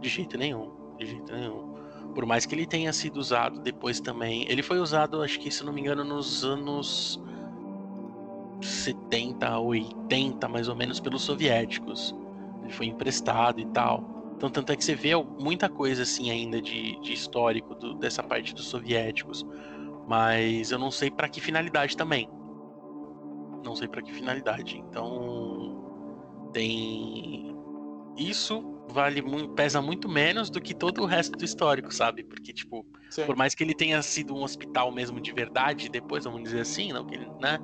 [0.00, 1.78] De jeito nenhum, de jeito nenhum
[2.14, 4.44] por mais que ele tenha sido usado depois também.
[4.50, 7.22] Ele foi usado, acho que se não me engano, nos anos
[8.78, 12.14] 70, 80, mais ou menos, pelos soviéticos.
[12.62, 14.32] Ele foi emprestado e tal.
[14.36, 18.22] Então, tanto é que você vê muita coisa assim ainda de, de histórico do, dessa
[18.22, 19.44] parte dos soviéticos.
[20.06, 22.28] Mas eu não sei para que finalidade também.
[23.64, 24.78] Não sei para que finalidade.
[24.78, 27.54] Então, tem
[28.16, 32.24] isso vale muito, pesa muito menos do que todo o resto do histórico, sabe?
[32.24, 33.26] Porque, tipo, Sim.
[33.26, 36.92] por mais que ele tenha sido um hospital mesmo de verdade, depois, vamos dizer assim,
[36.92, 37.58] não, que ele, né?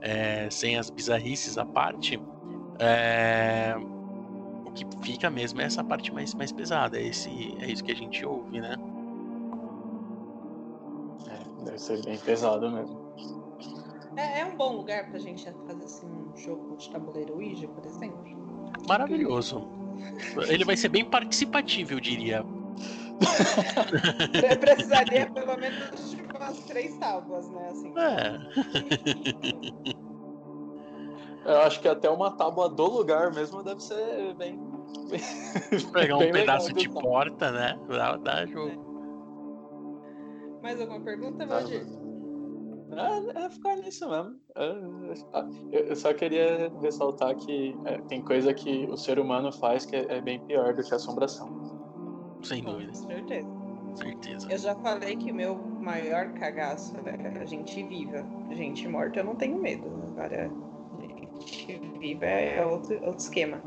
[0.00, 2.20] É, sem as bizarrices à parte,
[2.78, 3.74] é,
[4.64, 7.92] o que fica mesmo é essa parte mais, mais pesada, é, esse, é isso que
[7.92, 8.76] a gente ouve, né?
[11.28, 13.06] É, deve ser bem pesado mesmo.
[14.16, 17.84] É, é um bom lugar pra gente fazer assim, um jogo de tabuleiro Ouija, por
[17.84, 18.24] exemplo?
[18.88, 19.68] Maravilhoso.
[20.48, 22.44] Ele vai ser bem participativo, eu diria.
[24.60, 27.68] Precisaria pelo menos de umas três tábuas, né?
[27.70, 27.94] Assim.
[27.98, 28.38] É.
[31.46, 34.60] Eu acho que até uma tábua do lugar mesmo deve ser bem.
[35.92, 37.78] Pegar um bem pedaço de porta, né?
[37.88, 38.84] Dá, dá jogo.
[40.60, 41.86] Mais alguma pergunta, Valdir?
[42.90, 44.36] É, é ficar nisso mesmo.
[44.56, 49.86] É, é, eu só queria ressaltar que é, tem coisa que o ser humano faz
[49.86, 51.48] que é, é bem pior do que a assombração.
[52.42, 52.92] Sem dúvida.
[52.92, 53.48] Com certeza.
[53.96, 54.48] Certeza.
[54.50, 58.26] Eu já falei que meu maior cagaço é a gente viva.
[58.50, 59.88] Gente morta eu não tenho medo.
[60.12, 60.50] Agora,
[61.38, 63.62] gente viva é outro, outro esquema.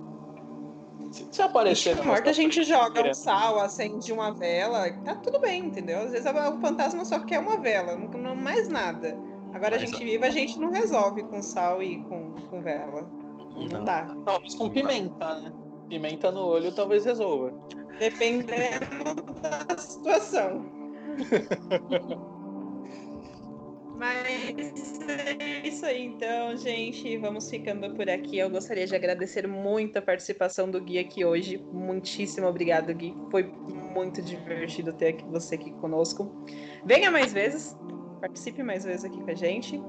[1.31, 5.65] Se aparecer na morta, a gente joga um sal, acende uma vela, tá tudo bem,
[5.65, 6.01] entendeu?
[6.01, 9.17] Às vezes o fantasma só quer uma vela, não, não mais nada.
[9.53, 13.09] Agora a gente viva, a gente não resolve com sal e com, com vela.
[13.55, 14.15] Não, não dá.
[14.23, 15.51] Talvez com pimenta, né?
[15.87, 17.51] Pimenta no olho talvez resolva.
[17.97, 18.85] Dependendo
[19.41, 20.78] da situação.
[23.99, 24.25] Mas
[25.09, 27.17] é isso aí, então, gente.
[27.17, 28.37] Vamos ficando por aqui.
[28.37, 31.61] Eu gostaria de agradecer muito a participação do Gui aqui hoje.
[31.73, 33.13] Muitíssimo obrigado, Gui.
[33.29, 36.31] Foi muito divertido ter aqui, você aqui conosco.
[36.85, 37.77] Venha mais vezes,
[38.21, 39.83] participe mais vezes aqui com a gente.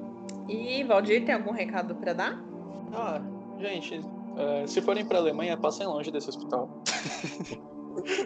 [0.48, 2.44] E, Valdir, tem algum recado para dar?
[2.92, 3.22] Ah,
[3.60, 4.00] gente,
[4.36, 6.82] é, se forem para Alemanha, passem longe desse hospital.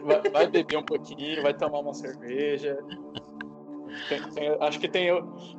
[0.05, 2.79] vai, vai beber um pouquinho, vai tomar uma cerveja.
[4.09, 5.11] Tem, tem, acho que tem.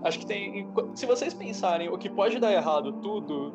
[0.04, 0.68] Acho que tem.
[0.94, 3.54] Se vocês pensarem o que pode dar errado tudo,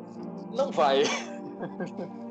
[0.55, 1.03] não vai.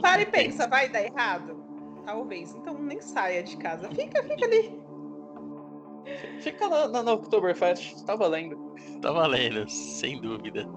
[0.00, 1.56] Para e pensa, vai dar errado?
[2.04, 2.54] Talvez.
[2.54, 3.88] Então nem saia de casa.
[3.90, 4.82] Fica, fica ali.
[6.40, 8.74] Fica na, na, na Oktoberfest, tá valendo.
[9.00, 10.68] Tá valendo, sem dúvida.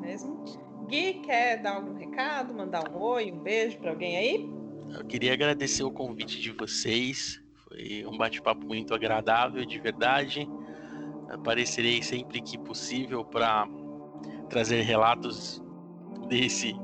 [0.00, 0.44] Mesmo?
[0.86, 4.57] Gui, quer dar algum recado, mandar um oi, um beijo para alguém aí?
[4.94, 7.42] Eu queria agradecer o convite de vocês.
[7.68, 10.48] Foi um bate-papo muito agradável, de verdade.
[11.28, 13.66] Aparecerei sempre que possível para
[14.48, 15.62] trazer relatos
[16.28, 16.74] desse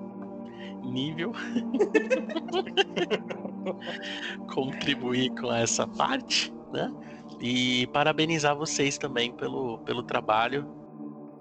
[0.84, 1.32] nível.
[4.52, 6.92] Contribuir com essa parte, né?
[7.40, 10.66] E parabenizar vocês também pelo, pelo trabalho,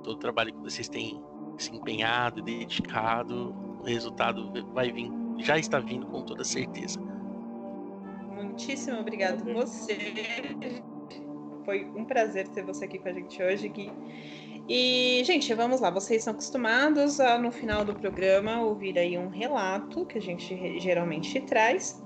[0.03, 1.21] todo o trabalho que vocês têm
[1.57, 3.53] se empenhado, dedicado.
[3.81, 5.11] O resultado vai vir,
[5.43, 6.99] já está vindo com toda certeza.
[8.31, 9.97] Muitíssimo obrigado você.
[11.65, 13.91] Foi um prazer ter você aqui com a gente hoje, Gui.
[14.67, 15.89] E, gente, vamos lá.
[15.89, 20.79] Vocês são acostumados a, no final do programa, ouvir aí um relato que a gente
[20.79, 22.01] geralmente traz.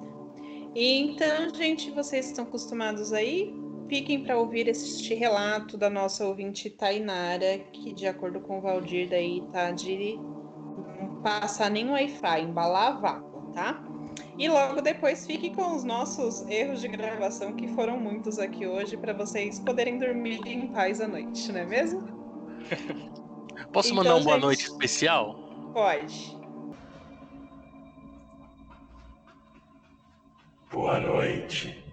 [0.76, 3.54] E, então, gente, vocês estão acostumados aí?
[3.88, 9.10] Fiquem para ouvir este relato da nossa ouvinte Tainara, que, de acordo com o Valdir,
[9.10, 10.20] daí tá de
[11.28, 13.84] passar nem Wi-Fi, embalar vácuo, tá?
[14.38, 18.96] E logo depois fique com os nossos erros de gravação, que foram muitos aqui hoje,
[18.96, 22.02] para vocês poderem dormir em paz à noite, não é mesmo?
[23.74, 24.26] Posso então, mandar uma gente...
[24.26, 25.36] boa noite especial?
[25.74, 26.38] Pode.
[30.72, 31.87] Boa noite.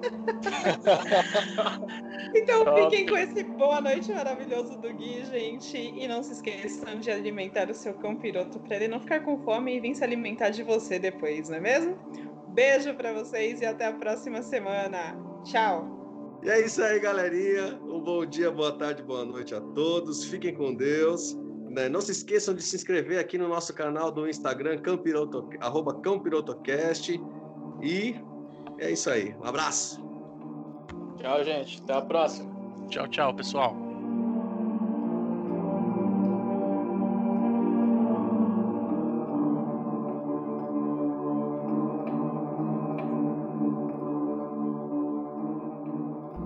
[2.34, 5.76] então fiquem com esse boa noite maravilhoso do Gui, gente.
[5.76, 9.38] E não se esqueçam de alimentar o seu cão piroto para ele não ficar com
[9.44, 11.96] fome e vir se alimentar de você depois, não é mesmo?
[12.48, 15.16] Beijo para vocês e até a próxima semana.
[15.44, 15.98] Tchau!
[16.42, 17.78] E é isso aí, galerinha.
[17.84, 20.24] Um bom dia, boa tarde, boa noite a todos.
[20.24, 21.36] Fiquem com Deus.
[21.68, 21.88] Né?
[21.88, 27.20] Não se esqueçam de se inscrever aqui no nosso canal do Instagram, Campiroto, arroba Campirotocast.
[27.82, 28.16] E
[28.80, 29.34] é isso aí.
[29.40, 30.02] Um abraço.
[31.18, 31.80] Tchau, gente.
[31.82, 32.50] Até a próxima.
[32.88, 33.74] Tchau, tchau, pessoal.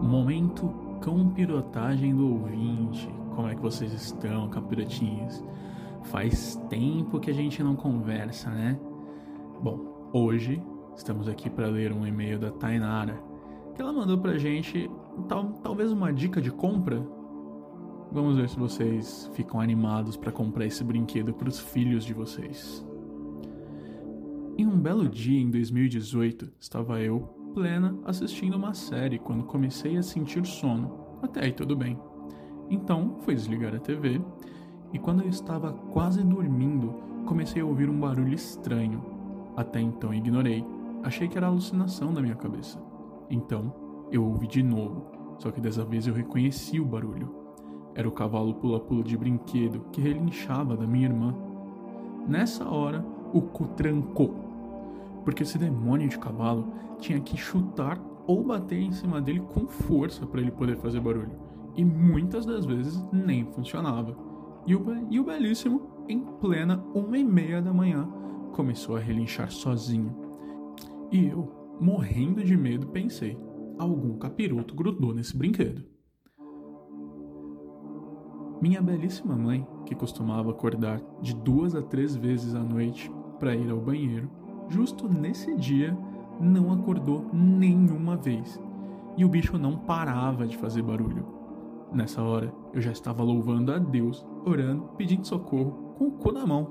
[0.02, 0.68] Momento
[1.00, 3.08] campirotagem do ouvinte.
[3.34, 5.42] Como é que vocês estão, campirotinhos?
[6.04, 8.78] Faz tempo que a gente não conversa, né?
[9.60, 10.62] Bom, hoje
[10.96, 13.20] Estamos aqui para ler um e-mail da Tainara,
[13.74, 14.88] que ela mandou pra gente
[15.28, 17.04] tal, talvez uma dica de compra.
[18.12, 22.86] Vamos ver se vocês ficam animados para comprar esse brinquedo para os filhos de vocês.
[24.56, 27.20] Em um belo dia em 2018, estava eu,
[27.52, 31.18] plena, assistindo uma série quando comecei a sentir sono.
[31.20, 31.98] Até aí tudo bem.
[32.70, 34.20] Então fui desligar a TV
[34.92, 36.94] e quando eu estava quase dormindo,
[37.26, 39.02] comecei a ouvir um barulho estranho.
[39.56, 40.64] Até então ignorei
[41.04, 42.82] Achei que era alucinação da minha cabeça.
[43.28, 43.74] Então,
[44.10, 45.04] eu ouvi de novo,
[45.36, 47.30] só que dessa vez eu reconheci o barulho.
[47.94, 51.34] Era o cavalo pula-pula de brinquedo que relinchava da minha irmã.
[52.26, 53.04] Nessa hora,
[53.34, 54.34] o cu trancou,
[55.24, 60.26] porque esse demônio de cavalo tinha que chutar ou bater em cima dele com força
[60.26, 61.38] para ele poder fazer barulho,
[61.76, 64.16] e muitas das vezes nem funcionava.
[64.66, 68.08] E o, e o belíssimo, em plena uma e meia da manhã,
[68.52, 70.23] começou a relinchar sozinho
[71.14, 71.48] e eu,
[71.80, 73.38] morrendo de medo, pensei:
[73.78, 75.84] algum capiroto grudou nesse brinquedo.
[78.60, 83.70] Minha belíssima mãe, que costumava acordar de duas a três vezes à noite para ir
[83.70, 84.28] ao banheiro,
[84.68, 85.96] justo nesse dia
[86.40, 88.60] não acordou nenhuma vez
[89.16, 91.24] e o bicho não parava de fazer barulho.
[91.92, 96.44] Nessa hora, eu já estava louvando a Deus, orando, pedindo socorro, com o cu na
[96.44, 96.66] mão.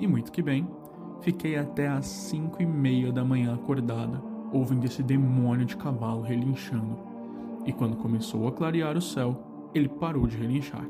[0.00, 0.68] E muito que bem,
[1.20, 4.22] Fiquei até às cinco e meia da manhã acordada,
[4.52, 6.98] ouvindo esse demônio de cavalo relinchando.
[7.64, 10.86] E quando começou a clarear o céu, ele parou de relinchar.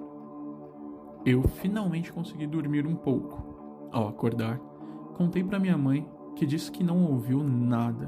[1.24, 3.88] Eu finalmente consegui dormir um pouco.
[3.92, 4.58] Ao acordar,
[5.14, 8.06] contei para minha mãe, que disse que não ouviu nada.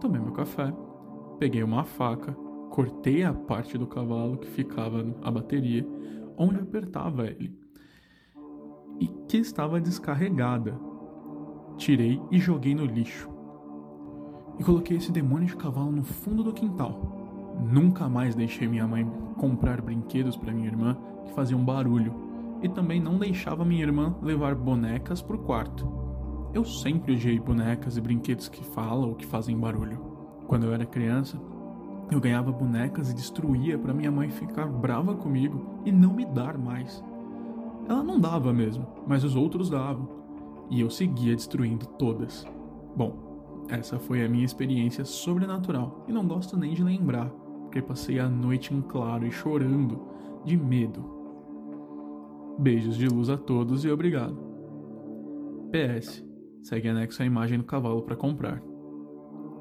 [0.00, 0.72] Tomei meu café,
[1.38, 2.34] peguei uma faca
[2.78, 5.84] cortei a parte do cavalo que ficava a bateria,
[6.36, 7.58] onde apertava ele,
[9.00, 10.78] e que estava descarregada.
[11.78, 13.30] Tirei e joguei no lixo.
[14.58, 17.56] E coloquei esse demônio de cavalo no fundo do quintal.
[17.72, 22.12] Nunca mais deixei minha mãe comprar brinquedos para minha irmã que faziam barulho,
[22.60, 25.88] e também não deixava minha irmã levar bonecas pro quarto.
[26.52, 30.00] Eu sempre odiei bonecas e brinquedos que falam ou que fazem barulho.
[30.48, 31.40] Quando eu era criança,
[32.10, 36.58] eu ganhava bonecas e destruía para minha mãe ficar brava comigo e não me dar
[36.58, 37.04] mais.
[37.88, 40.17] Ela não dava mesmo, mas os outros davam,
[40.70, 42.46] e eu seguia destruindo todas.
[42.96, 47.28] Bom, essa foi a minha experiência sobrenatural e não gosto nem de lembrar,
[47.62, 50.00] porque passei a noite em claro e chorando
[50.44, 51.04] de medo.
[52.58, 54.36] Beijos de luz a todos e obrigado.
[55.70, 56.24] PS.
[56.62, 58.62] Segue anexo a imagem do cavalo para comprar.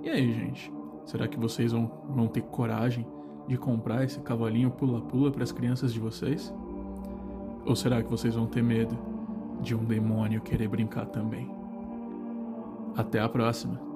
[0.02, 0.72] E aí, gente?
[1.06, 3.06] Será que vocês vão, vão ter coragem
[3.48, 6.54] de comprar esse cavalinho pula-pula para as crianças de vocês?
[7.66, 8.98] Ou será que vocês vão ter medo
[9.62, 11.50] de um demônio querer brincar também?
[12.96, 13.87] Até a próxima!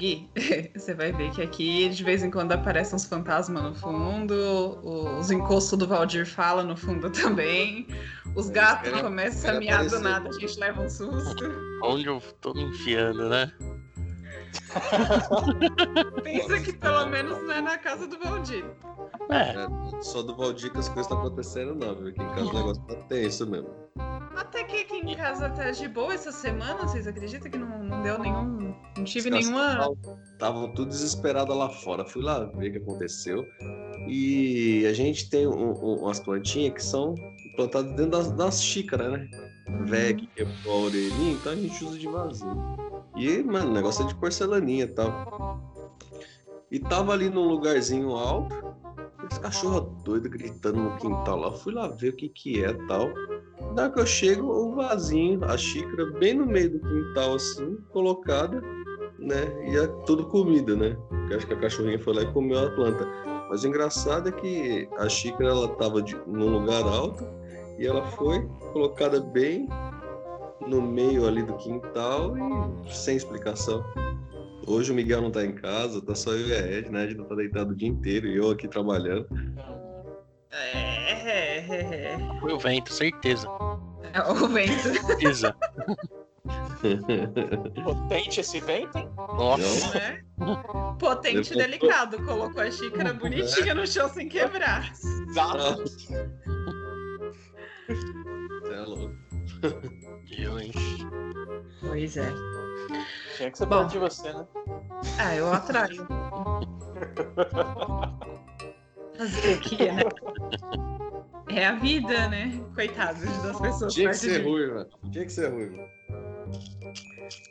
[0.00, 0.30] Gui,
[0.74, 4.34] você vai ver que aqui de vez em quando aparecem uns fantasmas no fundo,
[5.18, 7.86] os encostos do Valdir fala no fundo também,
[8.34, 11.44] os gatos começam a miar do nada, a gente leva um susto.
[11.84, 13.52] Onde eu tô me enfiando, né?
[16.22, 18.64] Pensa que pelo menos não é na casa do Valdir.
[19.30, 22.08] É, É, só do Valdir que as coisas estão acontecendo, não, viu?
[22.08, 23.68] Aqui em casa o negócio tá tenso mesmo.
[24.36, 28.02] Até que aqui em casa tá de boa essa semana, vocês acreditam que não, não
[28.02, 28.74] deu nenhum.
[28.96, 29.92] Não tive nenhuma.
[30.32, 32.04] Estavam tudo desesperados lá fora.
[32.04, 33.44] Fui lá ver o que aconteceu.
[34.08, 37.14] E a gente tem um- um- umas plantinhas que são
[37.56, 39.28] plantadas dentro das, das xícaras, né?
[39.84, 42.89] Velha que quebrou a orelhinha, então a gente usa de vasinho.
[43.20, 45.60] E, mano, o negócio é de porcelaninha e tal.
[46.70, 48.54] E tava ali num lugarzinho alto,
[49.30, 51.52] esse cachorro doido gritando no quintal lá.
[51.52, 53.10] Fui lá ver o que que é tal.
[53.74, 57.76] Na hora que eu chego, o vasinho, a xícara bem no meio do quintal, assim,
[57.92, 58.62] colocada,
[59.18, 59.70] né?
[59.70, 60.96] E é tudo comida, né?
[61.10, 63.06] Porque acho que a cachorrinha foi lá e comeu a planta.
[63.50, 67.22] Mas o engraçado é que a xícara, ela tava de, num lugar alto
[67.78, 69.68] e ela foi colocada bem
[70.66, 73.84] no meio ali do quintal e sem explicação.
[74.66, 77.00] Hoje o Miguel não tá em casa, tá só eu e a Ed, né?
[77.00, 79.26] A Ed não tá deitado o dia inteiro e eu aqui trabalhando.
[80.52, 83.48] É, é, é, foi o vento, certeza.
[84.12, 84.22] é.
[84.30, 84.82] O vento.
[84.82, 85.56] Certeza.
[87.84, 89.08] Potente esse vento, hein?
[89.16, 89.98] Nossa.
[89.98, 90.22] né?
[90.98, 92.22] Potente e delicado.
[92.24, 94.92] Colocou a xícara bonitinha no chão sem quebrar.
[95.28, 95.84] Exato.
[98.62, 99.14] Você é louco.
[100.30, 100.72] Eu, hein?
[101.80, 102.32] Pois é.
[103.36, 103.86] Tinha que ser Bom.
[103.86, 104.46] de você, né?
[105.18, 106.06] Ah, eu atraio.
[109.16, 110.02] Fazer o quê, né?
[111.48, 112.52] É a vida, né?
[112.74, 115.76] Coitados das pessoas Tinha que ser ruim, Tinha que ser ruim.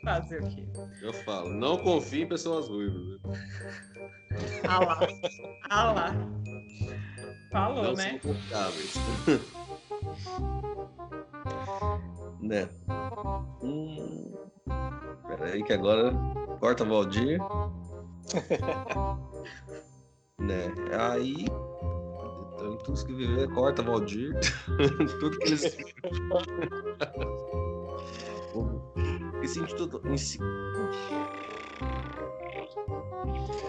[0.04, 0.66] Fazer o quê?
[1.02, 3.20] Eu falo, não confie em pessoas ruivas.
[4.68, 5.00] Ah lá.
[5.68, 6.14] Ah lá.
[7.50, 8.20] Falou, não né?
[8.22, 8.94] são confiáveis.
[12.40, 12.68] Né?
[13.62, 14.32] Hum...
[15.26, 16.12] Peraí que agora
[16.58, 17.40] corta Valdir.
[20.38, 20.72] né?
[20.98, 21.44] Aí.
[22.54, 24.34] Então, tudo que viver, corta Valdir.
[25.20, 25.76] tudo que eles.
[29.40, 30.02] Me sinto tudo.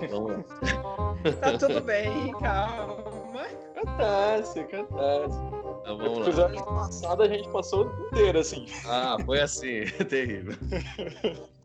[0.10, 0.44] Vamos lá.
[1.40, 2.98] Tá tudo bem, calma.
[3.76, 5.38] Acontece, acontece.
[5.82, 6.26] Então, vamos lá.
[6.26, 8.66] episódio passado a gente passou o inteiro assim.
[8.88, 10.56] Ah, foi assim, terrível.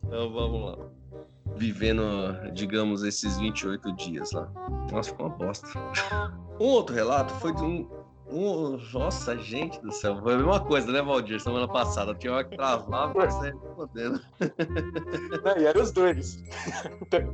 [0.04, 0.86] Então vamos lá.
[1.56, 2.02] Vivendo,
[2.52, 4.48] digamos, esses 28 dias lá.
[4.90, 5.66] Nossa, ficou uma bosta.
[6.60, 7.88] Um outro relato foi de um,
[8.28, 10.20] Um, nossa, gente do céu.
[10.20, 11.40] Foi a mesma coisa, né, Valdir?
[11.40, 12.14] Semana passada.
[12.14, 13.14] Tinha hora que travava,
[13.76, 14.20] podendo.
[15.44, 16.42] Não, e eram os dois.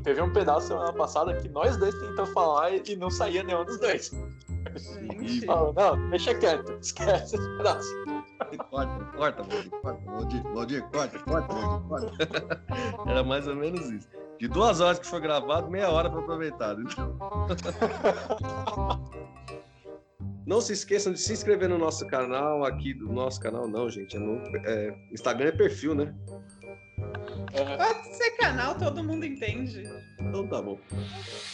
[0.04, 3.78] Teve um pedaço semana passada que nós dois tentamos falar e não saía nenhum dos
[3.78, 4.10] dois.
[5.46, 7.90] Falou, não, deixa quieto, esquece esse pedaço.
[8.70, 12.64] Corta, corta, Valdir, corta, Valdir, Valdir, corta, corta, Valdir, corta.
[13.10, 14.08] Era mais ou menos isso.
[14.38, 16.76] De duas horas que foi gravado, meia hora para aproveitar.
[16.78, 17.16] Então.
[20.52, 24.18] Não se esqueçam de se inscrever no nosso canal, aqui do nosso canal, não, gente.
[24.18, 26.14] É no, é, Instagram é perfil, né?
[27.54, 29.84] É, Pode ser canal, todo mundo entende.
[30.20, 30.78] Então tá bom.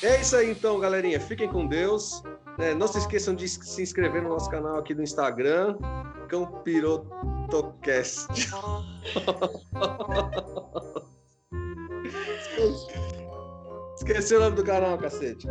[0.02, 1.20] É isso aí então, galerinha.
[1.20, 2.24] Fiquem com Deus.
[2.58, 5.78] É, não se esqueçam de se inscrever no nosso canal aqui do Instagram,
[6.28, 8.26] Campirotocast.
[13.94, 15.46] Esqueci o nome do canal, cacete.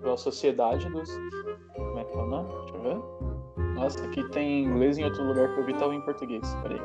[0.00, 1.10] pela sociedade dos.
[2.16, 2.48] Como que o nome?
[2.62, 3.74] Deixa eu ver.
[3.74, 6.42] Nossa, aqui tem em inglês em outro lugar que eu vi tava em português.
[6.62, 6.80] Peraí.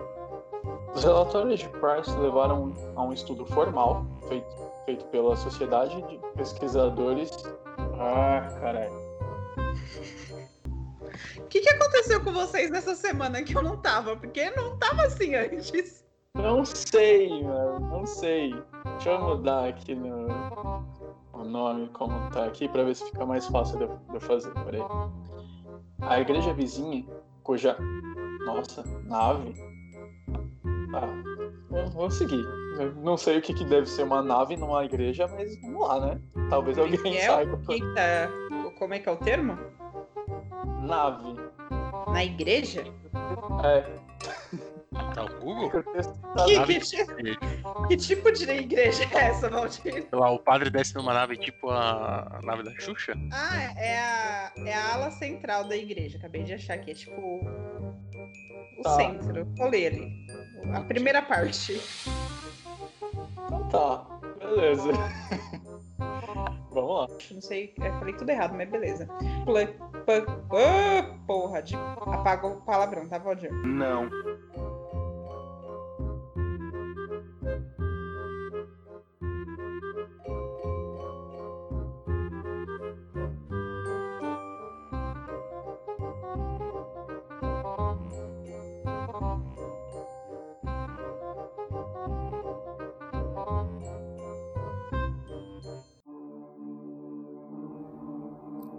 [0.94, 4.56] Os relatórios de Price levaram a um estudo formal feito,
[4.86, 7.32] feito pela Sociedade de Pesquisadores.
[7.98, 8.94] Ah, caralho.
[11.38, 14.18] O que, que aconteceu com vocês nessa semana que eu não tava?
[14.18, 16.04] Porque não tava assim antes.
[16.36, 17.80] Não sei, mano.
[17.80, 18.54] Não sei.
[19.04, 20.28] Deixa eu mudar aqui no
[21.34, 24.54] o nome como tá aqui pra ver se fica mais fácil de eu, de fazer.
[24.64, 24.84] Peraí.
[26.02, 27.04] A igreja vizinha,
[27.42, 27.76] cuja.
[28.46, 29.56] Nossa, nave.
[30.92, 31.02] Tá.
[31.72, 32.46] Vou, vou seguir.
[32.80, 36.00] Eu não sei o que, que deve ser uma nave numa igreja, mas vamos lá,
[36.00, 36.22] né?
[36.52, 37.58] Talvez alguém é saiba.
[37.58, 38.30] que tá.
[38.78, 39.58] Como é que é o termo?
[40.80, 41.38] Nave.
[42.06, 42.84] Na igreja?
[43.64, 43.84] É.
[45.14, 45.70] Tá o Google?
[45.84, 47.06] tá- Que, que ti-
[47.88, 50.06] que tipo de igreja é essa, Valdir?
[50.12, 53.14] Lá, o padre desce numa nave tipo a a nave da Xuxa?
[53.32, 56.18] Ah, é a, é a ala central da igreja.
[56.18, 58.90] Acabei de achar que é tipo o Tá.
[58.98, 59.46] centro.
[59.58, 60.28] Vou ler ali.
[60.76, 61.82] A primeira parte.
[63.46, 64.06] Então tá.
[64.40, 64.92] Beleza.
[66.72, 67.08] Vamos lá.
[67.32, 69.06] Não sei, eu falei tudo errado, mas beleza.
[69.46, 69.68] Pla-
[70.06, 70.26] pa-
[70.58, 71.76] ah, porra, de...
[71.76, 73.52] apaga o palavrão, tá, Valdir?
[73.54, 74.10] Não.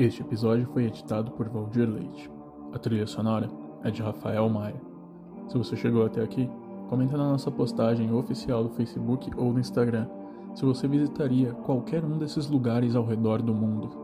[0.03, 2.29] Este episódio foi editado por Valdir Leite.
[2.73, 3.49] A trilha sonora
[3.85, 4.75] é de Rafael Maia.
[5.47, 6.51] Se você chegou até aqui,
[6.91, 10.09] comenta na nossa postagem oficial do Facebook ou do Instagram
[10.57, 14.02] se você visitaria qualquer um desses lugares ao redor do mundo.